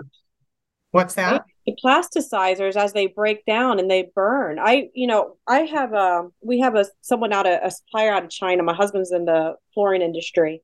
What's 0.90 1.14
that? 1.14 1.42
The 1.64 1.74
plasticizers 1.82 2.76
as 2.76 2.92
they 2.92 3.06
break 3.06 3.46
down 3.46 3.78
and 3.78 3.90
they 3.90 4.10
burn. 4.14 4.58
I, 4.58 4.90
you 4.94 5.06
know, 5.06 5.36
I 5.46 5.60
have 5.60 5.94
a 5.94 6.28
we 6.42 6.60
have 6.60 6.74
a 6.74 6.84
someone 7.00 7.32
out 7.32 7.46
a, 7.46 7.66
a 7.66 7.70
supplier 7.70 8.12
out 8.12 8.24
of 8.24 8.30
China. 8.30 8.62
My 8.62 8.74
husband's 8.74 9.12
in 9.12 9.24
the 9.24 9.54
flooring 9.72 10.02
industry, 10.02 10.62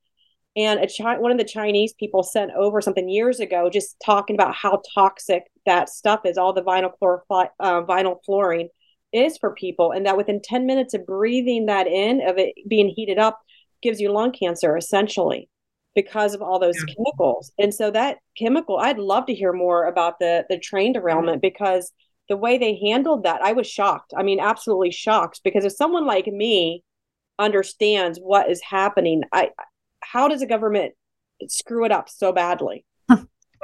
and 0.55 0.81
a 0.81 0.87
Chi- 0.87 1.19
one 1.19 1.31
of 1.31 1.39
the 1.39 1.45
Chinese 1.45 1.95
people 1.95 2.23
sent 2.23 2.53
over 2.53 2.81
something 2.81 3.09
years 3.09 3.41
ago, 3.41 3.71
just 3.71 3.97
talking 4.05 4.37
about 4.37 4.55
how 4.55 4.83
toxic 4.95 5.45
that 5.67 5.89
stuff 5.89 6.21
is. 6.25 6.39
All 6.39 6.53
the 6.53 6.63
vinyl 6.63 6.93
chloride, 6.99 7.51
uh, 7.61 7.83
vinyl 7.83 8.19
fluorine 8.25 8.69
is 9.14 9.38
for 9.38 9.55
people 9.55 9.92
and 9.92 10.07
that 10.07 10.16
within 10.16 10.40
10 10.42 10.66
minutes 10.66 10.94
of 10.94 11.07
breathing 11.07 11.66
that 11.66 11.87
in 11.87 12.20
of 12.27 12.38
it 12.38 12.55
being 12.68 12.88
heated 12.88 13.18
up 13.18 13.40
gives 13.83 14.00
you 14.00 14.11
lung 14.11 14.33
cancer 14.33 14.77
essentially 14.77 15.48
because 15.94 16.35
of 16.35 16.42
all 16.42 16.59
those 16.59 16.77
yeah. 16.77 16.94
chemicals. 16.94 17.53
And 17.59 17.72
so 17.72 17.90
that 17.92 18.18
chemical 18.37 18.79
i'd 18.79 18.98
love 18.98 19.27
to 19.27 19.35
hear 19.35 19.53
more 19.53 19.87
about 19.87 20.18
the 20.18 20.44
the 20.48 20.59
train 20.59 20.92
derailment 20.92 21.40
because 21.40 21.92
the 22.29 22.37
way 22.37 22.59
they 22.59 22.79
handled 22.88 23.24
that 23.24 23.42
i 23.42 23.53
was 23.53 23.66
shocked. 23.66 24.12
I 24.16 24.22
mean 24.22 24.40
absolutely 24.40 24.90
shocked 24.90 25.40
because 25.44 25.64
if 25.64 25.72
someone 25.72 26.07
like 26.07 26.27
me 26.27 26.83
understands 27.38 28.18
what 28.18 28.50
is 28.50 28.61
happening 28.62 29.22
i 29.33 29.50
how 30.00 30.29
does 30.29 30.42
a 30.42 30.46
government 30.46 30.94
screw 31.48 31.85
it 31.85 31.92
up 31.92 32.09
so 32.09 32.33
badly 32.33 32.85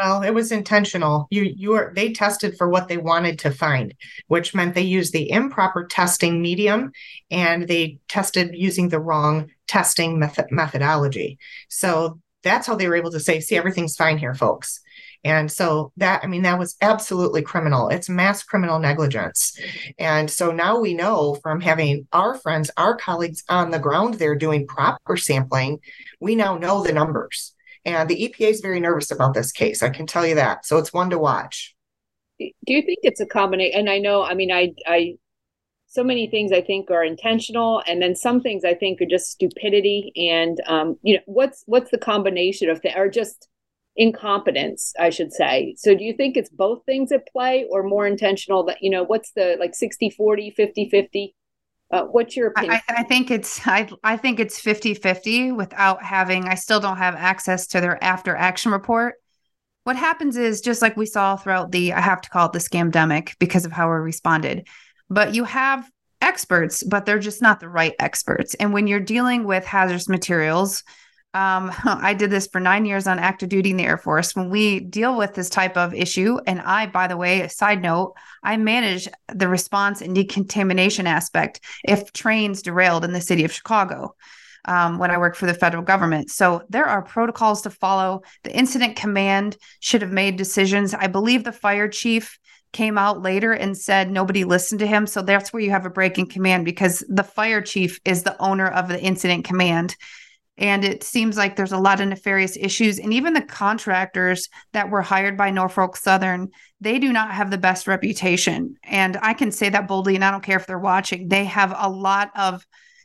well, 0.01 0.23
it 0.23 0.31
was 0.31 0.51
intentional. 0.51 1.29
You 1.31 1.43
you 1.43 1.75
are 1.75 1.93
they 1.95 2.13
tested 2.13 2.57
for 2.57 2.69
what 2.69 2.89
they 2.89 2.97
wanted 2.97 3.39
to 3.41 3.51
find, 3.51 3.93
which 4.29 4.55
meant 4.55 4.75
they 4.75 4.81
used 4.81 5.13
the 5.13 5.31
improper 5.31 5.87
testing 5.87 6.41
medium 6.41 6.93
and 7.31 7.69
they 7.69 7.99
tested 8.09 8.55
using 8.55 8.89
the 8.89 8.99
wrong 8.99 9.51
testing 9.67 10.19
method 10.19 10.47
methodology. 10.51 11.39
So 11.69 12.19
that's 12.43 12.67
how 12.67 12.77
they 12.77 12.89
were 12.89 12.97
able 12.97 13.11
to 13.11 13.21
say, 13.21 13.41
see, 13.41 13.57
everything's 13.57 13.97
fine 13.97 14.17
here, 14.17 14.35
folks. 14.35 14.81
And 15.23 15.53
so 15.53 15.93
that, 15.99 16.25
I 16.25 16.27
mean, 16.29 16.43
that 16.43 16.59
was 16.59 16.77
absolutely 16.81 17.43
criminal. 17.43 17.91
It's 17.91 18.09
mass 18.09 18.43
criminal 18.43 18.79
negligence. 18.79 19.61
And 19.99 20.31
so 20.31 20.51
now 20.51 20.81
we 20.81 20.95
know 20.95 21.35
from 21.43 21.61
having 21.61 22.07
our 22.15 22.37
friends, 22.39 22.71
our 22.79 22.97
colleagues 22.97 23.45
on 23.51 23.71
the 23.71 23.79
ground 23.79 24.15
there 24.15 24.35
doing 24.35 24.67
proper 24.67 25.19
sampling, 25.19 25.81
we 26.21 26.37
now 26.37 26.57
know 26.57 26.83
the 26.83 26.95
numbers. 26.95 27.55
And 27.85 28.09
the 28.09 28.29
EPA 28.29 28.51
is 28.51 28.61
very 28.61 28.81
nervous 28.81 29.11
about 29.11 29.35
this 29.35 29.53
case. 29.53 29.83
I 29.83 29.91
can 29.91 30.07
tell 30.07 30.27
you 30.27 30.35
that. 30.35 30.67
So 30.67 30.79
it's 30.79 30.93
one 30.93 31.11
to 31.11 31.19
watch. 31.19 31.75
Do 32.39 32.53
you 32.67 32.83
think 32.83 32.99
it's 33.03 33.21
a 33.21 33.27
combination? 33.27 33.81
And 33.81 33.91
I 33.91 33.99
know, 33.99 34.23
I 34.23 34.35
mean, 34.35 34.51
I, 34.51 34.73
I, 34.87 35.17
so 35.91 36.05
many 36.05 36.29
things 36.29 36.53
I 36.53 36.63
think 36.63 36.91
are 36.91 37.05
intentional, 37.05 37.83
and 37.87 38.01
then 38.01 38.15
some 38.15 38.41
things 38.41 38.65
I 38.65 38.75
think 38.75 39.03
are 39.03 39.07
just 39.07 39.31
stupidity. 39.31 40.13
And 40.17 40.61
um, 40.67 40.97
you 41.03 41.17
know, 41.17 41.23
what's 41.27 41.65
what's 41.67 41.91
the 41.91 41.99
combination 41.99 42.71
of 42.71 42.81
the 42.83 42.97
or 42.97 43.09
just 43.09 43.49
incompetence, 43.97 44.95
I 45.01 45.11
should 45.11 45.33
say. 45.33 45.75
So 45.77 45.97
do 45.97 46.05
you 46.05 46.15
think 46.15 46.37
it's 46.37 46.49
both 46.49 46.85
things 46.87 47.11
at 47.11 47.27
play, 47.33 47.67
or 47.69 47.83
more 47.83 48.07
intentional? 48.07 48.65
That 48.65 48.79
you 48.81 48.89
know, 48.89 49.03
what's 49.03 49.33
the 49.33 49.57
like 49.59 49.75
60, 49.75 50.11
40, 50.11 50.53
50, 50.53 50.89
50? 50.89 51.35
Uh, 51.91 52.05
what's 52.05 52.37
your 52.37 52.49
opinion? 52.49 52.81
I, 52.89 53.01
I, 53.01 53.03
think 53.03 53.31
it's 53.31 53.67
I, 53.67 53.89
I 54.05 54.17
think 54.17 54.39
it's 54.39 54.61
50 54.61 54.95
50 54.95 55.53
without 55.53 56.03
having 56.03 56.45
I 56.45 56.55
still 56.55 56.81
don't 56.81 56.99
have 56.99 57.15
access 57.17 57.67
to 57.69 57.81
their 57.81 58.03
after 58.03 58.37
action 58.37 58.71
report. 58.71 59.15
what 59.85 59.97
happens 59.97 60.37
is 60.37 60.61
just 60.61 60.83
like 60.83 60.97
we 60.97 61.07
saw 61.07 61.37
throughout 61.37 61.73
the 61.73 61.93
I 61.93 62.01
have 62.01 62.21
to 62.21 62.31
call 62.31 62.47
it 62.47 62.53
the 62.53 62.59
scamdemic 62.61 63.35
because 63.39 63.65
of 63.65 63.73
how 63.73 63.89
we 63.89 63.97
responded. 63.97 64.69
But 65.09 65.35
you 65.35 65.45
have 65.45 65.91
experts, 66.21 66.85
but 66.85 67.07
they're 67.07 67.19
just 67.19 67.43
not 67.43 67.61
the 67.61 67.69
right 67.69 67.95
experts. 67.99 68.55
And 68.55 68.73
when 68.73 68.87
you're 68.87 69.01
dealing 69.01 69.45
with 69.45 69.65
hazardous 69.65 70.09
materials, 70.09 70.85
um, 71.35 71.73
I 71.85 72.15
did 72.15 72.31
this 72.31 72.47
for 72.47 72.61
nine 72.61 72.85
years 72.85 73.07
on 73.07 73.19
active 73.19 73.49
duty 73.49 73.71
in 73.71 73.77
the 73.77 73.85
Air 73.85 73.99
Force. 73.99 74.35
When 74.35 74.51
we 74.51 74.81
deal 74.81 75.17
with 75.17 75.35
this 75.35 75.51
type 75.51 75.77
of 75.77 75.95
issue, 75.95 76.39
and 76.47 76.61
I, 76.61 76.87
by 76.87 77.07
the 77.07 77.17
way, 77.17 77.47
side 77.49 77.83
note, 77.83 78.15
I 78.43 78.57
manage 78.57 79.09
the 79.33 79.49
response 79.49 80.01
and 80.01 80.15
decontamination 80.15 81.07
aspect 81.07 81.61
if 81.85 82.13
trains 82.13 82.63
derailed 82.63 83.05
in 83.05 83.13
the 83.13 83.21
city 83.21 83.45
of 83.45 83.53
Chicago. 83.53 84.15
Um, 84.67 84.99
when 84.99 85.11
I 85.11 85.17
work 85.17 85.37
for 85.37 85.47
the 85.47 85.55
federal 85.55 85.83
government. 85.83 86.31
So 86.31 86.61
there 86.69 86.85
are 86.85 87.01
protocols 87.01 87.63
to 87.63 87.71
follow. 87.71 88.21
The 88.45 88.55
incident 88.55 88.95
command 88.95 89.57
should 89.81 90.03
have 90.03 90.13
made 90.13 90.37
decisions. 90.37 90.93
I 90.93 91.07
believe 91.07 91.45
the 91.45 91.51
fire 91.51 91.89
chief 91.89 92.39
came 92.73 92.99
out 92.99 93.23
later 93.23 93.53
and 93.53 93.77
said 93.77 94.11
nobody 94.11 94.45
listened 94.45 94.81
to 94.81 94.87
him. 94.87 95.07
So 95.07 95.23
that's 95.23 95.51
where 95.51 95.63
you 95.63 95.71
have 95.71 95.87
a 95.87 95.91
break 95.91 96.19
in 96.19 96.27
command 96.27 96.67
because 96.67 97.03
the 97.09 97.25
fire 97.25 97.63
chief 97.63 98.01
is 98.05 98.23
the 98.23 98.41
owner 98.41 98.69
of 98.69 98.89
the 98.89 99.01
incident 99.01 99.47
command. 99.47 99.97
And 100.61 100.85
it 100.85 101.03
seems 101.03 101.37
like 101.39 101.57
there's 101.57 101.73
a 101.73 101.79
lot 101.79 102.01
of 102.01 102.09
nefarious 102.09 102.57
issues. 102.57 102.99
And 102.99 103.13
even 103.13 103.33
the 103.33 103.41
contractors 103.41 104.49
that 104.73 104.91
were 104.91 105.03
hired 105.03 105.37
by 105.37 105.51
Norfolk 105.51 105.97
Southern, 105.97 106.51
they 106.81 106.99
do 106.99 107.13
not 107.13 107.33
have 107.33 107.51
the 107.51 107.59
best 107.59 107.89
reputation. 107.89 108.77
And 108.85 109.17
I 109.23 109.33
can 109.33 109.51
say 109.51 109.71
that 109.71 109.89
boldly, 109.89 110.15
and 110.15 110.25
I 110.25 110.31
don't 110.31 110.45
care 110.45 110.59
if 110.59 110.67
they're 110.67 110.79
watching. 110.79 111.29
They 111.29 111.47
have 111.47 111.75
a 111.77 111.89
lot 111.89 112.31
of 112.37 112.65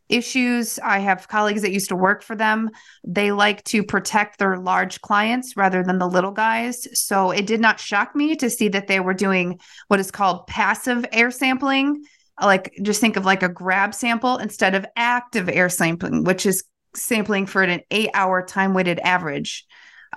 issues. 0.09 0.77
I 0.79 0.99
have 0.99 1.27
colleagues 1.27 1.61
that 1.61 1.71
used 1.71 1.89
to 1.89 1.95
work 1.95 2.21
for 2.21 2.35
them. 2.35 2.69
They 3.07 3.31
like 3.31 3.63
to 3.65 3.83
protect 3.83 4.37
their 4.37 4.57
large 4.57 5.01
clients 5.01 5.55
rather 5.57 5.81
than 5.81 5.97
the 5.97 6.09
little 6.09 6.31
guys. 6.31 6.87
So 6.99 7.31
it 7.31 7.47
did 7.47 7.61
not 7.61 7.79
shock 7.79 8.15
me 8.15 8.35
to 8.35 8.49
see 8.49 8.67
that 8.67 8.87
they 8.87 8.99
were 8.99 9.13
doing 9.13 9.59
what 9.87 9.99
is 9.99 10.11
called 10.11 10.45
passive 10.45 11.05
air 11.11 11.31
sampling. 11.31 12.03
Like 12.39 12.77
just 12.83 13.01
think 13.01 13.15
of 13.15 13.25
like 13.25 13.43
a 13.43 13.49
grab 13.49 13.95
sample 13.95 14.37
instead 14.37 14.75
of 14.75 14.85
active 14.95 15.49
air 15.49 15.69
sampling, 15.69 16.23
which 16.25 16.45
is 16.45 16.63
sampling 16.97 17.45
for 17.45 17.63
an 17.63 17.81
eight 17.91 18.09
hour 18.13 18.45
time 18.45 18.73
weighted 18.73 18.99
average. 18.99 19.65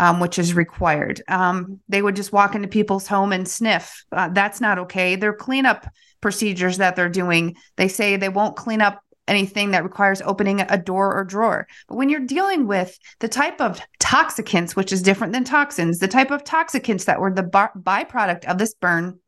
Um, 0.01 0.21
which 0.21 0.39
is 0.39 0.55
required. 0.55 1.23
Um, 1.27 1.81
they 1.89 2.01
would 2.01 2.15
just 2.15 2.33
walk 2.33 2.55
into 2.55 2.69
people's 2.69 3.09
home 3.09 3.33
and 3.33 3.49
sniff. 3.49 4.05
Uh, 4.13 4.29
that's 4.29 4.61
not 4.61 4.79
okay. 4.79 5.17
Their 5.17 5.33
cleanup 5.33 5.89
procedures 6.21 6.77
that 6.77 6.95
they're 6.95 7.09
doing, 7.09 7.57
they 7.77 7.89
say 7.89 8.15
they 8.15 8.29
won't 8.29 8.55
clean 8.55 8.81
up 8.81 9.03
anything 9.29 9.71
that 9.71 9.85
requires 9.85 10.23
opening 10.23 10.61
a 10.61 10.79
door 10.79 11.15
or 11.15 11.25
drawer. 11.25 11.69
But 11.87 11.97
when 11.97 12.09
you're 12.09 12.21
dealing 12.21 12.67
with 12.67 12.99
the 13.21 13.29
type 13.29 13.61
of 13.61 13.81
toxicants, 14.01 14.75
which 14.75 14.93
is 14.93 15.03
different 15.03 15.33
than 15.33 15.45
toxins, 15.45 15.99
the 15.99 16.09
type 16.09 16.31
of 16.31 16.45
toxicants 16.45 17.05
that 17.05 17.21
were 17.21 17.33
the 17.33 17.43
byproduct 17.43 18.47
of 18.47 18.59
this 18.59 18.75
burn, 18.75 19.21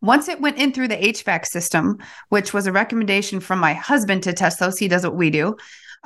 once 0.00 0.28
it 0.28 0.40
went 0.40 0.58
in 0.58 0.72
through 0.72 0.88
the 0.88 0.96
HVAC 0.96 1.44
system, 1.46 1.98
which 2.28 2.52
was 2.52 2.66
a 2.66 2.72
recommendation 2.72 3.40
from 3.40 3.58
my 3.58 3.74
husband 3.74 4.22
to 4.24 4.32
test 4.32 4.60
those, 4.60 4.78
he 4.78 4.88
does 4.88 5.02
what 5.02 5.16
we 5.16 5.30
do. 5.30 5.56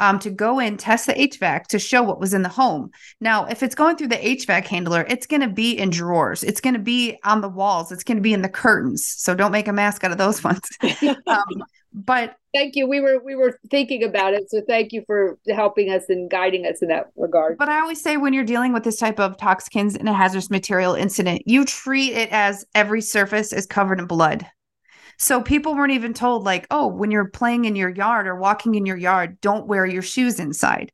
Um, 0.03 0.18
to 0.18 0.30
go 0.30 0.59
in, 0.59 0.76
test 0.76 1.07
the 1.07 1.14
HVAC 1.14 1.68
to 1.68 1.78
show 1.78 2.03
what 2.03 2.18
was 2.18 2.34
in 2.34 2.42
the 2.42 2.48
home. 2.48 2.90
Now, 3.20 3.44
if 3.44 3.62
it's 3.62 3.76
going 3.76 3.96
through 3.96 4.09
the 4.09 4.16
HVAC 4.16 4.66
handler, 4.66 5.07
it's 5.09 5.26
going 5.26 5.42
to 5.42 5.48
be 5.48 5.78
in 5.78 5.90
drawers. 5.90 6.42
It's 6.42 6.61
going 6.61 6.74
to 6.74 6.80
be 6.80 7.18
on 7.22 7.40
the 7.40 7.48
walls. 7.48 7.92
It's 7.92 8.03
going 8.03 8.16
to 8.16 8.22
be 8.22 8.32
in 8.32 8.42
the 8.42 8.48
curtains. 8.48 9.07
So 9.07 9.34
don't 9.34 9.53
make 9.53 9.68
a 9.68 9.72
mask 9.72 10.03
out 10.03 10.11
of 10.11 10.18
those 10.18 10.42
ones. 10.44 10.68
um, 11.26 11.62
but 11.94 12.36
thank 12.55 12.74
you 12.74 12.86
we 12.86 13.00
were 13.00 13.22
we 13.22 13.34
were 13.34 13.59
thinking 13.70 14.03
about 14.03 14.32
it 14.32 14.50
so 14.50 14.62
thank 14.66 14.92
you 14.92 15.03
for 15.07 15.38
helping 15.48 15.90
us 15.90 16.05
and 16.09 16.30
guiding 16.30 16.66
us 16.66 16.80
in 16.80 16.88
that 16.88 17.11
regard 17.16 17.59
but 17.59 17.68
i 17.68 17.80
always 17.80 18.00
say 18.00 18.16
when 18.16 18.32
you're 18.32 18.44
dealing 18.44 18.72
with 18.72 18.82
this 18.82 18.96
type 18.96 19.20
of 19.20 19.36
toxins 19.36 19.94
and 19.96 20.09
a 20.09 20.12
hazardous 20.12 20.50
material 20.50 20.94
incident 20.94 21.42
you 21.46 21.64
treat 21.64 22.12
it 22.12 22.30
as 22.32 22.64
every 22.74 23.00
surface 23.00 23.53
is 23.53 23.66
covered 23.66 24.00
in 24.00 24.07
blood 24.07 24.46
so 25.23 25.41
people 25.41 25.75
weren't 25.75 25.93
even 25.93 26.12
told 26.12 26.45
like 26.45 26.66
oh 26.70 26.89
when 26.89 27.11
you're 27.11 27.29
playing 27.29 27.64
in 27.64 27.77
your 27.77 27.89
yard 27.89 28.27
or 28.27 28.35
walking 28.35 28.75
in 28.75 28.85
your 28.85 28.97
yard 28.97 29.41
don't 29.41 29.68
wear 29.68 29.87
your 29.87 30.03
shoes 30.03 30.41
inside 30.41 30.91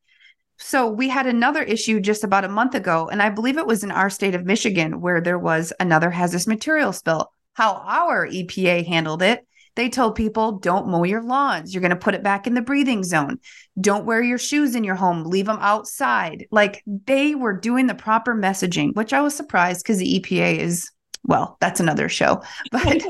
so 0.59 0.89
we 0.89 1.09
had 1.09 1.27
another 1.27 1.63
issue 1.63 1.99
just 1.99 2.25
about 2.25 2.45
a 2.45 2.49
month 2.49 2.75
ago 2.75 3.09
and 3.11 3.23
i 3.23 3.31
believe 3.31 3.57
it 3.57 3.67
was 3.67 3.83
in 3.83 3.91
our 3.91 4.11
state 4.11 4.35
of 4.35 4.45
michigan 4.45 5.01
where 5.01 5.21
there 5.21 5.39
was 5.39 5.73
another 5.81 6.11
hazardous 6.11 6.47
material 6.47 6.93
spill 6.93 7.33
how 7.55 7.75
our 7.87 8.27
epa 8.29 8.87
handled 8.87 9.23
it 9.23 9.45
they 9.77 9.89
told 9.89 10.17
people 10.17 10.59
don't 10.59 10.89
mow 10.89 11.05
your 11.05 11.23
lawns. 11.23 11.73
You're 11.73 11.81
going 11.81 11.91
to 11.91 11.97
put 11.97 12.17
it 12.17 12.23
back 12.25 12.49
in 12.49 12.55
the 12.55 12.61
breathing 12.61 13.05
zone. 13.05 13.39
Don't 13.81 14.07
wear 14.07 14.21
your 14.21 14.37
shoes 14.37 14.75
in 14.75 14.83
your 14.83 14.97
home. 14.97 15.23
Leave 15.23 15.47
them 15.47 15.61
outside. 15.61 16.49
Like 16.51 16.83
they 16.85 17.37
were 17.37 17.57
doing 17.57 17.87
the 17.87 17.95
proper 17.95 18.35
messaging, 18.35 18.93
which 18.97 19.13
I 19.13 19.21
was 19.21 19.37
surprised 19.37 19.85
because 19.85 19.99
the 19.99 20.19
EPA 20.19 20.59
is 20.59 20.91
well, 21.29 21.59
that's 21.61 21.79
another 21.79 22.09
show. 22.09 22.43
But 22.73 23.05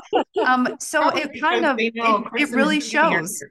um 0.47 0.77
so 0.81 1.09
it 1.17 1.41
kind 1.41 1.65
of 1.65 1.79
it, 1.79 1.95
it 1.97 2.51
really 2.51 2.81
shows. 2.81 3.43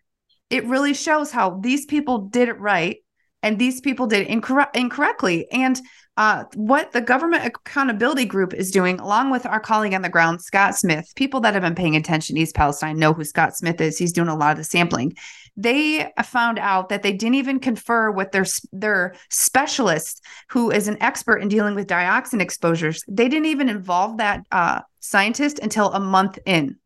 It 0.50 0.66
really 0.66 0.94
shows 0.94 1.32
how 1.32 1.60
these 1.60 1.86
people 1.86 2.20
did 2.20 2.48
it 2.48 2.60
right 2.60 2.98
and 3.44 3.60
these 3.60 3.82
people 3.82 4.08
did 4.08 4.28
incorrect 4.28 4.76
incorrectly. 4.76 5.50
And 5.52 5.80
uh, 6.18 6.46
what 6.56 6.92
the 6.92 7.02
government 7.02 7.46
accountability 7.46 8.26
group 8.26 8.54
is 8.54 8.72
doing, 8.72 9.00
along 9.00 9.30
with 9.30 9.46
our 9.46 9.60
colleague 9.60 9.94
on 9.94 10.02
the 10.02 10.10
ground, 10.10 10.42
Scott 10.42 10.76
Smith, 10.76 11.14
people 11.16 11.40
that 11.42 11.54
have 11.54 11.62
been 11.62 11.76
paying 11.76 11.96
attention 11.96 12.36
to 12.36 12.42
East 12.42 12.56
Palestine 12.56 12.98
know 12.98 13.14
who 13.14 13.24
Scott 13.24 13.56
Smith 13.56 13.80
is. 13.80 14.00
He's 14.00 14.12
doing 14.12 14.28
a 14.28 14.36
lot 14.36 14.52
of 14.52 14.58
the 14.58 14.64
sampling. 14.64 15.16
They 15.56 16.12
found 16.26 16.58
out 16.58 16.90
that 16.90 17.04
they 17.04 17.14
didn't 17.14 17.36
even 17.36 17.60
confer 17.60 18.10
with 18.10 18.32
their 18.32 18.46
their 18.72 19.16
specialist, 19.30 20.24
who 20.50 20.72
is 20.72 20.88
an 20.88 21.02
expert 21.02 21.38
in 21.38 21.50
dealing 21.50 21.76
with 21.76 21.88
dioxin 21.88 22.42
exposures. 22.42 23.04
They 23.08 23.30
didn't 23.30 23.48
even 23.48 23.70
involve 23.70 24.18
that 24.18 24.44
uh, 24.52 24.82
scientist 25.00 25.60
until 25.60 25.92
a 25.94 26.00
month 26.00 26.40
in. 26.46 26.78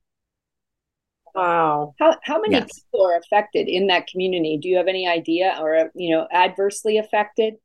Wow. 1.34 1.96
How 2.00 2.18
how 2.24 2.42
many 2.42 2.56
yes. 2.56 2.82
people 2.82 3.06
are 3.06 3.18
affected 3.18 3.70
in 3.70 3.88
that 3.88 4.08
community? 4.08 4.58
Do 4.62 4.68
you 4.68 4.76
have 4.76 4.88
any 4.88 5.08
idea, 5.08 5.58
or 5.62 5.90
you 5.96 6.16
know, 6.16 6.28
adversely 6.34 6.98
affected? 6.98 7.56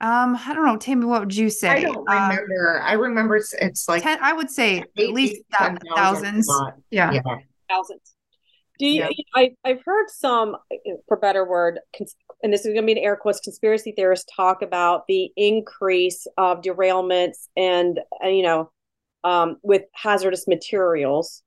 Um, 0.00 0.36
I 0.44 0.54
don't 0.54 0.66
know, 0.66 0.76
Tammy. 0.76 1.06
What 1.06 1.20
would 1.20 1.36
you 1.36 1.50
say? 1.50 1.68
I 1.68 1.80
don't 1.82 2.08
uh, 2.08 2.12
remember. 2.12 2.80
Uh, 2.80 2.86
I 2.86 2.92
remember 2.94 3.36
it's 3.36 3.54
it's 3.54 3.88
like 3.88 4.02
ten. 4.02 4.18
I 4.20 4.32
would 4.32 4.50
say 4.50 4.80
at 4.98 5.08
least 5.10 5.42
10, 5.54 5.78
thousands. 5.94 6.48
Yeah. 6.90 7.12
yeah. 7.12 7.22
thousands. 7.68 8.14
Do 8.78 8.86
you? 8.86 9.02
Yeah. 9.02 9.24
I 9.34 9.54
I've 9.64 9.82
heard 9.84 10.10
some, 10.10 10.56
for 11.06 11.16
better 11.16 11.48
word, 11.48 11.78
cons- 11.96 12.16
and 12.42 12.52
this 12.52 12.62
is 12.62 12.74
going 12.74 12.82
to 12.82 12.86
be 12.86 12.92
an 12.92 12.98
air 12.98 13.16
quotes, 13.16 13.40
conspiracy 13.40 13.92
theorists 13.92 14.30
talk 14.34 14.62
about 14.62 15.06
the 15.06 15.30
increase 15.36 16.26
of 16.36 16.60
derailments 16.60 17.48
and 17.56 18.00
uh, 18.22 18.28
you 18.28 18.42
know, 18.42 18.70
um, 19.22 19.58
with 19.62 19.82
hazardous 19.94 20.48
materials. 20.48 21.42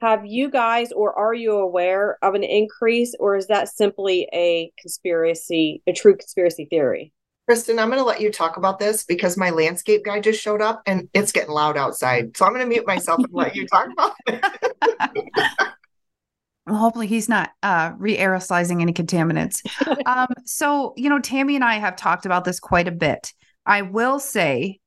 Have 0.00 0.26
you 0.26 0.50
guys, 0.50 0.90
or 0.90 1.16
are 1.16 1.32
you 1.32 1.52
aware 1.52 2.18
of 2.22 2.34
an 2.34 2.42
increase, 2.42 3.14
or 3.20 3.36
is 3.36 3.46
that 3.46 3.68
simply 3.68 4.28
a 4.34 4.72
conspiracy, 4.76 5.80
a 5.86 5.92
true 5.92 6.16
conspiracy 6.16 6.66
theory? 6.68 7.12
Kristen, 7.52 7.78
I'm 7.78 7.88
going 7.88 7.98
to 7.98 8.04
let 8.04 8.22
you 8.22 8.32
talk 8.32 8.56
about 8.56 8.78
this 8.78 9.04
because 9.04 9.36
my 9.36 9.50
landscape 9.50 10.06
guy 10.06 10.20
just 10.20 10.40
showed 10.40 10.62
up 10.62 10.80
and 10.86 11.06
it's 11.12 11.32
getting 11.32 11.50
loud 11.50 11.76
outside. 11.76 12.34
So 12.34 12.46
I'm 12.46 12.54
going 12.54 12.64
to 12.64 12.66
mute 12.66 12.86
myself 12.86 13.18
and 13.18 13.28
let 13.30 13.54
you 13.54 13.66
talk 13.66 13.88
about 13.92 14.14
it. 14.26 14.42
well, 16.66 16.76
hopefully 16.76 17.06
he's 17.08 17.28
not 17.28 17.50
uh, 17.62 17.92
re-aerosolizing 17.98 18.80
any 18.80 18.94
contaminants. 18.94 19.60
um, 20.06 20.28
so, 20.46 20.94
you 20.96 21.10
know, 21.10 21.18
Tammy 21.18 21.54
and 21.54 21.62
I 21.62 21.74
have 21.74 21.94
talked 21.94 22.24
about 22.24 22.46
this 22.46 22.58
quite 22.58 22.88
a 22.88 22.90
bit. 22.90 23.34
I 23.66 23.82
will 23.82 24.18
say 24.18 24.80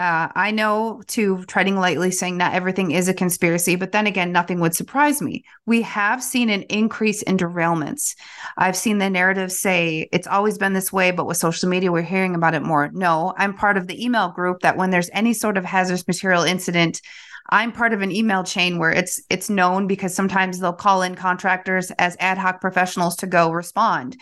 uh, 0.00 0.32
I 0.34 0.50
know 0.50 1.02
to 1.08 1.44
treading 1.44 1.76
lightly 1.76 2.10
saying 2.10 2.38
not 2.38 2.54
everything 2.54 2.90
is 2.90 3.06
a 3.06 3.12
conspiracy, 3.12 3.76
but 3.76 3.92
then 3.92 4.06
again, 4.06 4.32
nothing 4.32 4.58
would 4.60 4.74
surprise 4.74 5.20
me. 5.20 5.44
We 5.66 5.82
have 5.82 6.22
seen 6.22 6.48
an 6.48 6.62
increase 6.62 7.20
in 7.20 7.36
derailments. 7.36 8.16
I've 8.56 8.78
seen 8.78 8.96
the 8.96 9.10
narrative 9.10 9.52
say 9.52 10.08
it's 10.10 10.26
always 10.26 10.56
been 10.56 10.72
this 10.72 10.90
way, 10.90 11.10
but 11.10 11.26
with 11.26 11.36
social 11.36 11.68
media, 11.68 11.92
we're 11.92 12.00
hearing 12.00 12.34
about 12.34 12.54
it 12.54 12.62
more. 12.62 12.88
No, 12.94 13.34
I'm 13.36 13.52
part 13.52 13.76
of 13.76 13.88
the 13.88 14.02
email 14.02 14.30
group 14.30 14.60
that 14.60 14.78
when 14.78 14.88
there's 14.88 15.10
any 15.12 15.34
sort 15.34 15.58
of 15.58 15.66
hazardous 15.66 16.06
material 16.06 16.44
incident, 16.44 17.02
I'm 17.50 17.70
part 17.70 17.92
of 17.92 18.00
an 18.00 18.10
email 18.10 18.42
chain 18.42 18.78
where 18.78 18.92
it's 18.92 19.20
it's 19.28 19.50
known 19.50 19.86
because 19.86 20.14
sometimes 20.14 20.60
they'll 20.60 20.72
call 20.72 21.02
in 21.02 21.14
contractors 21.14 21.90
as 21.98 22.16
ad 22.20 22.38
hoc 22.38 22.62
professionals 22.62 23.16
to 23.16 23.26
go 23.26 23.52
respond. 23.52 24.16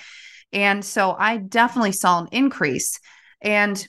And 0.53 0.85
so 0.85 1.15
I 1.17 1.37
definitely 1.37 1.93
saw 1.93 2.19
an 2.19 2.29
increase. 2.33 2.99
And 3.41 3.89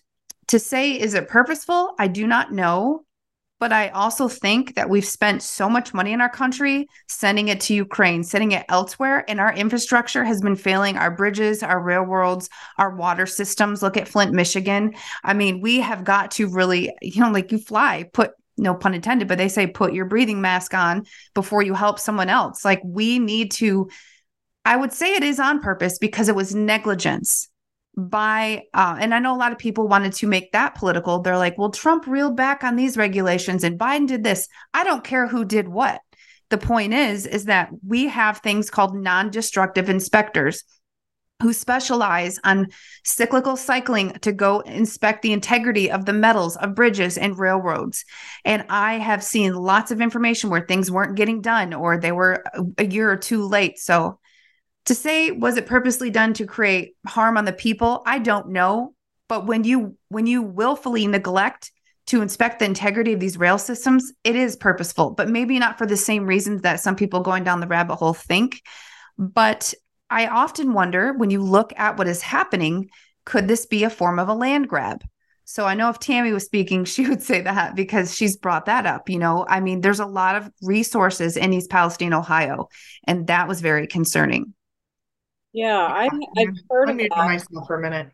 to 0.49 0.59
say, 0.59 0.91
is 0.91 1.13
it 1.13 1.27
purposeful? 1.27 1.95
I 1.97 2.07
do 2.07 2.27
not 2.27 2.51
know. 2.51 3.05
But 3.59 3.73
I 3.73 3.89
also 3.89 4.29
think 4.29 4.75
that 4.75 4.89
we've 4.89 5.05
spent 5.05 5.43
so 5.43 5.69
much 5.69 5.93
money 5.93 6.13
in 6.13 6.21
our 6.21 6.29
country 6.29 6.87
sending 7.09 7.49
it 7.49 7.59
to 7.61 7.73
Ukraine, 7.73 8.23
sending 8.23 8.53
it 8.53 8.65
elsewhere, 8.69 9.25
and 9.27 9.37
our 9.37 9.51
infrastructure 9.53 10.23
has 10.23 10.39
been 10.39 10.55
failing 10.55 10.95
our 10.95 11.11
bridges, 11.11 11.61
our 11.61 11.81
railroads, 11.81 12.49
our 12.77 12.95
water 12.95 13.25
systems. 13.25 13.83
Look 13.83 13.97
at 13.97 14.07
Flint, 14.07 14.31
Michigan. 14.31 14.93
I 15.25 15.33
mean, 15.33 15.59
we 15.59 15.81
have 15.81 16.05
got 16.05 16.31
to 16.31 16.47
really, 16.47 16.89
you 17.01 17.21
know, 17.21 17.31
like 17.31 17.51
you 17.51 17.57
fly, 17.57 18.09
put 18.13 18.31
no 18.57 18.75
pun 18.75 18.93
intended, 18.93 19.27
but 19.27 19.37
they 19.37 19.49
say 19.49 19.67
put 19.67 19.93
your 19.93 20.05
breathing 20.05 20.39
mask 20.39 20.73
on 20.73 21.05
before 21.33 21.61
you 21.61 21.73
help 21.73 21.99
someone 21.99 22.29
else. 22.29 22.63
Like 22.63 22.81
we 22.85 23.19
need 23.19 23.51
to, 23.53 23.89
I 24.63 24.77
would 24.77 24.93
say 24.93 25.15
it 25.15 25.23
is 25.23 25.39
on 25.39 25.59
purpose 25.59 25.97
because 25.97 26.29
it 26.29 26.35
was 26.35 26.55
negligence 26.55 27.49
by 28.07 28.63
uh, 28.73 28.97
and 28.99 29.13
i 29.13 29.19
know 29.19 29.35
a 29.35 29.37
lot 29.37 29.51
of 29.51 29.57
people 29.57 29.87
wanted 29.87 30.13
to 30.13 30.27
make 30.27 30.51
that 30.51 30.75
political 30.75 31.21
they're 31.21 31.37
like 31.37 31.57
well 31.57 31.71
trump 31.71 32.07
reeled 32.07 32.35
back 32.35 32.63
on 32.63 32.75
these 32.75 32.97
regulations 32.97 33.63
and 33.63 33.79
biden 33.79 34.07
did 34.07 34.23
this 34.23 34.47
i 34.73 34.83
don't 34.83 35.03
care 35.03 35.27
who 35.27 35.43
did 35.43 35.67
what 35.67 36.01
the 36.49 36.57
point 36.57 36.93
is 36.93 37.25
is 37.25 37.45
that 37.45 37.69
we 37.85 38.07
have 38.07 38.39
things 38.39 38.69
called 38.69 38.95
non-destructive 38.95 39.89
inspectors 39.89 40.63
who 41.41 41.53
specialize 41.53 42.37
on 42.43 42.67
cyclical 43.05 43.55
cycling 43.55 44.11
to 44.21 44.31
go 44.31 44.59
inspect 44.61 45.21
the 45.21 45.31
integrity 45.31 45.89
of 45.89 46.05
the 46.05 46.13
metals 46.13 46.57
of 46.57 46.75
bridges 46.75 47.17
and 47.17 47.39
railroads. 47.39 48.03
And 48.43 48.65
I 48.69 48.95
have 48.95 49.23
seen 49.23 49.53
lots 49.53 49.91
of 49.91 50.01
information 50.01 50.49
where 50.49 50.65
things 50.65 50.91
weren't 50.91 51.15
getting 51.15 51.41
done 51.41 51.73
or 51.73 51.97
they 51.97 52.11
were 52.11 52.43
a 52.77 52.85
year 52.85 53.09
or 53.09 53.15
two 53.15 53.47
late. 53.47 53.79
So 53.79 54.19
to 54.85 54.95
say 54.95 55.31
was 55.31 55.57
it 55.57 55.65
purposely 55.65 56.09
done 56.09 56.33
to 56.35 56.45
create 56.45 56.95
harm 57.05 57.37
on 57.37 57.45
the 57.45 57.53
people, 57.53 58.01
I 58.05 58.19
don't 58.19 58.49
know. 58.49 58.93
But 59.27 59.45
when 59.45 59.63
you 59.63 59.97
when 60.09 60.25
you 60.25 60.41
willfully 60.41 61.05
neglect 61.07 61.71
to 62.07 62.21
inspect 62.21 62.59
the 62.59 62.65
integrity 62.65 63.13
of 63.13 63.19
these 63.19 63.37
rail 63.37 63.59
systems, 63.59 64.11
it 64.23 64.35
is 64.35 64.55
purposeful, 64.55 65.11
but 65.11 65.29
maybe 65.29 65.59
not 65.59 65.77
for 65.77 65.85
the 65.85 65.97
same 65.97 66.25
reasons 66.25 66.63
that 66.63 66.79
some 66.79 66.95
people 66.95 67.21
going 67.21 67.43
down 67.43 67.59
the 67.59 67.67
rabbit 67.67 67.97
hole 67.97 68.15
think. 68.15 68.63
But 69.17 69.73
I 70.09 70.25
often 70.25 70.73
wonder 70.73 71.13
when 71.13 71.29
you 71.29 71.43
look 71.43 71.71
at 71.77 71.97
what 71.97 72.07
is 72.07 72.23
happening, 72.23 72.89
could 73.25 73.47
this 73.47 73.67
be 73.67 73.83
a 73.83 73.91
form 73.91 74.17
of 74.17 74.27
a 74.27 74.33
land 74.33 74.67
grab? 74.67 75.03
So 75.45 75.65
I 75.65 75.75
know 75.75 75.89
if 75.89 75.99
Tammy 75.99 76.31
was 76.31 76.45
speaking, 76.45 76.83
she 76.85 77.07
would 77.07 77.21
say 77.21 77.41
that 77.41 77.75
because 77.75 78.15
she's 78.15 78.37
brought 78.37 78.65
that 78.65 78.85
up. 78.85 79.09
You 79.09 79.19
know, 79.19 79.45
I 79.47 79.59
mean, 79.59 79.81
there's 79.81 79.99
a 79.99 80.05
lot 80.05 80.35
of 80.35 80.49
resources 80.63 81.37
in 81.37 81.53
East 81.53 81.69
Palestine, 81.69 82.13
Ohio, 82.13 82.69
and 83.05 83.27
that 83.27 83.47
was 83.47 83.61
very 83.61 83.85
concerning. 83.85 84.53
Yeah, 85.53 85.77
I, 85.77 86.09
I've 86.37 86.57
heard 86.69 86.89
I 86.89 86.91
of 86.93 86.97
that. 86.97 87.09
myself 87.17 87.67
for 87.67 87.77
a 87.77 87.81
minute. 87.81 88.11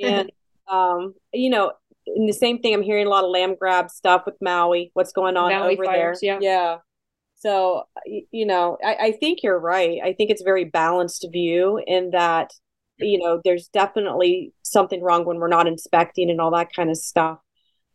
and 0.00 0.30
um, 0.68 1.14
you 1.32 1.50
know, 1.50 1.72
in 2.06 2.26
the 2.26 2.32
same 2.32 2.58
thing, 2.58 2.74
I'm 2.74 2.82
hearing 2.82 3.06
a 3.06 3.10
lot 3.10 3.24
of 3.24 3.30
lamb 3.30 3.54
grab 3.58 3.90
stuff 3.90 4.22
with 4.26 4.34
Maui. 4.40 4.90
What's 4.94 5.12
going 5.12 5.36
on 5.36 5.52
Maui 5.52 5.74
over 5.74 5.84
fires, 5.84 6.20
there? 6.20 6.38
yeah. 6.40 6.40
yeah. 6.40 6.76
So 7.36 7.84
you 8.04 8.46
know, 8.46 8.78
I, 8.84 8.94
I 8.94 9.12
think 9.12 9.42
you're 9.42 9.58
right. 9.58 9.98
I 10.02 10.12
think 10.12 10.30
it's 10.30 10.40
a 10.40 10.44
very 10.44 10.64
balanced 10.64 11.26
view 11.32 11.82
in 11.86 12.10
that 12.10 12.52
you 12.98 13.18
know 13.18 13.40
there's 13.44 13.68
definitely 13.68 14.52
something 14.62 15.02
wrong 15.02 15.24
when 15.24 15.38
we're 15.38 15.48
not 15.48 15.66
inspecting 15.66 16.30
and 16.30 16.40
all 16.40 16.52
that 16.52 16.72
kind 16.74 16.90
of 16.90 16.96
stuff. 16.96 17.38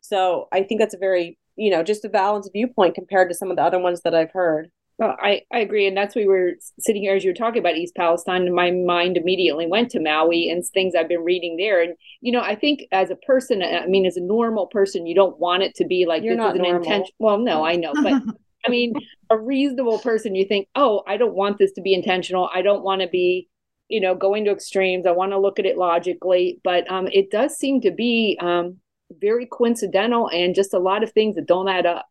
So 0.01 0.47
I 0.51 0.63
think 0.63 0.79
that's 0.79 0.93
a 0.93 0.99
very 0.99 1.37
you 1.55 1.71
know 1.71 1.83
just 1.83 2.05
a 2.05 2.09
balanced 2.09 2.51
viewpoint 2.53 2.95
compared 2.95 3.29
to 3.29 3.35
some 3.35 3.49
of 3.49 3.57
the 3.57 3.63
other 3.63 3.79
ones 3.79 4.01
that 4.01 4.15
I've 4.15 4.31
heard. 4.31 4.69
Well, 4.97 5.15
I, 5.19 5.41
I 5.53 5.59
agree. 5.59 5.85
And 5.85 5.95
that's 5.95 6.15
why 6.15 6.23
we 6.23 6.27
were 6.27 6.53
sitting 6.79 7.03
here 7.03 7.15
as 7.15 7.23
you 7.23 7.29
were 7.29 7.35
talking 7.35 7.59
about 7.59 7.75
East 7.75 7.95
Palestine, 7.95 8.43
and 8.43 8.55
my 8.55 8.71
mind 8.71 9.15
immediately 9.15 9.67
went 9.67 9.91
to 9.91 9.99
Maui 9.99 10.49
and 10.49 10.65
things 10.65 10.95
I've 10.95 11.07
been 11.07 11.23
reading 11.23 11.57
there. 11.57 11.83
And, 11.83 11.93
you 12.21 12.31
know, 12.31 12.41
I 12.41 12.55
think 12.55 12.81
as 12.91 13.11
a 13.11 13.15
person, 13.15 13.61
I 13.61 13.85
mean, 13.85 14.07
as 14.07 14.17
a 14.17 14.21
normal 14.21 14.65
person, 14.67 15.05
you 15.05 15.13
don't 15.13 15.39
want 15.39 15.61
it 15.61 15.75
to 15.75 15.85
be 15.85 16.05
like 16.07 16.23
You're 16.23 16.35
this 16.35 16.55
is 16.55 16.59
an 16.59 16.65
intention. 16.65 17.13
Well, 17.19 17.37
no, 17.37 17.63
I 17.63 17.75
know. 17.75 17.93
But 17.93 18.23
I 18.65 18.69
mean, 18.69 18.93
a 19.29 19.37
reasonable 19.37 19.99
person, 19.99 20.33
you 20.33 20.45
think, 20.45 20.67
oh, 20.75 21.03
I 21.07 21.17
don't 21.17 21.35
want 21.35 21.59
this 21.59 21.73
to 21.73 21.81
be 21.81 21.93
intentional. 21.93 22.49
I 22.51 22.63
don't 22.63 22.83
want 22.83 23.01
to 23.01 23.07
be, 23.07 23.47
you 23.89 24.01
know, 24.01 24.15
going 24.15 24.45
to 24.45 24.51
extremes. 24.51 25.05
I 25.05 25.11
want 25.11 25.31
to 25.31 25.39
look 25.39 25.59
at 25.59 25.67
it 25.67 25.77
logically. 25.77 26.59
But 26.63 26.89
um, 26.91 27.07
it 27.07 27.29
does 27.29 27.55
seem 27.55 27.81
to 27.81 27.91
be 27.91 28.37
um, 28.41 28.77
very 29.11 29.45
coincidental 29.45 30.27
and 30.29 30.55
just 30.55 30.73
a 30.73 30.79
lot 30.79 31.03
of 31.03 31.11
things 31.11 31.35
that 31.35 31.45
don't 31.45 31.69
add 31.69 31.85
up. 31.85 32.07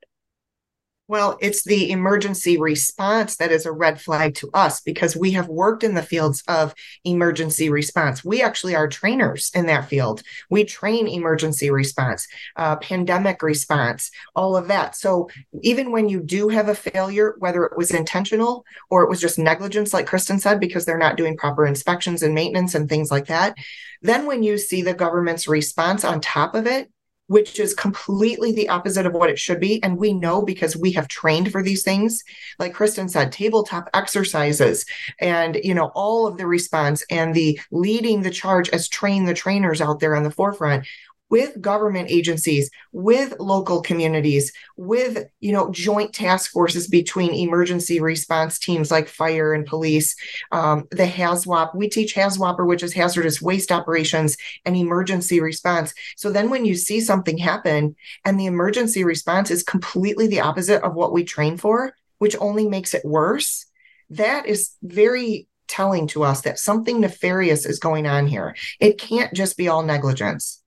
Well, 1.08 1.38
it's 1.40 1.62
the 1.62 1.92
emergency 1.92 2.58
response 2.58 3.36
that 3.36 3.52
is 3.52 3.64
a 3.64 3.70
red 3.70 4.00
flag 4.00 4.34
to 4.36 4.50
us 4.52 4.80
because 4.80 5.16
we 5.16 5.30
have 5.32 5.46
worked 5.46 5.84
in 5.84 5.94
the 5.94 6.02
fields 6.02 6.42
of 6.48 6.74
emergency 7.04 7.70
response. 7.70 8.24
We 8.24 8.42
actually 8.42 8.74
are 8.74 8.88
trainers 8.88 9.52
in 9.54 9.66
that 9.66 9.88
field. 9.88 10.24
We 10.50 10.64
train 10.64 11.06
emergency 11.06 11.70
response, 11.70 12.26
uh, 12.56 12.76
pandemic 12.76 13.40
response, 13.44 14.10
all 14.34 14.56
of 14.56 14.66
that. 14.66 14.96
So 14.96 15.30
even 15.62 15.92
when 15.92 16.08
you 16.08 16.20
do 16.20 16.48
have 16.48 16.68
a 16.68 16.74
failure, 16.74 17.36
whether 17.38 17.64
it 17.64 17.76
was 17.76 17.92
intentional 17.92 18.64
or 18.90 19.04
it 19.04 19.08
was 19.08 19.20
just 19.20 19.38
negligence, 19.38 19.94
like 19.94 20.08
Kristen 20.08 20.40
said, 20.40 20.58
because 20.58 20.86
they're 20.86 20.98
not 20.98 21.16
doing 21.16 21.36
proper 21.36 21.66
inspections 21.66 22.24
and 22.24 22.34
maintenance 22.34 22.74
and 22.74 22.88
things 22.88 23.12
like 23.12 23.26
that, 23.26 23.56
then 24.02 24.26
when 24.26 24.42
you 24.42 24.58
see 24.58 24.82
the 24.82 24.92
government's 24.92 25.46
response 25.46 26.04
on 26.04 26.20
top 26.20 26.56
of 26.56 26.66
it, 26.66 26.90
which 27.28 27.58
is 27.58 27.74
completely 27.74 28.52
the 28.52 28.68
opposite 28.68 29.06
of 29.06 29.12
what 29.12 29.30
it 29.30 29.38
should 29.38 29.60
be. 29.60 29.82
And 29.82 29.98
we 29.98 30.12
know 30.12 30.42
because 30.42 30.76
we 30.76 30.92
have 30.92 31.08
trained 31.08 31.50
for 31.50 31.62
these 31.62 31.82
things, 31.82 32.22
like 32.58 32.74
Kristen 32.74 33.08
said, 33.08 33.32
tabletop 33.32 33.90
exercises 33.94 34.84
and, 35.18 35.58
you 35.62 35.74
know, 35.74 35.90
all 35.94 36.26
of 36.26 36.36
the 36.36 36.46
response 36.46 37.04
and 37.10 37.34
the 37.34 37.58
leading 37.70 38.22
the 38.22 38.30
charge 38.30 38.68
as 38.70 38.88
train 38.88 39.24
the 39.24 39.34
trainers 39.34 39.80
out 39.80 40.00
there 40.00 40.16
on 40.16 40.22
the 40.22 40.30
forefront 40.30 40.86
with 41.28 41.60
government 41.60 42.10
agencies, 42.10 42.70
with 42.92 43.34
local 43.40 43.82
communities, 43.82 44.52
with, 44.76 45.26
you 45.40 45.52
know, 45.52 45.70
joint 45.70 46.12
task 46.12 46.50
forces 46.52 46.86
between 46.88 47.32
emergency 47.32 48.00
response 48.00 48.58
teams 48.58 48.90
like 48.90 49.08
fire 49.08 49.52
and 49.52 49.66
police, 49.66 50.14
um, 50.52 50.86
the 50.90 51.06
HAZWOP. 51.06 51.74
We 51.74 51.88
teach 51.88 52.14
HAZWOPer, 52.14 52.66
which 52.66 52.82
is 52.82 52.92
hazardous 52.92 53.42
waste 53.42 53.72
operations 53.72 54.36
and 54.64 54.76
emergency 54.76 55.40
response. 55.40 55.92
So 56.16 56.30
then 56.30 56.50
when 56.50 56.64
you 56.64 56.74
see 56.74 57.00
something 57.00 57.38
happen 57.38 57.96
and 58.24 58.38
the 58.38 58.46
emergency 58.46 59.04
response 59.04 59.50
is 59.50 59.62
completely 59.62 60.28
the 60.28 60.40
opposite 60.40 60.82
of 60.82 60.94
what 60.94 61.12
we 61.12 61.24
train 61.24 61.56
for, 61.56 61.94
which 62.18 62.36
only 62.38 62.68
makes 62.68 62.94
it 62.94 63.04
worse, 63.04 63.66
that 64.10 64.46
is 64.46 64.76
very 64.82 65.48
telling 65.68 66.06
to 66.06 66.22
us 66.22 66.42
that 66.42 66.60
something 66.60 67.00
nefarious 67.00 67.66
is 67.66 67.80
going 67.80 68.06
on 68.06 68.28
here. 68.28 68.54
It 68.78 68.98
can't 68.98 69.34
just 69.34 69.56
be 69.56 69.66
all 69.66 69.82
negligence. 69.82 70.62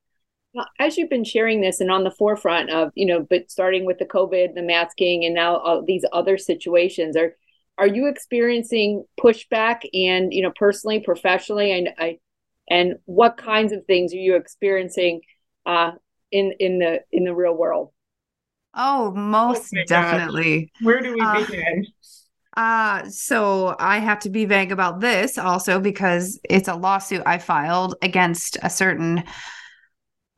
Now, 0.59 0.65
as 0.79 0.97
you've 0.97 1.09
been 1.09 1.23
sharing 1.23 1.61
this 1.61 1.79
and 1.79 1.89
on 1.91 2.03
the 2.03 2.11
forefront 2.11 2.69
of, 2.69 2.91
you 2.95 3.05
know, 3.05 3.25
but 3.29 3.49
starting 3.49 3.85
with 3.85 3.97
the 3.97 4.05
COVID, 4.05 4.55
the 4.55 4.61
masking, 4.61 5.25
and 5.25 5.33
now 5.33 5.57
uh, 5.57 5.81
these 5.85 6.03
other 6.11 6.37
situations, 6.37 7.15
are 7.15 7.35
are 7.77 7.87
you 7.87 8.07
experiencing 8.07 9.05
pushback 9.19 9.81
and, 9.93 10.33
you 10.33 10.41
know, 10.41 10.51
personally, 10.53 10.99
professionally, 10.99 11.71
and 11.71 11.89
I, 11.97 12.17
and 12.69 12.95
what 13.05 13.37
kinds 13.37 13.71
of 13.71 13.85
things 13.85 14.13
are 14.13 14.17
you 14.17 14.35
experiencing 14.35 15.21
uh, 15.65 15.91
in 16.31 16.53
in 16.59 16.79
the 16.79 17.01
in 17.11 17.23
the 17.23 17.33
real 17.33 17.55
world? 17.55 17.91
Oh, 18.75 19.11
most 19.11 19.73
my 19.73 19.83
gosh. 19.83 19.87
definitely. 19.87 20.71
Where 20.81 21.01
do 21.01 21.13
we 21.13 21.21
Uh, 21.21 21.45
begin? 21.45 21.85
Uh, 22.57 23.07
so 23.09 23.75
I 23.79 23.99
have 23.99 24.19
to 24.21 24.29
be 24.29 24.45
vague 24.45 24.71
about 24.71 24.99
this 24.99 25.37
also 25.37 25.79
because 25.79 26.39
it's 26.49 26.67
a 26.67 26.75
lawsuit 26.75 27.21
I 27.25 27.37
filed 27.37 27.95
against 28.01 28.57
a 28.61 28.69
certain 28.69 29.23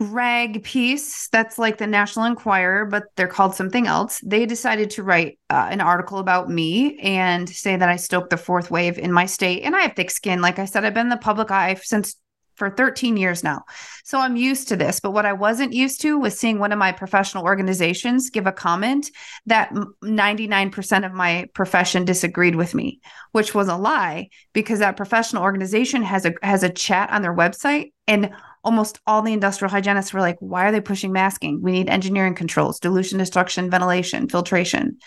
rag 0.01 0.63
piece 0.63 1.27
that's 1.29 1.59
like 1.59 1.77
the 1.77 1.87
National 1.87 2.25
Enquirer, 2.25 2.85
but 2.85 3.03
they're 3.15 3.27
called 3.27 3.55
something 3.55 3.87
else. 3.87 4.19
They 4.25 4.45
decided 4.45 4.89
to 4.91 5.03
write 5.03 5.39
uh, 5.49 5.67
an 5.69 5.81
article 5.81 6.17
about 6.19 6.49
me 6.49 6.97
and 6.99 7.47
say 7.47 7.75
that 7.75 7.89
I 7.89 7.95
stoked 7.97 8.31
the 8.31 8.37
fourth 8.37 8.71
wave 8.71 8.97
in 8.97 9.13
my 9.13 9.25
state. 9.25 9.61
And 9.63 9.75
I 9.75 9.81
have 9.81 9.95
thick 9.95 10.11
skin. 10.11 10.41
Like 10.41 10.59
I 10.59 10.65
said, 10.65 10.83
I've 10.83 10.93
been 10.93 11.05
in 11.05 11.09
the 11.09 11.17
public 11.17 11.51
eye 11.51 11.75
since 11.75 12.15
for 12.55 12.69
13 12.69 13.17
years 13.17 13.43
now. 13.43 13.63
So 14.03 14.19
I'm 14.19 14.35
used 14.35 14.67
to 14.67 14.75
this. 14.75 14.99
But 14.99 15.13
what 15.13 15.25
I 15.25 15.33
wasn't 15.33 15.73
used 15.73 16.01
to 16.01 16.19
was 16.19 16.37
seeing 16.37 16.59
one 16.59 16.71
of 16.71 16.77
my 16.77 16.91
professional 16.91 17.43
organizations 17.43 18.29
give 18.29 18.45
a 18.45 18.51
comment 18.51 19.09
that 19.47 19.71
99% 20.03 21.05
of 21.05 21.11
my 21.11 21.47
profession 21.55 22.05
disagreed 22.05 22.55
with 22.55 22.75
me, 22.75 22.99
which 23.31 23.55
was 23.55 23.67
a 23.67 23.77
lie 23.77 24.29
because 24.53 24.77
that 24.77 24.95
professional 24.95 25.41
organization 25.41 26.03
has 26.03 26.25
a 26.25 26.33
has 26.43 26.61
a 26.61 26.69
chat 26.69 27.09
on 27.09 27.23
their 27.23 27.35
website 27.35 27.93
and 28.07 28.31
almost 28.63 28.99
all 29.07 29.21
the 29.21 29.33
industrial 29.33 29.71
hygienists 29.71 30.13
were 30.13 30.21
like, 30.21 30.37
why 30.39 30.65
are 30.65 30.71
they 30.71 30.81
pushing 30.81 31.11
masking? 31.11 31.61
We 31.61 31.71
need 31.71 31.89
engineering 31.89 32.35
controls, 32.35 32.79
dilution, 32.79 33.17
destruction, 33.17 33.69
ventilation, 33.69 34.29
filtration. 34.29 34.97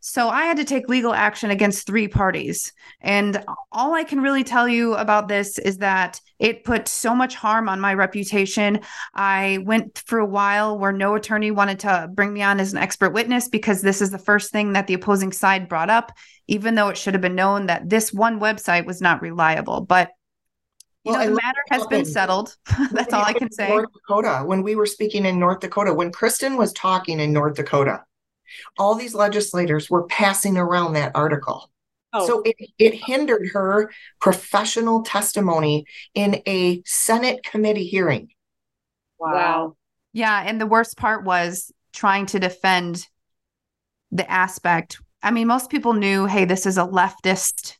So 0.00 0.28
I 0.28 0.44
had 0.44 0.58
to 0.58 0.64
take 0.64 0.88
legal 0.88 1.12
action 1.12 1.50
against 1.50 1.86
three 1.86 2.08
parties. 2.08 2.72
And 3.00 3.44
all 3.72 3.94
I 3.94 4.04
can 4.04 4.20
really 4.20 4.44
tell 4.44 4.68
you 4.68 4.94
about 4.94 5.28
this 5.28 5.58
is 5.58 5.78
that 5.78 6.20
it 6.38 6.64
put 6.64 6.86
so 6.86 7.14
much 7.14 7.34
harm 7.34 7.68
on 7.68 7.80
my 7.80 7.94
reputation. 7.94 8.80
I 9.12 9.58
went 9.64 10.02
for 10.06 10.20
a 10.20 10.26
while 10.26 10.78
where 10.78 10.92
no 10.92 11.16
attorney 11.16 11.50
wanted 11.50 11.80
to 11.80 12.08
bring 12.12 12.32
me 12.32 12.42
on 12.42 12.60
as 12.60 12.72
an 12.72 12.78
expert 12.78 13.12
witness 13.12 13.48
because 13.48 13.82
this 13.82 14.00
is 14.00 14.10
the 14.10 14.18
first 14.18 14.52
thing 14.52 14.74
that 14.74 14.86
the 14.86 14.94
opposing 14.94 15.32
side 15.32 15.68
brought 15.68 15.90
up, 15.90 16.12
even 16.46 16.76
though 16.76 16.88
it 16.88 16.96
should 16.96 17.14
have 17.14 17.20
been 17.20 17.34
known 17.34 17.66
that 17.66 17.88
this 17.88 18.12
one 18.12 18.38
website 18.38 18.86
was 18.86 19.00
not 19.00 19.20
reliable. 19.20 19.80
But 19.80 20.12
you 21.08 21.14
Well, 21.14 21.24
know, 21.24 21.30
the 21.30 21.40
matter 21.42 21.60
has 21.70 21.86
been 21.86 22.04
settled. 22.04 22.56
That's 22.92 23.12
all 23.12 23.24
I 23.24 23.32
can 23.32 23.50
say. 23.50 23.68
North 23.68 23.88
Dakota, 23.92 24.42
when 24.44 24.62
we 24.62 24.76
were 24.76 24.86
speaking 24.86 25.24
in 25.26 25.38
North 25.38 25.60
Dakota, 25.60 25.92
when 25.94 26.12
Kristen 26.12 26.56
was 26.56 26.72
talking 26.72 27.20
in 27.20 27.32
North 27.32 27.56
Dakota, 27.56 28.02
all 28.78 28.94
these 28.94 29.14
legislators 29.14 29.90
were 29.90 30.04
passing 30.06 30.56
around 30.56 30.94
that 30.94 31.12
article. 31.14 31.70
Oh, 32.12 32.26
So 32.26 32.42
it, 32.42 32.56
it 32.78 32.94
hindered 32.94 33.48
her 33.52 33.90
professional 34.20 35.02
testimony 35.02 35.84
in 36.14 36.42
a 36.46 36.82
Senate 36.86 37.42
committee 37.44 37.86
hearing. 37.86 38.28
Wow. 39.18 39.76
Yeah, 40.12 40.42
and 40.46 40.60
the 40.60 40.66
worst 40.66 40.96
part 40.96 41.24
was 41.24 41.70
trying 41.92 42.26
to 42.26 42.38
defend 42.38 43.06
the 44.10 44.30
aspect. 44.30 44.98
I 45.22 45.30
mean, 45.30 45.48
most 45.48 45.70
people 45.70 45.92
knew, 45.94 46.26
hey, 46.26 46.44
this 46.44 46.66
is 46.66 46.78
a 46.78 46.82
leftist 46.86 47.76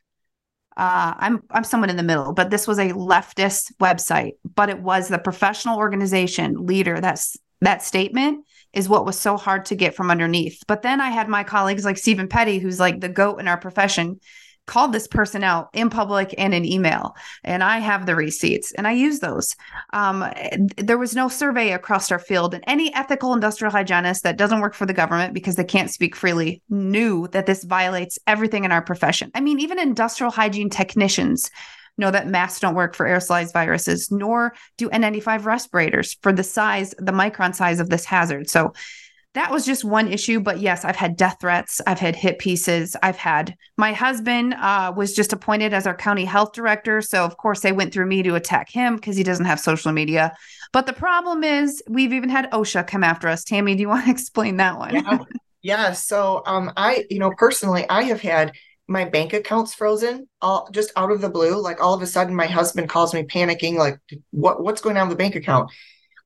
uh, 0.78 1.14
I'm 1.18 1.42
I'm 1.50 1.64
someone 1.64 1.90
in 1.90 1.96
the 1.96 2.04
middle, 2.04 2.32
but 2.32 2.50
this 2.50 2.68
was 2.68 2.78
a 2.78 2.90
leftist 2.90 3.72
website, 3.80 4.34
but 4.54 4.70
it 4.70 4.80
was 4.80 5.08
the 5.08 5.18
professional 5.18 5.76
organization 5.76 6.66
leader. 6.66 7.00
That's 7.00 7.36
that 7.60 7.82
statement 7.82 8.46
is 8.72 8.88
what 8.88 9.04
was 9.04 9.18
so 9.18 9.36
hard 9.36 9.64
to 9.66 9.74
get 9.74 9.96
from 9.96 10.10
underneath. 10.10 10.62
But 10.68 10.82
then 10.82 11.00
I 11.00 11.10
had 11.10 11.28
my 11.28 11.42
colleagues 11.42 11.84
like 11.84 11.98
Stephen 11.98 12.28
Petty, 12.28 12.60
who's 12.60 12.78
like 12.78 13.00
the 13.00 13.08
goat 13.08 13.40
in 13.40 13.48
our 13.48 13.56
profession, 13.56 14.20
called 14.68 14.92
this 14.92 15.08
person 15.08 15.42
out 15.42 15.70
in 15.72 15.90
public 15.90 16.34
and 16.38 16.54
in 16.54 16.64
email. 16.64 17.16
And 17.42 17.64
I 17.64 17.78
have 17.78 18.06
the 18.06 18.14
receipts 18.14 18.70
and 18.72 18.86
I 18.86 18.92
use 18.92 19.18
those. 19.18 19.56
Um, 19.92 20.24
there 20.76 20.98
was 20.98 21.16
no 21.16 21.28
survey 21.28 21.72
across 21.72 22.12
our 22.12 22.18
field, 22.18 22.54
and 22.54 22.62
any 22.66 22.94
ethical 22.94 23.32
industrial 23.34 23.72
hygienist 23.72 24.22
that 24.22 24.36
doesn't 24.36 24.60
work 24.60 24.74
for 24.74 24.86
the 24.86 24.92
government 24.92 25.34
because 25.34 25.56
they 25.56 25.64
can't 25.64 25.90
speak 25.90 26.14
freely 26.14 26.62
knew 26.68 27.26
that 27.28 27.46
this 27.46 27.64
violates 27.64 28.18
everything 28.26 28.64
in 28.64 28.70
our 28.70 28.82
profession. 28.82 29.30
I 29.34 29.40
mean, 29.40 29.58
even 29.58 29.80
industrial 29.80 30.30
hygiene 30.30 30.70
technicians 30.70 31.50
know 31.96 32.10
that 32.10 32.28
masks 32.28 32.60
don't 32.60 32.74
work 32.74 32.94
for 32.94 33.06
aerosolized 33.06 33.52
viruses, 33.52 34.10
nor 34.10 34.54
do 34.76 34.88
N95 34.90 35.44
respirators 35.44 36.16
for 36.22 36.32
the 36.32 36.44
size, 36.44 36.94
the 36.98 37.12
micron 37.12 37.54
size 37.54 37.80
of 37.80 37.90
this 37.90 38.04
hazard. 38.04 38.48
So 38.48 38.72
that 39.34 39.50
was 39.50 39.66
just 39.66 39.84
one 39.84 40.08
issue 40.08 40.40
but 40.40 40.58
yes 40.58 40.84
i've 40.84 40.96
had 40.96 41.16
death 41.16 41.36
threats. 41.40 41.80
I've 41.86 41.98
had 41.98 42.16
hit 42.16 42.38
pieces. 42.38 42.96
I've 43.02 43.16
had 43.16 43.54
my 43.76 43.92
husband 43.92 44.54
uh, 44.54 44.92
was 44.96 45.14
just 45.14 45.32
appointed 45.32 45.72
as 45.72 45.86
our 45.86 45.94
county 45.94 46.24
health 46.24 46.52
director 46.52 47.00
so 47.02 47.24
of 47.24 47.36
course 47.36 47.60
they 47.60 47.72
went 47.72 47.92
through 47.92 48.06
me 48.06 48.22
to 48.22 48.34
attack 48.34 48.70
him 48.70 48.96
because 48.96 49.16
he 49.16 49.22
doesn't 49.22 49.44
have 49.44 49.60
social 49.60 49.92
media. 49.92 50.34
But 50.72 50.86
the 50.86 50.92
problem 50.92 51.44
is 51.44 51.82
we've 51.88 52.12
even 52.12 52.28
had 52.28 52.50
osha 52.50 52.86
come 52.86 53.04
after 53.04 53.28
us. 53.28 53.44
Tammy 53.44 53.74
do 53.74 53.82
you 53.82 53.88
want 53.94 54.06
to 54.06 54.10
explain 54.10 54.56
that 54.56 54.78
one? 54.78 54.94
Yeah, 54.94 55.18
yeah. 55.62 55.92
so 55.92 56.42
um, 56.46 56.72
i 56.76 57.04
you 57.10 57.18
know 57.18 57.32
personally 57.36 57.84
i 57.88 58.02
have 58.04 58.20
had 58.20 58.52
my 58.90 59.04
bank 59.04 59.34
accounts 59.34 59.74
frozen 59.74 60.26
all 60.40 60.68
just 60.72 60.90
out 60.96 61.12
of 61.12 61.20
the 61.20 61.28
blue. 61.28 61.60
Like 61.60 61.82
all 61.82 61.92
of 61.92 62.00
a 62.00 62.06
sudden 62.06 62.34
my 62.34 62.46
husband 62.46 62.88
calls 62.88 63.12
me 63.12 63.22
panicking 63.24 63.76
like 63.76 63.98
what 64.30 64.62
what's 64.62 64.80
going 64.80 64.96
on 64.96 65.08
with 65.08 65.18
the 65.18 65.22
bank 65.22 65.36
account? 65.36 65.70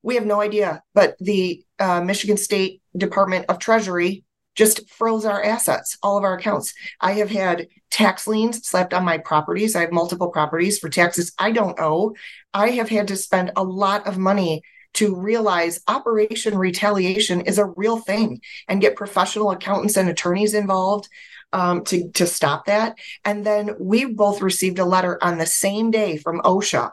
We 0.05 0.15
have 0.15 0.27
no 0.27 0.41
idea 0.41 0.83
but 0.95 1.17
the 1.19 1.65
uh, 1.79 2.01
michigan 2.01 2.37
state 2.37 2.82
department 2.97 3.47
of 3.49 3.59
treasury 3.59 4.25
just 4.55 4.89
froze 4.91 5.25
our 5.25 5.43
assets 5.43 5.97
all 6.03 6.19
of 6.19 6.25
our 6.25 6.37
accounts. 6.37 6.75
I 7.01 7.13
have 7.13 7.31
had 7.31 7.69
tax 7.91 8.27
liens 8.27 8.67
slapped 8.67 8.93
on 8.93 9.05
my 9.05 9.19
properties. 9.19 9.75
I 9.75 9.81
have 9.81 9.93
multiple 9.93 10.29
properties 10.29 10.79
for 10.79 10.89
taxes 10.89 11.33
i 11.39 11.51
don't 11.51 11.79
owe. 11.81 12.15
I 12.53 12.71
have 12.71 12.89
had 12.89 13.09
to 13.09 13.17
spend 13.17 13.53
a 13.57 13.65
lot 13.65 14.07
of 14.07 14.19
money 14.19 14.63
to 14.95 15.15
realize 15.15 15.81
operation 15.89 16.57
retaliation 16.57 17.41
is 17.43 17.59
a 17.59 17.73
real 17.77 17.97
thing 17.97 18.41
and 18.69 18.81
get 18.81 18.97
professional 18.97 19.51
accountants 19.51 19.97
and 19.97 20.09
attorneys 20.09 20.53
involved 20.53 21.09
um, 21.53 21.85
to 21.85 22.11
to 22.13 22.27
stop 22.27 22.67
that. 22.67 22.97
And 23.25 23.45
then 23.45 23.77
we 23.79 24.05
both 24.05 24.43
received 24.43 24.79
a 24.79 24.85
letter 24.85 25.19
on 25.23 25.39
the 25.39 25.47
same 25.47 25.91
day 25.91 26.17
from 26.17 26.41
OSHA, 26.41 26.91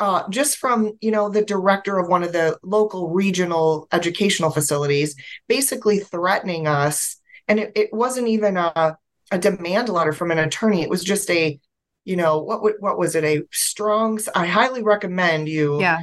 uh, 0.00 0.28
just 0.28 0.58
from 0.58 0.96
you 1.00 1.10
know 1.10 1.28
the 1.28 1.44
director 1.44 1.98
of 1.98 2.08
one 2.08 2.22
of 2.22 2.32
the 2.32 2.58
local 2.62 3.10
regional 3.10 3.88
educational 3.92 4.50
facilities, 4.50 5.16
basically 5.48 5.98
threatening 5.98 6.66
us. 6.66 7.16
And 7.48 7.58
it, 7.58 7.72
it 7.74 7.92
wasn't 7.92 8.28
even 8.28 8.56
a, 8.56 8.98
a 9.30 9.38
demand 9.38 9.88
letter 9.88 10.12
from 10.12 10.30
an 10.30 10.38
attorney. 10.38 10.82
It 10.82 10.90
was 10.90 11.02
just 11.02 11.30
a, 11.30 11.58
you 12.04 12.16
know, 12.16 12.40
what 12.40 12.74
what 12.80 12.98
was 12.98 13.14
it? 13.14 13.24
A 13.24 13.42
strong. 13.50 14.20
I 14.34 14.46
highly 14.46 14.82
recommend 14.82 15.48
you. 15.48 15.80
Yeah. 15.80 16.00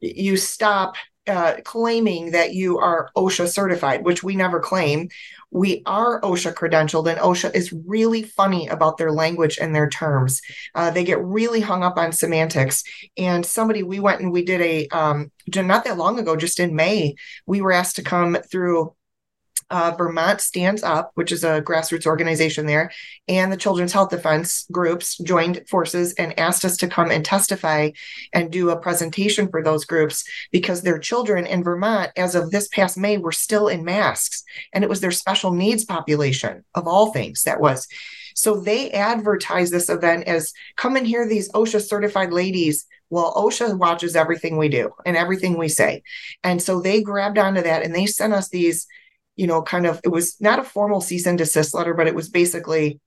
You 0.00 0.36
stop 0.36 0.96
uh, 1.26 1.54
claiming 1.64 2.32
that 2.32 2.54
you 2.54 2.78
are 2.78 3.10
OSHA 3.16 3.48
certified, 3.48 4.04
which 4.04 4.22
we 4.22 4.36
never 4.36 4.60
claim. 4.60 5.08
We 5.50 5.82
are 5.86 6.20
OSHA 6.20 6.54
credentialed, 6.54 7.08
and 7.08 7.18
OSHA 7.18 7.54
is 7.54 7.72
really 7.72 8.22
funny 8.22 8.66
about 8.68 8.98
their 8.98 9.12
language 9.12 9.58
and 9.58 9.74
their 9.74 9.88
terms. 9.88 10.40
Uh, 10.74 10.90
they 10.90 11.04
get 11.04 11.22
really 11.22 11.60
hung 11.60 11.82
up 11.82 11.96
on 11.96 12.12
semantics. 12.12 12.82
And 13.16 13.46
somebody, 13.46 13.82
we 13.82 14.00
went 14.00 14.20
and 14.20 14.32
we 14.32 14.44
did 14.44 14.60
a, 14.60 14.88
um, 14.88 15.30
not 15.54 15.84
that 15.84 15.96
long 15.96 16.18
ago, 16.18 16.36
just 16.36 16.60
in 16.60 16.74
May, 16.74 17.14
we 17.46 17.60
were 17.60 17.72
asked 17.72 17.96
to 17.96 18.02
come 18.02 18.36
through 18.50 18.94
uh, 19.70 19.94
Vermont 19.96 20.40
Stands 20.40 20.82
Up, 20.82 21.10
which 21.14 21.32
is 21.32 21.44
a 21.44 21.62
grassroots 21.62 22.06
organization 22.06 22.66
there, 22.66 22.90
and 23.28 23.52
the 23.52 23.56
Children's 23.56 23.92
Health 23.92 24.10
Defense 24.10 24.66
groups 24.70 25.16
joined 25.18 25.68
forces 25.68 26.14
and 26.14 26.38
asked 26.38 26.64
us 26.64 26.76
to 26.78 26.88
come 26.88 27.10
and 27.10 27.24
testify 27.24 27.90
and 28.32 28.50
do 28.50 28.70
a 28.70 28.80
presentation 28.80 29.48
for 29.48 29.62
those 29.62 29.84
groups 29.84 30.24
because 30.52 30.82
their 30.82 30.98
children 30.98 31.46
in 31.46 31.64
Vermont, 31.64 32.10
as 32.16 32.34
of 32.34 32.50
this 32.50 32.68
past 32.68 32.98
May, 32.98 33.18
were 33.18 33.32
still 33.32 33.68
in 33.68 33.84
masks. 33.84 34.44
And 34.72 34.84
it 34.84 34.90
was 34.90 35.00
their 35.00 35.10
special 35.10 35.52
needs 35.52 35.84
population, 35.84 36.64
of 36.74 36.86
all 36.86 37.12
things, 37.12 37.42
that 37.42 37.60
was. 37.60 37.88
So 38.36 38.60
they 38.60 38.90
advertise 38.90 39.70
this 39.70 39.88
event 39.88 40.24
as 40.26 40.52
come 40.76 40.96
and 40.96 41.06
hear 41.06 41.26
these 41.26 41.52
OSHA 41.52 41.86
certified 41.86 42.32
ladies 42.32 42.86
well, 43.10 43.32
OSHA 43.34 43.78
watches 43.78 44.16
everything 44.16 44.56
we 44.56 44.68
do 44.68 44.90
and 45.06 45.16
everything 45.16 45.56
we 45.56 45.68
say. 45.68 46.02
And 46.42 46.60
so 46.60 46.80
they 46.80 47.00
grabbed 47.00 47.38
onto 47.38 47.62
that 47.62 47.84
and 47.84 47.94
they 47.94 48.06
sent 48.06 48.32
us 48.32 48.48
these 48.48 48.88
you 49.36 49.46
know, 49.46 49.62
kind 49.62 49.86
of, 49.86 50.00
it 50.04 50.08
was 50.08 50.40
not 50.40 50.58
a 50.58 50.64
formal 50.64 51.00
cease 51.00 51.26
and 51.26 51.38
desist 51.38 51.74
letter, 51.74 51.94
but 51.94 52.06
it 52.06 52.14
was 52.14 52.28
basically, 52.28 53.00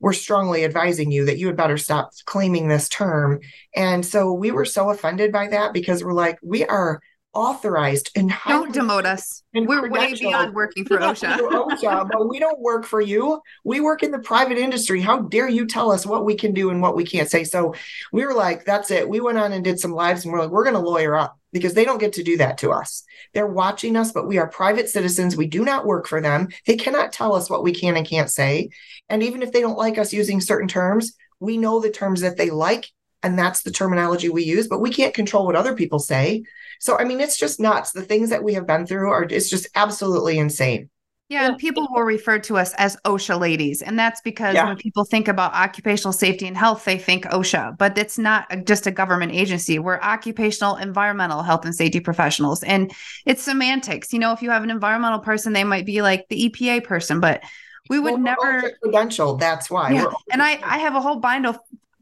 we're 0.00 0.12
strongly 0.12 0.64
advising 0.64 1.10
you 1.10 1.24
that 1.26 1.38
you 1.38 1.46
had 1.46 1.56
better 1.56 1.78
stop 1.78 2.10
claiming 2.26 2.68
this 2.68 2.88
term. 2.88 3.40
And 3.74 4.04
so 4.04 4.32
we 4.32 4.50
were 4.50 4.66
so 4.66 4.90
offended 4.90 5.32
by 5.32 5.48
that 5.48 5.72
because 5.72 6.04
we're 6.04 6.12
like, 6.12 6.38
we 6.42 6.64
are 6.64 7.00
authorized 7.36 8.10
and 8.16 8.32
don't 8.48 8.74
demote 8.74 9.04
us. 9.04 9.42
We're 9.54 9.90
way 9.90 10.14
beyond 10.14 10.54
working 10.54 10.86
for 10.86 10.96
OSHA. 10.96 11.38
OSHA, 11.38 12.08
but 12.12 12.28
we 12.28 12.38
don't 12.38 12.58
work 12.58 12.86
for 12.86 13.00
you. 13.00 13.40
We 13.64 13.80
work 13.80 14.02
in 14.02 14.10
the 14.10 14.18
private 14.18 14.56
industry. 14.56 15.00
How 15.00 15.20
dare 15.20 15.48
you 15.48 15.66
tell 15.66 15.92
us 15.92 16.06
what 16.06 16.24
we 16.24 16.34
can 16.34 16.54
do 16.54 16.70
and 16.70 16.80
what 16.80 16.96
we 16.96 17.04
can't 17.04 17.30
say? 17.30 17.44
So 17.44 17.74
we 18.12 18.24
were 18.24 18.34
like, 18.34 18.64
that's 18.64 18.90
it. 18.90 19.08
We 19.08 19.20
went 19.20 19.38
on 19.38 19.52
and 19.52 19.62
did 19.62 19.78
some 19.78 19.92
lives 19.92 20.24
and 20.24 20.32
we're 20.32 20.40
like, 20.40 20.50
we're 20.50 20.64
going 20.64 20.74
to 20.74 20.80
lawyer 20.80 21.14
up 21.14 21.38
because 21.52 21.74
they 21.74 21.84
don't 21.84 22.00
get 22.00 22.14
to 22.14 22.22
do 22.22 22.38
that 22.38 22.58
to 22.58 22.72
us. 22.72 23.04
They're 23.34 23.46
watching 23.46 23.96
us, 23.96 24.12
but 24.12 24.26
we 24.26 24.38
are 24.38 24.48
private 24.48 24.88
citizens. 24.88 25.36
We 25.36 25.46
do 25.46 25.64
not 25.64 25.86
work 25.86 26.06
for 26.06 26.20
them. 26.20 26.48
They 26.66 26.76
cannot 26.76 27.12
tell 27.12 27.34
us 27.34 27.50
what 27.50 27.62
we 27.62 27.72
can 27.72 27.96
and 27.96 28.06
can't 28.06 28.30
say. 28.30 28.70
And 29.08 29.22
even 29.22 29.42
if 29.42 29.52
they 29.52 29.60
don't 29.60 29.78
like 29.78 29.98
us 29.98 30.12
using 30.12 30.40
certain 30.40 30.68
terms, 30.68 31.12
we 31.38 31.58
know 31.58 31.80
the 31.80 31.90
terms 31.90 32.22
that 32.22 32.36
they 32.36 32.50
like, 32.50 32.90
and 33.26 33.36
that's 33.36 33.62
the 33.62 33.72
terminology 33.72 34.28
we 34.28 34.44
use, 34.44 34.68
but 34.68 34.80
we 34.80 34.90
can't 34.90 35.12
control 35.12 35.46
what 35.46 35.56
other 35.56 35.74
people 35.74 35.98
say. 35.98 36.44
So, 36.78 36.96
I 36.96 37.04
mean, 37.04 37.20
it's 37.20 37.36
just 37.36 37.58
nuts. 37.58 37.90
The 37.90 38.02
things 38.02 38.30
that 38.30 38.44
we 38.44 38.54
have 38.54 38.66
been 38.66 38.86
through 38.86 39.10
are 39.10 39.24
it's 39.24 39.50
just 39.50 39.66
absolutely 39.74 40.38
insane. 40.38 40.90
Yeah, 41.28 41.48
and 41.48 41.58
people 41.58 41.88
will 41.90 42.04
refer 42.04 42.38
to 42.38 42.56
us 42.56 42.72
as 42.74 42.96
OSHA 43.04 43.40
ladies. 43.40 43.82
And 43.82 43.98
that's 43.98 44.20
because 44.20 44.54
yeah. 44.54 44.66
when 44.66 44.76
people 44.76 45.04
think 45.04 45.26
about 45.26 45.54
occupational 45.54 46.12
safety 46.12 46.46
and 46.46 46.56
health, 46.56 46.84
they 46.84 46.98
think 46.98 47.24
OSHA, 47.24 47.76
but 47.78 47.98
it's 47.98 48.16
not 48.16 48.46
just 48.64 48.86
a 48.86 48.92
government 48.92 49.32
agency. 49.32 49.80
We're 49.80 49.98
occupational 50.00 50.76
environmental 50.76 51.42
health 51.42 51.64
and 51.64 51.74
safety 51.74 51.98
professionals. 51.98 52.62
And 52.62 52.92
it's 53.24 53.42
semantics. 53.42 54.12
You 54.12 54.20
know, 54.20 54.32
if 54.34 54.40
you 54.40 54.50
have 54.50 54.62
an 54.62 54.70
environmental 54.70 55.18
person, 55.18 55.52
they 55.52 55.64
might 55.64 55.84
be 55.84 56.00
like 56.00 56.28
the 56.28 56.48
EPA 56.48 56.84
person, 56.84 57.18
but 57.18 57.42
we 57.88 57.98
would 57.98 58.22
well, 58.22 58.36
never 58.36 58.70
credential. 58.80 59.34
That's 59.34 59.68
why. 59.68 59.90
Yeah. 59.90 60.12
And 60.30 60.40
I, 60.40 60.60
I 60.62 60.78
have 60.78 60.94
a 60.94 61.00
whole 61.00 61.16
binder 61.16 61.58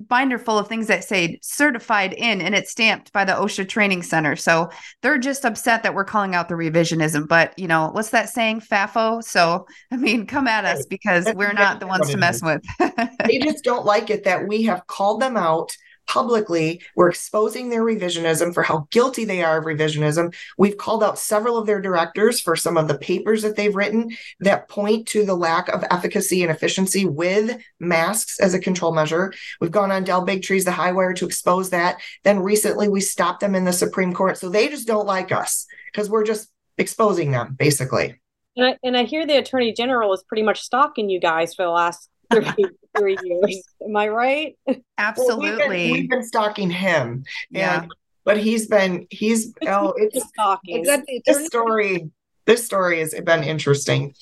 binder 0.09 0.39
full 0.39 0.59
of 0.59 0.69
things 0.69 0.87
that 0.87 1.05
say 1.05 1.39
certified 1.43 2.13
in 2.13 2.41
and 2.41 2.55
it's 2.55 2.71
stamped 2.71 3.13
by 3.13 3.25
the 3.25 3.33
OSHA 3.33 3.69
Training 3.69 4.03
Center. 4.03 4.37
So 4.37 4.71
they're 5.03 5.19
just 5.19 5.45
upset 5.45 5.83
that 5.83 5.95
we're 5.95 6.05
calling 6.05 6.35
out 6.35 6.49
the 6.49 6.55
revisionism. 6.55 7.29
But, 7.29 7.59
you 7.59 7.69
know, 7.69 7.91
what's 7.93 8.11
that 8.11 8.29
saying, 8.29 8.61
FAFO? 8.61 9.23
So, 9.23 9.67
I 9.91 9.97
mean, 9.97 10.27
come 10.27 10.47
at 10.47 10.65
us 10.65 10.87
because 10.87 11.31
we're 11.35 11.53
not 11.53 11.81
the 11.81 11.87
ones 11.87 12.11
to 12.11 12.17
mess 12.17 12.43
with. 12.43 12.63
they 13.27 13.39
just 13.39 13.65
don't 13.65 13.85
like 13.85 14.11
it 14.11 14.25
that 14.25 14.47
we 14.47 14.63
have 14.63 14.87
called 14.87 15.21
them 15.21 15.37
out 15.37 15.77
publicly. 16.07 16.83
We're 16.97 17.11
exposing 17.11 17.69
their 17.69 17.83
revisionism 17.83 18.55
for 18.55 18.63
how 18.63 18.87
guilty 18.91 19.25
they 19.25 19.43
are 19.43 19.59
of 19.59 19.65
revisionism. 19.65 20.35
We've 20.59 20.77
called 20.77 21.03
out 21.03 21.19
several 21.19 21.57
of 21.57 21.67
their 21.67 21.81
directors 21.81 22.41
for 22.41 22.57
some 22.57 22.77
of 22.77 22.89
the 22.89 22.99
papers 22.99 23.43
that 23.43 23.57
they've 23.57 23.75
written 23.75 24.17
that 24.41 24.69
point 24.69 25.09
to 25.09 25.25
the 25.25 25.35
lack 25.35 25.69
of 25.69 25.85
efficacy 25.91 26.43
and 26.43 26.51
efficiency 26.51 27.05
with 27.05 27.61
masks 27.81 28.41
as 28.41 28.55
a 28.55 28.59
control 28.59 28.93
measure. 28.93 29.33
We've 29.61 29.71
gone 29.71 29.91
on 29.91 30.05
Del 30.05 30.27
Bigtree's, 30.27 30.65
The 30.65 30.73
High 30.73 30.93
Wire 30.93 31.15
to 31.15 31.27
expose 31.27 31.71
that. 31.71 32.01
Then 32.23 32.41
recently 32.41 32.89
we 32.89 33.01
stopped 33.01 33.41
them 33.41 33.55
in 33.55 33.65
the 33.65 33.73
Supreme 33.73 34.13
Court. 34.13 34.39
So 34.39 34.49
they 34.49 34.69
just 34.69 34.87
don't 34.87 35.07
like 35.07 35.33
us 35.33 35.67
because 35.93 36.11
we're 36.11 36.25
just 36.25 36.51
exposing 36.79 37.31
them, 37.31 37.55
basically. 37.59 38.21
And 38.57 38.67
I, 38.67 38.79
and 38.83 38.97
I 38.97 39.05
hear 39.05 39.27
the 39.27 39.37
attorney 39.37 39.73
general 39.73 40.13
is 40.13 40.23
pretty 40.23 40.43
much 40.43 40.61
stalking 40.61 41.11
you 41.11 41.21
guys 41.21 41.55
for 41.55 41.65
the 41.65 41.71
last 41.71 42.09
three, 42.43 42.67
three 42.99 43.17
years. 43.23 43.63
Am 43.87 43.97
I 43.97 44.09
right? 44.09 44.57
Absolutely. 44.99 45.49
Well, 45.51 45.57
we've, 45.57 45.69
been, 45.69 45.93
we've, 45.93 46.11
been, 46.11 46.25
stalking 46.25 46.71
him. 46.71 47.25
Yeah. 47.51 47.83
And, 47.83 47.93
but 48.25 48.39
he's 48.39 48.67
been 48.69 49.07
he's 49.11 49.53
oh 49.67 49.95
it's 49.97 50.27
stalking. 50.29 50.85
This 51.27 51.47
story 51.47 52.11
this 52.47 52.65
story 52.65 53.01
has 53.01 53.15
been 53.15 53.45
interesting. 53.45 54.15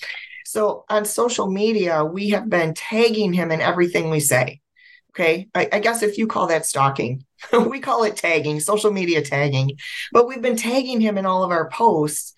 So 0.44 0.84
on 0.88 1.04
social 1.04 1.50
media, 1.50 2.04
we 2.04 2.30
have 2.30 2.48
been 2.48 2.74
tagging 2.74 3.32
him 3.32 3.50
in 3.50 3.60
everything 3.60 4.10
we 4.10 4.20
say. 4.20 4.60
Okay. 5.10 5.48
I, 5.54 5.68
I, 5.72 5.78
guess 5.80 6.02
if 6.02 6.16
you 6.16 6.26
call 6.26 6.46
that 6.46 6.64
stalking, 6.64 7.24
we 7.68 7.80
call 7.80 8.04
it 8.04 8.16
tagging, 8.16 8.60
social 8.60 8.90
media 8.90 9.22
tagging. 9.22 9.72
But 10.12 10.26
we've 10.26 10.40
been 10.40 10.56
tagging 10.56 11.00
him 11.00 11.18
in 11.18 11.26
all 11.26 11.44
of 11.44 11.50
our 11.50 11.68
posts 11.68 12.32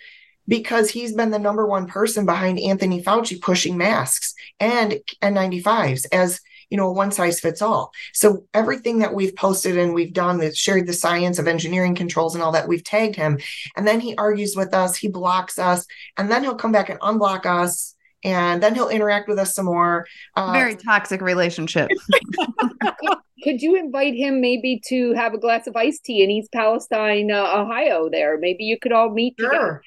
because 0.47 0.91
he's 0.91 1.15
been 1.15 1.31
the 1.31 1.39
number 1.39 1.67
one 1.67 1.87
person 1.87 2.27
behind 2.27 2.61
Anthony 2.61 3.03
Fauci 3.03 3.41
pushing 3.41 3.77
masks 3.77 4.35
and 4.61 5.01
N95s 5.23 6.07
as 6.13 6.41
you 6.71 6.77
know, 6.77 6.89
a 6.89 6.93
one 6.93 7.13
size 7.13 7.41
fits 7.41 7.63
all. 7.63 7.93
So 8.13 8.47
everything 8.53 8.99
that 8.99 9.15
we've 9.15 9.37
posted 9.37 9.79
and 9.79 9.95
we've 9.95 10.13
done 10.13 10.39
that 10.39 10.57
shared 10.57 10.87
the 10.87 10.93
science 10.93 11.39
of 11.39 11.47
engineering 11.47 11.95
controls 11.95 12.35
and 12.35 12.43
all 12.43 12.53
that, 12.53 12.67
we've 12.67 12.83
tagged 12.83 13.17
him. 13.17 13.39
And 13.77 13.87
then 13.87 14.01
he 14.01 14.17
argues 14.17 14.57
with 14.57 14.75
us, 14.75 14.97
he 14.97 15.09
blocks 15.09 15.59
us, 15.59 15.87
and 16.17 16.31
then 16.31 16.43
he'll 16.43 16.57
come 16.57 16.73
back 16.73 16.89
and 16.89 16.99
unblock 17.01 17.47
us. 17.47 17.95
And 18.25 18.63
then 18.63 18.75
he'll 18.75 18.89
interact 18.89 19.29
with 19.29 19.39
us 19.39 19.55
some 19.55 19.67
more. 19.67 20.07
Uh, 20.35 20.51
Very 20.53 20.77
toxic 20.77 21.21
relationship. 21.21 21.91
could 23.45 23.61
you 23.61 23.77
invite 23.77 24.15
him 24.15 24.41
maybe 24.41 24.81
to 24.89 25.13
have 25.13 25.35
a 25.35 25.39
glass 25.39 25.67
of 25.67 25.77
iced 25.77 26.05
tea 26.05 26.25
in 26.25 26.31
East 26.31 26.51
Palestine, 26.51 27.31
uh, 27.31 27.53
Ohio? 27.55 28.09
There, 28.11 28.39
maybe 28.39 28.65
you 28.65 28.79
could 28.81 28.93
all 28.93 29.11
meet 29.11 29.35
sure. 29.39 29.51
together. 29.51 29.83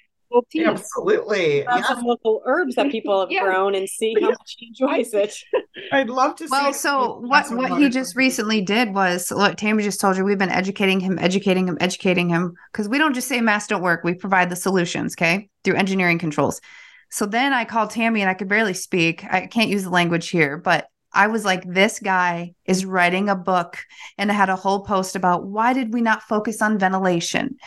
Absolutely. 0.66 1.60
Yeah. 1.60 1.84
Some 1.84 2.04
local 2.04 2.42
herbs 2.46 2.76
that 2.76 2.92
people 2.92 3.20
have 3.20 3.32
yeah. 3.32 3.44
grown 3.44 3.76
and 3.76 3.88
see 3.88 4.16
how 4.20 4.30
much 4.30 4.56
he 4.58 4.68
enjoys 4.68 5.14
it. 5.14 5.34
I'd 5.92 6.10
love 6.10 6.36
to 6.38 6.48
well, 6.50 6.74
so 6.74 7.20
what 7.20 7.50
what 7.52 7.80
he 7.80 7.90
just 7.90 8.16
recently 8.16 8.62
did 8.62 8.94
was 8.94 9.32
look, 9.32 9.58
Tammy 9.58 9.84
just 9.84 10.02
told 10.02 10.18
you 10.18 10.26
we've 10.26 10.38
been 10.38 10.50
educating 10.50 11.00
him, 11.00 11.18
educating 11.20 11.68
him, 11.68 11.78
educating 11.80 12.30
him 12.30 12.56
because 12.72 12.90
we 12.90 12.98
don't 12.98 13.14
just 13.14 13.28
say 13.28 13.42
masks 13.42 13.70
don't 13.70 13.82
work, 13.82 14.04
we 14.04 14.14
provide 14.14 14.50
the 14.50 14.56
solutions, 14.56 15.14
okay? 15.16 15.50
Through 15.64 15.76
engineering 15.76 16.20
controls. 16.20 16.62
So 17.10 17.26
then 17.26 17.54
I 17.54 17.66
called 17.66 17.92
Tammy 17.92 18.22
and 18.22 18.30
I 18.30 18.34
could 18.34 18.50
barely 18.50 18.74
speak. 18.74 19.24
I 19.24 19.48
can't 19.48 19.70
use 19.70 19.84
the 19.84 19.90
language 19.90 20.30
here, 20.30 20.58
but 20.58 20.88
I 21.14 21.28
was 21.28 21.46
like, 21.46 21.64
this 21.66 22.00
guy 22.00 22.54
is 22.66 22.86
writing 22.86 23.30
a 23.30 23.36
book 23.36 23.78
and 24.18 24.30
I 24.30 24.36
had 24.36 24.50
a 24.50 24.56
whole 24.56 24.82
post 24.82 25.16
about 25.16 25.46
why 25.46 25.74
did 25.74 25.94
we 25.94 26.02
not 26.02 26.24
focus 26.24 26.62
on 26.62 26.78
ventilation? 26.78 27.58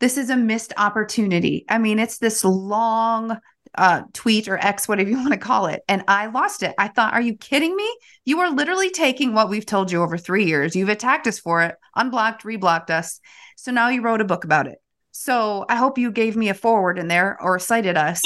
This 0.00 0.16
is 0.16 0.30
a 0.30 0.36
missed 0.36 0.72
opportunity. 0.76 1.64
I 1.68 1.78
mean, 1.78 1.98
it's 1.98 2.18
this 2.18 2.44
long 2.44 3.38
uh, 3.74 4.02
tweet 4.12 4.48
or 4.48 4.58
X, 4.58 4.88
whatever 4.88 5.10
you 5.10 5.16
want 5.16 5.32
to 5.32 5.38
call 5.38 5.66
it. 5.66 5.82
And 5.88 6.04
I 6.08 6.26
lost 6.26 6.62
it. 6.62 6.74
I 6.78 6.88
thought, 6.88 7.14
are 7.14 7.20
you 7.20 7.36
kidding 7.36 7.74
me? 7.74 7.88
You 8.24 8.40
are 8.40 8.50
literally 8.50 8.90
taking 8.90 9.34
what 9.34 9.48
we've 9.48 9.66
told 9.66 9.92
you 9.92 10.02
over 10.02 10.16
three 10.16 10.46
years. 10.46 10.74
You've 10.74 10.88
attacked 10.88 11.26
us 11.26 11.38
for 11.38 11.62
it, 11.62 11.76
unblocked, 11.94 12.44
reblocked 12.44 12.90
us. 12.90 13.20
So 13.56 13.70
now 13.72 13.88
you 13.88 14.02
wrote 14.02 14.20
a 14.20 14.26
book 14.26 14.44
about 14.44 14.66
it. 14.66 14.78
So 15.12 15.64
I 15.68 15.76
hope 15.76 15.98
you 15.98 16.10
gave 16.10 16.36
me 16.36 16.48
a 16.48 16.54
forward 16.54 16.98
in 16.98 17.08
there 17.08 17.36
or 17.40 17.58
cited 17.58 17.96
us 17.96 18.22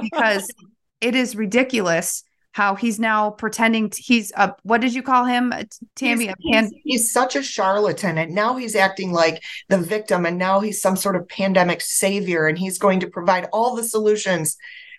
because 0.00 0.48
it 1.00 1.14
is 1.14 1.36
ridiculous 1.36 2.24
how 2.52 2.74
he's 2.74 3.00
now 3.00 3.30
pretending 3.30 3.90
to, 3.90 4.00
he's 4.00 4.32
a 4.36 4.54
what 4.62 4.80
did 4.80 4.94
you 4.94 5.02
call 5.02 5.24
him 5.24 5.52
tammy 5.96 6.26
he's, 6.26 6.52
pan- 6.52 6.64
he's, 6.64 6.82
he's, 6.84 7.12
such 7.12 7.34
a 7.34 7.42
charlatan 7.42 8.18
and 8.18 8.34
now 8.34 8.56
he's 8.56 8.76
acting 8.76 9.12
like 9.12 9.42
the 9.68 9.78
victim 9.78 10.24
and 10.24 10.38
now 10.38 10.60
he's 10.60 10.80
some 10.80 10.96
sort 10.96 11.16
of 11.16 11.28
pandemic 11.28 11.80
savior 11.80 12.46
and 12.46 12.58
he's 12.58 12.78
going 12.78 13.00
to 13.00 13.08
provide 13.08 13.48
all 13.52 13.74
the 13.74 13.84
solutions 13.84 14.56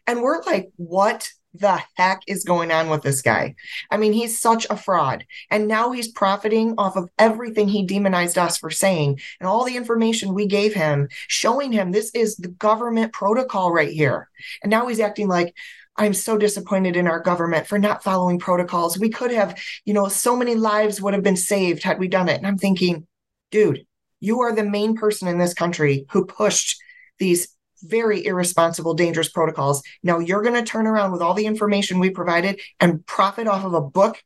and 0.07 0.21
we're 0.21 0.41
like 0.43 0.69
what 0.75 1.29
the 1.53 1.81
heck 1.95 2.21
is 2.27 2.43
going 2.43 2.71
on 2.71 2.89
with 2.89 3.03
this 3.03 3.21
guy? 3.21 3.55
I 3.91 3.97
mean, 3.97 4.13
he's 4.13 4.39
such 4.39 4.65
a 4.69 4.75
fraud. 4.75 5.25
And 5.51 5.67
now 5.67 5.91
he's 5.91 6.07
profiting 6.07 6.73
off 6.77 6.95
of 6.95 7.09
everything 7.19 7.67
he 7.67 7.85
demonized 7.85 8.37
us 8.37 8.57
for 8.57 8.71
saying 8.71 9.19
and 9.39 9.47
all 9.47 9.63
the 9.65 9.77
information 9.77 10.33
we 10.33 10.47
gave 10.47 10.73
him, 10.73 11.09
showing 11.27 11.71
him 11.71 11.91
this 11.91 12.09
is 12.15 12.37
the 12.37 12.47
government 12.47 13.13
protocol 13.13 13.71
right 13.71 13.91
here. 13.91 14.29
And 14.63 14.71
now 14.71 14.87
he's 14.87 14.99
acting 14.99 15.27
like, 15.27 15.53
I'm 15.95 16.13
so 16.13 16.37
disappointed 16.37 16.95
in 16.95 17.07
our 17.07 17.19
government 17.19 17.67
for 17.67 17.77
not 17.77 18.03
following 18.03 18.39
protocols. 18.39 18.97
We 18.97 19.09
could 19.09 19.31
have, 19.31 19.59
you 19.85 19.93
know, 19.93 20.07
so 20.07 20.35
many 20.35 20.55
lives 20.55 21.01
would 21.01 21.13
have 21.13 21.23
been 21.23 21.35
saved 21.35 21.83
had 21.83 21.99
we 21.99 22.07
done 22.07 22.29
it. 22.29 22.37
And 22.37 22.47
I'm 22.47 22.57
thinking, 22.57 23.07
dude, 23.51 23.85
you 24.19 24.41
are 24.41 24.55
the 24.55 24.63
main 24.63 24.95
person 24.95 25.27
in 25.27 25.37
this 25.37 25.53
country 25.53 26.05
who 26.09 26.25
pushed 26.25 26.77
these 27.19 27.49
very 27.83 28.25
irresponsible, 28.25 28.93
dangerous 28.93 29.29
protocols. 29.29 29.83
Now 30.01 30.19
you're 30.19 30.41
going 30.41 30.55
to 30.55 30.63
turn 30.63 30.87
around 30.87 31.11
with 31.11 31.21
all 31.21 31.33
the 31.33 31.45
information 31.45 31.99
we 31.99 32.09
provided 32.09 32.59
and 32.79 33.05
profit 33.05 33.47
off 33.47 33.65
of 33.65 33.73
a 33.73 33.81
book. 33.81 34.21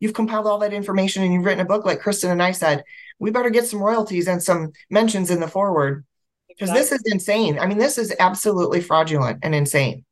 You've 0.00 0.14
compiled 0.14 0.46
all 0.46 0.58
that 0.58 0.72
information 0.72 1.22
and 1.22 1.32
you've 1.32 1.44
written 1.44 1.60
a 1.60 1.66
book, 1.66 1.84
like 1.84 2.00
Kristen 2.00 2.30
and 2.30 2.42
I 2.42 2.52
said. 2.52 2.82
We 3.18 3.30
better 3.30 3.50
get 3.50 3.66
some 3.66 3.80
royalties 3.80 4.26
and 4.26 4.42
some 4.42 4.72
mentions 4.90 5.30
in 5.30 5.38
the 5.38 5.46
forward 5.46 6.04
because 6.48 6.70
exactly. 6.70 6.98
this 6.98 7.06
is 7.06 7.12
insane. 7.12 7.58
I 7.58 7.66
mean, 7.66 7.78
this 7.78 7.98
is 7.98 8.12
absolutely 8.18 8.80
fraudulent 8.80 9.40
and 9.42 9.54
insane. 9.54 10.04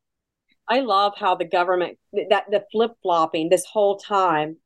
I 0.70 0.80
love 0.80 1.14
how 1.18 1.34
the 1.34 1.44
government 1.44 1.98
that 2.30 2.44
the 2.50 2.64
flip 2.70 2.92
flopping 3.02 3.48
this 3.48 3.64
whole 3.66 3.98
time, 3.98 4.56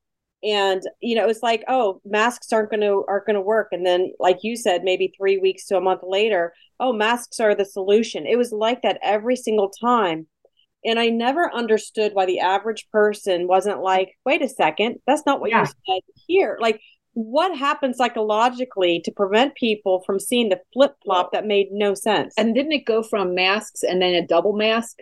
and 0.42 0.82
you 1.00 1.16
know 1.16 1.28
it's 1.28 1.42
like 1.42 1.64
oh 1.66 2.00
masks 2.05 2.52
aren't 2.52 2.70
going 2.70 2.82
to 2.82 3.05
aren't 3.09 3.26
going 3.26 3.34
to 3.34 3.40
work, 3.40 3.68
and 3.72 3.84
then 3.84 4.12
like 4.20 4.38
you 4.42 4.55
said 4.55 4.84
maybe 4.84 5.12
three 5.16 5.38
weeks 5.38 5.66
to 5.66 5.76
a 5.76 5.80
month 5.80 6.02
later 6.05 6.52
oh 6.78 6.92
masks 6.92 7.40
are 7.40 7.55
the 7.55 7.64
solution. 7.64 8.26
It 8.26 8.36
was 8.36 8.52
like 8.52 8.82
that 8.82 8.98
every 9.02 9.36
single 9.36 9.70
time, 9.70 10.26
and 10.84 10.98
I 10.98 11.09
never 11.09 11.52
understood 11.52 12.12
why 12.12 12.26
the 12.26 12.40
average 12.40 12.86
person 12.92 13.48
wasn't 13.48 13.80
like 13.80 14.11
wait 14.26 14.42
a 14.42 14.48
second 14.48 14.96
that's 15.07 15.24
not 15.24 15.40
what 15.40 15.50
yeah. 15.50 15.61
you 15.61 15.66
said 15.66 16.02
here 16.28 16.59
like 16.61 16.80
what 17.14 17.57
happened 17.57 17.94
psychologically 17.96 19.00
to 19.05 19.12
prevent 19.12 19.55
people 19.55 20.02
from 20.05 20.18
seeing 20.18 20.48
the 20.48 20.61
flip 20.72 20.96
flop 21.05 21.32
that 21.32 21.46
made 21.46 21.68
no 21.70 21.94
sense? 21.94 22.34
And 22.36 22.55
didn't 22.55 22.72
it 22.72 22.84
go 22.84 23.02
from 23.02 23.34
masks 23.34 23.82
and 23.84 24.02
then 24.02 24.14
a 24.14 24.26
double 24.26 24.52
mask? 24.52 24.98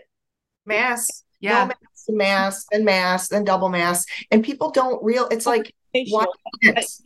Masks, 0.66 1.24
yeah, 1.40 1.64
no 1.64 1.66
masks, 1.66 2.06
mask, 2.08 2.66
and 2.72 2.84
mass 2.84 3.32
and 3.32 3.44
double 3.46 3.68
mass 3.68 4.06
and 4.30 4.44
people 4.44 4.70
don't 4.70 5.02
real. 5.02 5.28
It's 5.30 5.46
like 5.46 5.74
face 5.92 6.08
shield. 6.08 6.26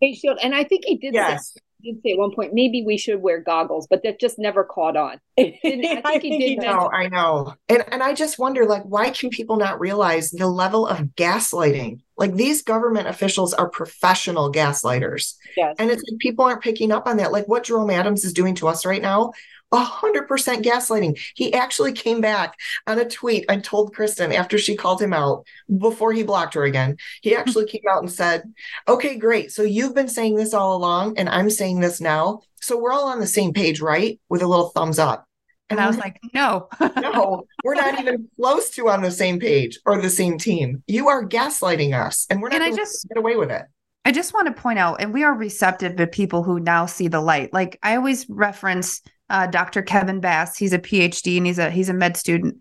face 0.01 0.19
shield, 0.19 0.39
and 0.43 0.55
I 0.55 0.65
think 0.65 0.85
he 0.85 0.97
did. 0.97 1.15
Yes. 1.15 1.55
Say, 1.55 1.61
did 1.83 2.03
say 2.03 2.13
at 2.13 2.19
one 2.19 2.35
point 2.35 2.53
maybe 2.53 2.83
we 2.85 2.97
should 2.97 3.21
wear 3.23 3.41
goggles, 3.41 3.87
but 3.89 4.03
that 4.03 4.19
just 4.19 4.39
never 4.39 4.65
caught 4.65 4.97
on. 4.97 5.21
I 5.39 5.59
think 5.63 6.23
he 6.23 6.57
did. 6.57 6.65
No, 6.65 6.91
I 6.93 7.09
know, 7.09 7.55
and 7.69 7.85
and 7.93 8.03
I 8.03 8.15
just 8.15 8.39
wonder, 8.39 8.67
like, 8.67 8.83
why 8.83 9.11
can 9.11 9.31
people 9.31 9.57
not 9.57 9.81
realize 9.81 10.31
the 10.31 10.49
level 10.49 10.87
of 10.87 11.01
gaslighting? 11.17 12.01
Like 12.17 12.35
these 12.35 12.63
government 12.63 13.09
officials 13.09 13.53
are 13.55 13.69
professional 13.69 14.53
gaslighters, 14.53 15.35
yes. 15.57 15.77
and 15.79 15.91
it's 15.91 16.03
like 16.11 16.19
people 16.19 16.45
aren't 16.45 16.63
picking 16.63 16.93
up 16.93 17.07
on 17.07 17.19
that. 17.19 17.33
Like 17.33 17.47
what 17.47 17.65
Jerome 17.65 17.91
Adams 17.91 18.25
is 18.25 18.33
doing 18.33 18.55
to 18.57 18.69
us 18.69 18.87
right 18.87 19.03
now 19.03 19.33
100% 19.73 20.29
gaslighting. 20.63 21.19
He 21.35 21.53
actually 21.53 21.93
came 21.93 22.21
back 22.21 22.59
on 22.87 22.99
a 22.99 23.09
tweet 23.09 23.45
and 23.49 23.63
told 23.63 23.95
Kristen 23.95 24.33
after 24.33 24.59
she 24.59 24.77
called 24.77 25.03
him 25.03 25.13
out 25.13 25.47
before 25.79 26.13
he 26.13 26.23
blocked 26.23 26.55
her 26.55 26.65
again. 26.65 26.97
He 27.23 27.33
hmm. 27.33 27.41
actually 27.41 27.67
came 27.67 27.83
out 27.91 28.03
and 28.03 28.13
said, 28.13 28.43
Okay, 28.89 29.17
great. 29.17 29.53
So 29.53 29.63
you've 29.63 29.95
been 29.95 30.09
saying 30.09 30.37
this 30.37 30.55
all 30.55 30.77
along, 30.77 31.19
and 31.19 31.29
I'm 31.29 31.51
saying 31.51 31.81
this 31.81 32.01
now. 32.01 32.41
So 32.61 32.79
we're 32.79 32.93
all 32.93 33.09
on 33.09 33.21
the 33.21 33.27
same 33.27 33.53
page, 33.53 33.81
right? 33.81 34.21
With 34.29 34.43
a 34.43 34.47
little 34.47 34.71
thumbs 34.71 34.99
up. 34.99 35.27
And 35.69 35.81
I 35.81 35.89
was 35.89 35.99
like, 35.99 36.21
no, 36.33 36.69
no, 36.97 37.45
we're 37.65 37.75
not 37.75 37.99
even 37.99 38.29
close 38.37 38.71
to 38.71 38.89
on 38.89 39.03
the 39.03 39.11
same 39.11 39.41
page 39.41 39.81
or 39.85 40.01
the 40.01 40.11
same 40.11 40.39
team. 40.39 40.83
You 40.87 41.09
are 41.09 41.27
gaslighting 41.27 41.93
us, 41.93 42.27
and 42.31 42.41
we're 42.41 42.51
not 42.51 42.61
going 42.61 42.77
to 42.77 43.09
get 43.09 43.19
away 43.19 43.37
with 43.37 43.51
it. 43.51 43.63
I 44.05 44.13
just 44.13 44.33
want 44.33 44.47
to 44.47 44.63
point 44.63 44.79
out, 44.79 45.01
and 45.01 45.13
we 45.13 45.25
are 45.25 45.35
receptive 45.35 45.97
to 45.97 46.07
people 46.07 46.45
who 46.45 46.61
now 46.61 46.87
see 46.87 47.09
the 47.09 47.21
light. 47.21 47.53
Like 47.53 47.81
I 47.83 47.97
always 47.97 48.29
reference 48.29 49.03
uh, 49.29 49.47
Dr. 49.47 49.83
Kevin 49.83 50.21
Bass. 50.21 50.57
He's 50.57 50.73
a 50.73 50.79
PhD 50.79 51.37
and 51.37 51.47
he's 51.47 51.59
a 51.59 51.71
he's 51.71 51.89
a 51.89 51.95
med 51.95 52.17
student. 52.17 52.57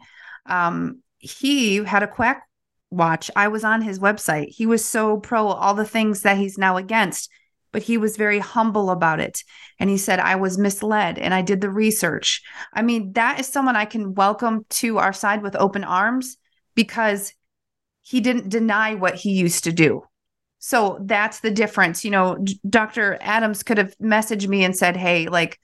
Um, 0.45 1.01
he 1.17 1.77
had 1.77 2.03
a 2.03 2.07
quack 2.07 2.47
watch. 2.91 3.29
I 3.35 3.47
was 3.47 3.63
on 3.63 3.81
his 3.81 3.99
website. 3.99 4.49
He 4.49 4.65
was 4.65 4.83
so 4.83 5.17
pro 5.17 5.47
all 5.47 5.73
the 5.73 5.85
things 5.85 6.21
that 6.21 6.37
he's 6.37 6.57
now 6.57 6.77
against, 6.77 7.29
but 7.71 7.83
he 7.83 7.97
was 7.97 8.17
very 8.17 8.39
humble 8.39 8.89
about 8.89 9.19
it. 9.19 9.43
And 9.79 9.89
he 9.89 9.97
said, 9.97 10.19
I 10.19 10.35
was 10.35 10.57
misled 10.57 11.17
and 11.17 11.33
I 11.33 11.41
did 11.41 11.61
the 11.61 11.69
research. 11.69 12.41
I 12.73 12.81
mean, 12.81 13.13
that 13.13 13.39
is 13.39 13.47
someone 13.47 13.75
I 13.75 13.85
can 13.85 14.13
welcome 14.13 14.65
to 14.71 14.97
our 14.97 15.13
side 15.13 15.41
with 15.41 15.55
open 15.55 15.83
arms 15.83 16.37
because 16.75 17.33
he 18.01 18.21
didn't 18.21 18.49
deny 18.49 18.95
what 18.95 19.15
he 19.15 19.31
used 19.31 19.63
to 19.63 19.71
do. 19.71 20.03
So 20.59 20.99
that's 21.01 21.41
the 21.41 21.51
difference. 21.51 22.05
You 22.05 22.11
know, 22.11 22.43
Dr. 22.67 23.17
Adams 23.21 23.63
could 23.63 23.77
have 23.77 23.95
messaged 23.97 24.47
me 24.47 24.63
and 24.63 24.75
said, 24.75 24.95
Hey, 24.95 25.27
like, 25.27 25.59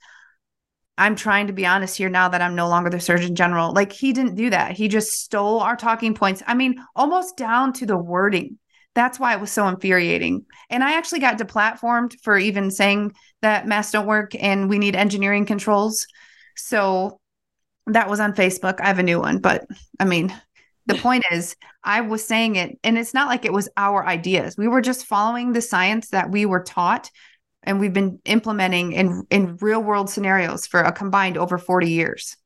I'm 0.98 1.16
trying 1.16 1.46
to 1.46 1.52
be 1.52 1.66
honest 1.66 1.96
here 1.96 2.08
now 2.08 2.28
that 2.28 2.42
I'm 2.42 2.54
no 2.54 2.68
longer 2.68 2.90
the 2.90 3.00
Surgeon 3.00 3.34
General. 3.34 3.72
Like 3.72 3.92
he 3.92 4.12
didn't 4.12 4.34
do 4.34 4.50
that. 4.50 4.72
He 4.72 4.88
just 4.88 5.12
stole 5.12 5.60
our 5.60 5.76
talking 5.76 6.14
points. 6.14 6.42
I 6.46 6.54
mean, 6.54 6.82
almost 6.94 7.36
down 7.36 7.72
to 7.74 7.86
the 7.86 7.96
wording. 7.96 8.58
That's 8.94 9.18
why 9.18 9.32
it 9.32 9.40
was 9.40 9.50
so 9.50 9.66
infuriating. 9.68 10.44
And 10.68 10.84
I 10.84 10.92
actually 10.98 11.20
got 11.20 11.38
deplatformed 11.38 12.20
for 12.22 12.36
even 12.36 12.70
saying 12.70 13.14
that 13.40 13.66
masks 13.66 13.92
don't 13.92 14.06
work 14.06 14.34
and 14.34 14.68
we 14.68 14.78
need 14.78 14.94
engineering 14.94 15.46
controls. 15.46 16.06
So 16.56 17.18
that 17.86 18.10
was 18.10 18.20
on 18.20 18.34
Facebook. 18.34 18.80
I 18.80 18.88
have 18.88 18.98
a 18.98 19.02
new 19.02 19.18
one, 19.18 19.38
but 19.38 19.64
I 19.98 20.04
mean, 20.04 20.32
the 20.86 20.94
point 20.96 21.24
is, 21.30 21.56
I 21.84 22.00
was 22.00 22.24
saying 22.24 22.56
it, 22.56 22.78
and 22.82 22.98
it's 22.98 23.14
not 23.14 23.28
like 23.28 23.44
it 23.44 23.52
was 23.52 23.68
our 23.76 24.04
ideas. 24.04 24.56
We 24.56 24.68
were 24.68 24.80
just 24.80 25.06
following 25.06 25.52
the 25.52 25.60
science 25.60 26.08
that 26.08 26.30
we 26.30 26.44
were 26.44 26.62
taught 26.62 27.10
and 27.64 27.80
we've 27.80 27.92
been 27.92 28.18
implementing 28.24 28.92
in 28.92 29.26
in 29.30 29.56
real 29.60 29.82
world 29.82 30.10
scenarios 30.10 30.66
for 30.66 30.80
a 30.80 30.92
combined 30.92 31.36
over 31.36 31.58
40 31.58 31.90
years 31.90 32.36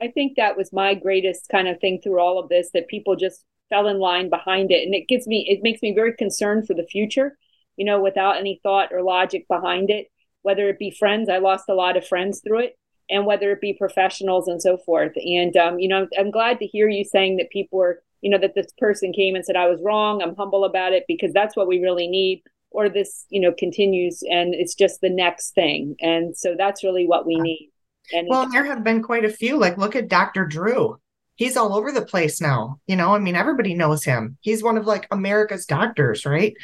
i 0.00 0.08
think 0.08 0.36
that 0.36 0.56
was 0.56 0.72
my 0.72 0.94
greatest 0.94 1.48
kind 1.50 1.68
of 1.68 1.80
thing 1.80 2.00
through 2.02 2.20
all 2.20 2.38
of 2.38 2.48
this 2.48 2.70
that 2.74 2.88
people 2.88 3.16
just 3.16 3.44
fell 3.68 3.88
in 3.88 3.98
line 3.98 4.28
behind 4.28 4.70
it 4.70 4.84
and 4.84 4.94
it 4.94 5.08
gives 5.08 5.26
me 5.26 5.46
it 5.48 5.62
makes 5.62 5.82
me 5.82 5.94
very 5.94 6.14
concerned 6.14 6.66
for 6.66 6.74
the 6.74 6.86
future 6.86 7.36
you 7.76 7.84
know 7.84 8.00
without 8.00 8.36
any 8.36 8.60
thought 8.62 8.92
or 8.92 9.02
logic 9.02 9.46
behind 9.48 9.90
it 9.90 10.06
whether 10.42 10.68
it 10.68 10.78
be 10.78 10.90
friends 10.90 11.28
i 11.28 11.38
lost 11.38 11.64
a 11.68 11.74
lot 11.74 11.96
of 11.96 12.06
friends 12.06 12.40
through 12.40 12.60
it 12.60 12.78
and 13.10 13.26
whether 13.26 13.50
it 13.50 13.60
be 13.60 13.72
professionals 13.72 14.48
and 14.48 14.62
so 14.62 14.76
forth 14.76 15.12
and 15.16 15.56
um, 15.56 15.78
you 15.78 15.88
know 15.88 16.06
i'm 16.18 16.30
glad 16.30 16.58
to 16.58 16.66
hear 16.66 16.88
you 16.88 17.04
saying 17.04 17.36
that 17.36 17.50
people 17.50 17.80
are 17.80 18.02
you 18.22 18.30
know, 18.30 18.38
that 18.38 18.54
this 18.54 18.72
person 18.78 19.12
came 19.12 19.34
and 19.34 19.44
said, 19.44 19.56
I 19.56 19.66
was 19.66 19.80
wrong. 19.82 20.22
I'm 20.22 20.36
humble 20.36 20.64
about 20.64 20.92
it 20.92 21.04
because 21.08 21.32
that's 21.32 21.56
what 21.56 21.66
we 21.66 21.80
really 21.80 22.06
need. 22.06 22.42
Or 22.72 22.88
this, 22.88 23.26
you 23.30 23.40
know, 23.40 23.52
continues 23.52 24.22
and 24.28 24.54
it's 24.54 24.74
just 24.74 25.00
the 25.00 25.10
next 25.10 25.54
thing. 25.54 25.96
And 26.00 26.36
so 26.36 26.54
that's 26.56 26.84
really 26.84 27.06
what 27.06 27.26
we 27.26 27.36
need. 27.36 27.70
And 28.12 28.26
well, 28.28 28.48
there 28.48 28.64
have 28.64 28.82
been 28.82 29.02
quite 29.02 29.24
a 29.24 29.30
few. 29.30 29.58
Like, 29.58 29.78
look 29.78 29.94
at 29.94 30.08
Dr. 30.08 30.44
Drew. 30.44 30.98
He's 31.36 31.56
all 31.56 31.74
over 31.74 31.92
the 31.92 32.04
place 32.04 32.40
now. 32.40 32.80
You 32.86 32.96
know, 32.96 33.14
I 33.14 33.18
mean, 33.18 33.36
everybody 33.36 33.74
knows 33.74 34.04
him. 34.04 34.36
He's 34.40 34.62
one 34.62 34.76
of 34.76 34.86
like 34.86 35.06
America's 35.10 35.66
doctors, 35.66 36.26
right? 36.26 36.54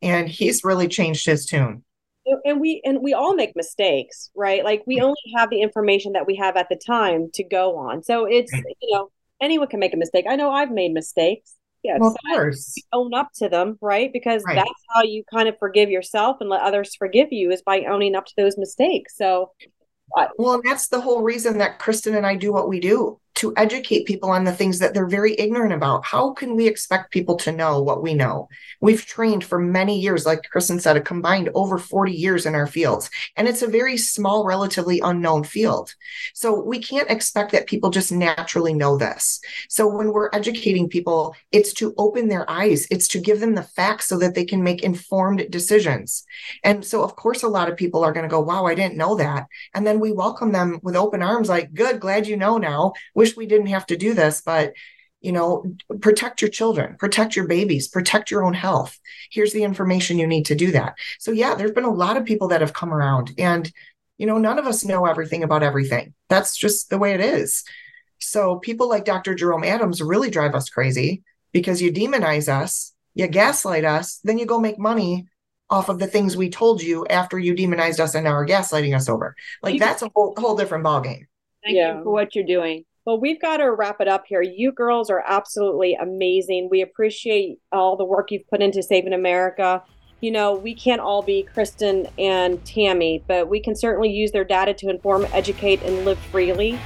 And 0.00 0.28
he's 0.28 0.64
really 0.64 0.88
changed 0.88 1.26
his 1.26 1.46
tune 1.46 1.84
and 2.44 2.60
we 2.60 2.80
and 2.84 3.00
we 3.02 3.12
all 3.12 3.34
make 3.34 3.54
mistakes 3.54 4.30
right 4.34 4.64
like 4.64 4.82
we 4.86 5.00
only 5.00 5.16
have 5.36 5.50
the 5.50 5.60
information 5.60 6.12
that 6.12 6.26
we 6.26 6.36
have 6.36 6.56
at 6.56 6.68
the 6.68 6.76
time 6.76 7.28
to 7.34 7.44
go 7.44 7.76
on 7.76 8.02
so 8.02 8.24
it's 8.24 8.52
you 8.52 8.94
know 8.94 9.10
anyone 9.40 9.68
can 9.68 9.80
make 9.80 9.94
a 9.94 9.96
mistake 9.96 10.24
i 10.28 10.36
know 10.36 10.50
i've 10.50 10.70
made 10.70 10.92
mistakes 10.92 11.54
yeah 11.84 11.98
well, 11.98 12.10
of 12.10 12.16
course. 12.32 12.74
own 12.92 13.14
up 13.14 13.30
to 13.36 13.48
them 13.48 13.78
right? 13.80 14.12
Because 14.12 14.42
right. 14.44 14.56
that's 14.56 14.84
how 14.90 15.02
you 15.02 15.22
kind 15.32 15.48
of 15.48 15.58
forgive 15.58 15.90
yourself 15.90 16.38
and 16.40 16.50
let 16.50 16.62
others 16.62 16.96
forgive 16.96 17.28
you 17.30 17.50
is 17.50 17.62
by 17.62 17.84
owning 17.84 18.14
up 18.14 18.26
to 18.26 18.34
those 18.36 18.58
mistakes. 18.58 19.16
So 19.16 19.52
uh, 20.16 20.28
well, 20.36 20.60
that's 20.62 20.88
the 20.88 21.00
whole 21.00 21.22
reason 21.22 21.58
that 21.58 21.78
Kristen 21.78 22.14
and 22.14 22.26
I 22.26 22.36
do 22.36 22.52
what 22.52 22.68
we 22.68 22.80
do 22.80 23.20
to 23.34 23.52
educate 23.56 24.06
people 24.06 24.30
on 24.30 24.44
the 24.44 24.52
things 24.52 24.78
that 24.78 24.94
they're 24.94 25.06
very 25.06 25.34
ignorant 25.38 25.72
about. 25.72 26.04
How 26.04 26.32
can 26.32 26.54
we 26.54 26.68
expect 26.68 27.12
people 27.12 27.36
to 27.38 27.52
know 27.52 27.82
what 27.82 28.02
we 28.02 28.14
know? 28.14 28.48
We've 28.80 29.04
trained 29.04 29.44
for 29.44 29.58
many 29.58 29.98
years, 29.98 30.24
like 30.24 30.48
Kristen 30.50 30.78
said, 30.78 30.96
a 30.96 31.00
combined 31.00 31.50
over 31.54 31.78
40 31.78 32.12
years 32.12 32.46
in 32.46 32.54
our 32.54 32.66
fields. 32.66 33.10
And 33.36 33.48
it's 33.48 33.62
a 33.62 33.66
very 33.66 33.96
small, 33.96 34.44
relatively 34.44 35.00
unknown 35.00 35.44
field. 35.44 35.94
So 36.32 36.62
we 36.62 36.78
can't 36.78 37.10
expect 37.10 37.52
that 37.52 37.66
people 37.66 37.90
just 37.90 38.12
naturally 38.12 38.72
know 38.72 38.96
this. 38.96 39.40
So 39.68 39.88
when 39.88 40.12
we're 40.12 40.30
educating 40.32 40.88
people, 40.88 41.34
it's 41.50 41.72
to 41.74 41.92
open 41.98 42.28
their 42.28 42.48
eyes, 42.48 42.86
it's 42.90 43.08
to 43.08 43.18
give 43.18 43.40
them 43.40 43.54
the 43.54 43.62
facts 43.62 44.06
so 44.06 44.18
that 44.18 44.34
they 44.34 44.44
can 44.44 44.62
make 44.62 44.82
informed 44.82 45.50
decisions. 45.50 46.24
And 46.62 46.84
so, 46.84 47.02
of 47.02 47.16
course, 47.16 47.42
a 47.42 47.48
lot 47.48 47.68
of 47.68 47.76
people 47.76 48.04
are 48.04 48.12
going 48.12 48.28
to 48.28 48.34
go, 48.34 48.40
wow, 48.40 48.66
I 48.66 48.76
didn't 48.76 48.96
know 48.96 49.16
that. 49.16 49.46
And 49.74 49.84
then 49.84 49.98
we 49.98 50.12
welcome 50.12 50.52
them 50.52 50.78
with 50.82 50.94
open 50.94 51.22
arms, 51.22 51.48
like, 51.48 51.74
good, 51.74 51.98
glad 51.98 52.28
you 52.28 52.36
know 52.36 52.58
now 52.58 52.92
wish 53.24 53.36
we 53.38 53.46
didn't 53.46 53.68
have 53.68 53.86
to 53.86 53.96
do 53.96 54.12
this, 54.12 54.42
but 54.44 54.74
you 55.22 55.32
know, 55.32 55.64
protect 56.02 56.42
your 56.42 56.50
children, 56.50 56.96
protect 56.98 57.34
your 57.34 57.46
babies, 57.46 57.88
protect 57.88 58.30
your 58.30 58.44
own 58.44 58.52
health. 58.52 59.00
Here's 59.30 59.54
the 59.54 59.64
information 59.64 60.18
you 60.18 60.26
need 60.26 60.44
to 60.46 60.54
do 60.54 60.70
that. 60.72 60.96
So, 61.18 61.32
yeah, 61.32 61.54
there's 61.54 61.72
been 61.72 61.84
a 61.84 62.00
lot 62.04 62.18
of 62.18 62.26
people 62.26 62.48
that 62.48 62.60
have 62.60 62.74
come 62.74 62.92
around, 62.92 63.32
and, 63.38 63.72
you 64.18 64.26
know, 64.26 64.36
none 64.36 64.58
of 64.58 64.66
us 64.66 64.84
know 64.84 65.06
everything 65.06 65.42
about 65.42 65.62
everything. 65.62 66.12
That's 66.28 66.54
just 66.58 66.90
the 66.90 66.98
way 66.98 67.14
it 67.14 67.22
is. 67.22 67.64
So, 68.20 68.56
people 68.56 68.86
like 68.86 69.06
Dr. 69.06 69.34
Jerome 69.34 69.64
Adams 69.64 70.02
really 70.02 70.28
drive 70.28 70.54
us 70.54 70.68
crazy 70.68 71.22
because 71.52 71.80
you 71.80 71.90
demonize 71.90 72.48
us, 72.48 72.92
you 73.14 73.26
gaslight 73.26 73.86
us, 73.86 74.20
then 74.24 74.36
you 74.36 74.44
go 74.44 74.60
make 74.60 74.78
money 74.78 75.26
off 75.70 75.88
of 75.88 75.98
the 75.98 76.06
things 76.06 76.36
we 76.36 76.50
told 76.50 76.82
you 76.82 77.06
after 77.06 77.38
you 77.38 77.54
demonized 77.54 77.98
us 77.98 78.14
and 78.14 78.24
now 78.24 78.32
are 78.32 78.46
gaslighting 78.46 78.94
us 78.94 79.08
over. 79.08 79.34
Like, 79.62 79.80
that's 79.80 80.02
a 80.02 80.10
whole, 80.14 80.34
whole 80.36 80.54
different 80.54 80.84
ballgame. 80.84 81.24
Thank 81.64 81.76
yeah. 81.76 81.96
you 81.96 82.04
for 82.04 82.10
what 82.10 82.34
you're 82.34 82.44
doing. 82.44 82.84
Well, 83.04 83.20
we've 83.20 83.40
got 83.40 83.58
to 83.58 83.70
wrap 83.70 84.00
it 84.00 84.08
up 84.08 84.24
here. 84.26 84.40
You 84.40 84.72
girls 84.72 85.10
are 85.10 85.22
absolutely 85.26 85.94
amazing. 85.94 86.68
We 86.70 86.80
appreciate 86.80 87.58
all 87.70 87.96
the 87.96 88.04
work 88.04 88.30
you've 88.30 88.48
put 88.48 88.62
into 88.62 88.82
Saving 88.82 89.12
America. 89.12 89.82
You 90.22 90.30
know, 90.30 90.54
we 90.54 90.74
can't 90.74 91.02
all 91.02 91.20
be 91.20 91.42
Kristen 91.42 92.08
and 92.18 92.64
Tammy, 92.64 93.22
but 93.28 93.50
we 93.50 93.60
can 93.60 93.76
certainly 93.76 94.10
use 94.10 94.32
their 94.32 94.44
data 94.44 94.72
to 94.72 94.88
inform, 94.88 95.26
educate, 95.34 95.82
and 95.82 96.06
live 96.06 96.18
freely. 96.18 96.78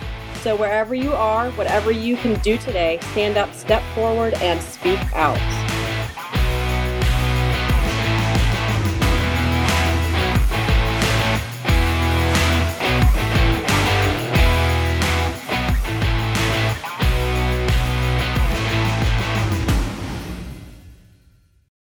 So, 0.42 0.56
wherever 0.56 0.92
you 0.92 1.12
are, 1.12 1.50
whatever 1.52 1.92
you 1.92 2.16
can 2.16 2.40
do 2.40 2.58
today, 2.58 2.98
stand 3.12 3.36
up, 3.36 3.54
step 3.54 3.82
forward, 3.94 4.34
and 4.34 4.60
speak 4.60 4.98
out. 5.14 5.38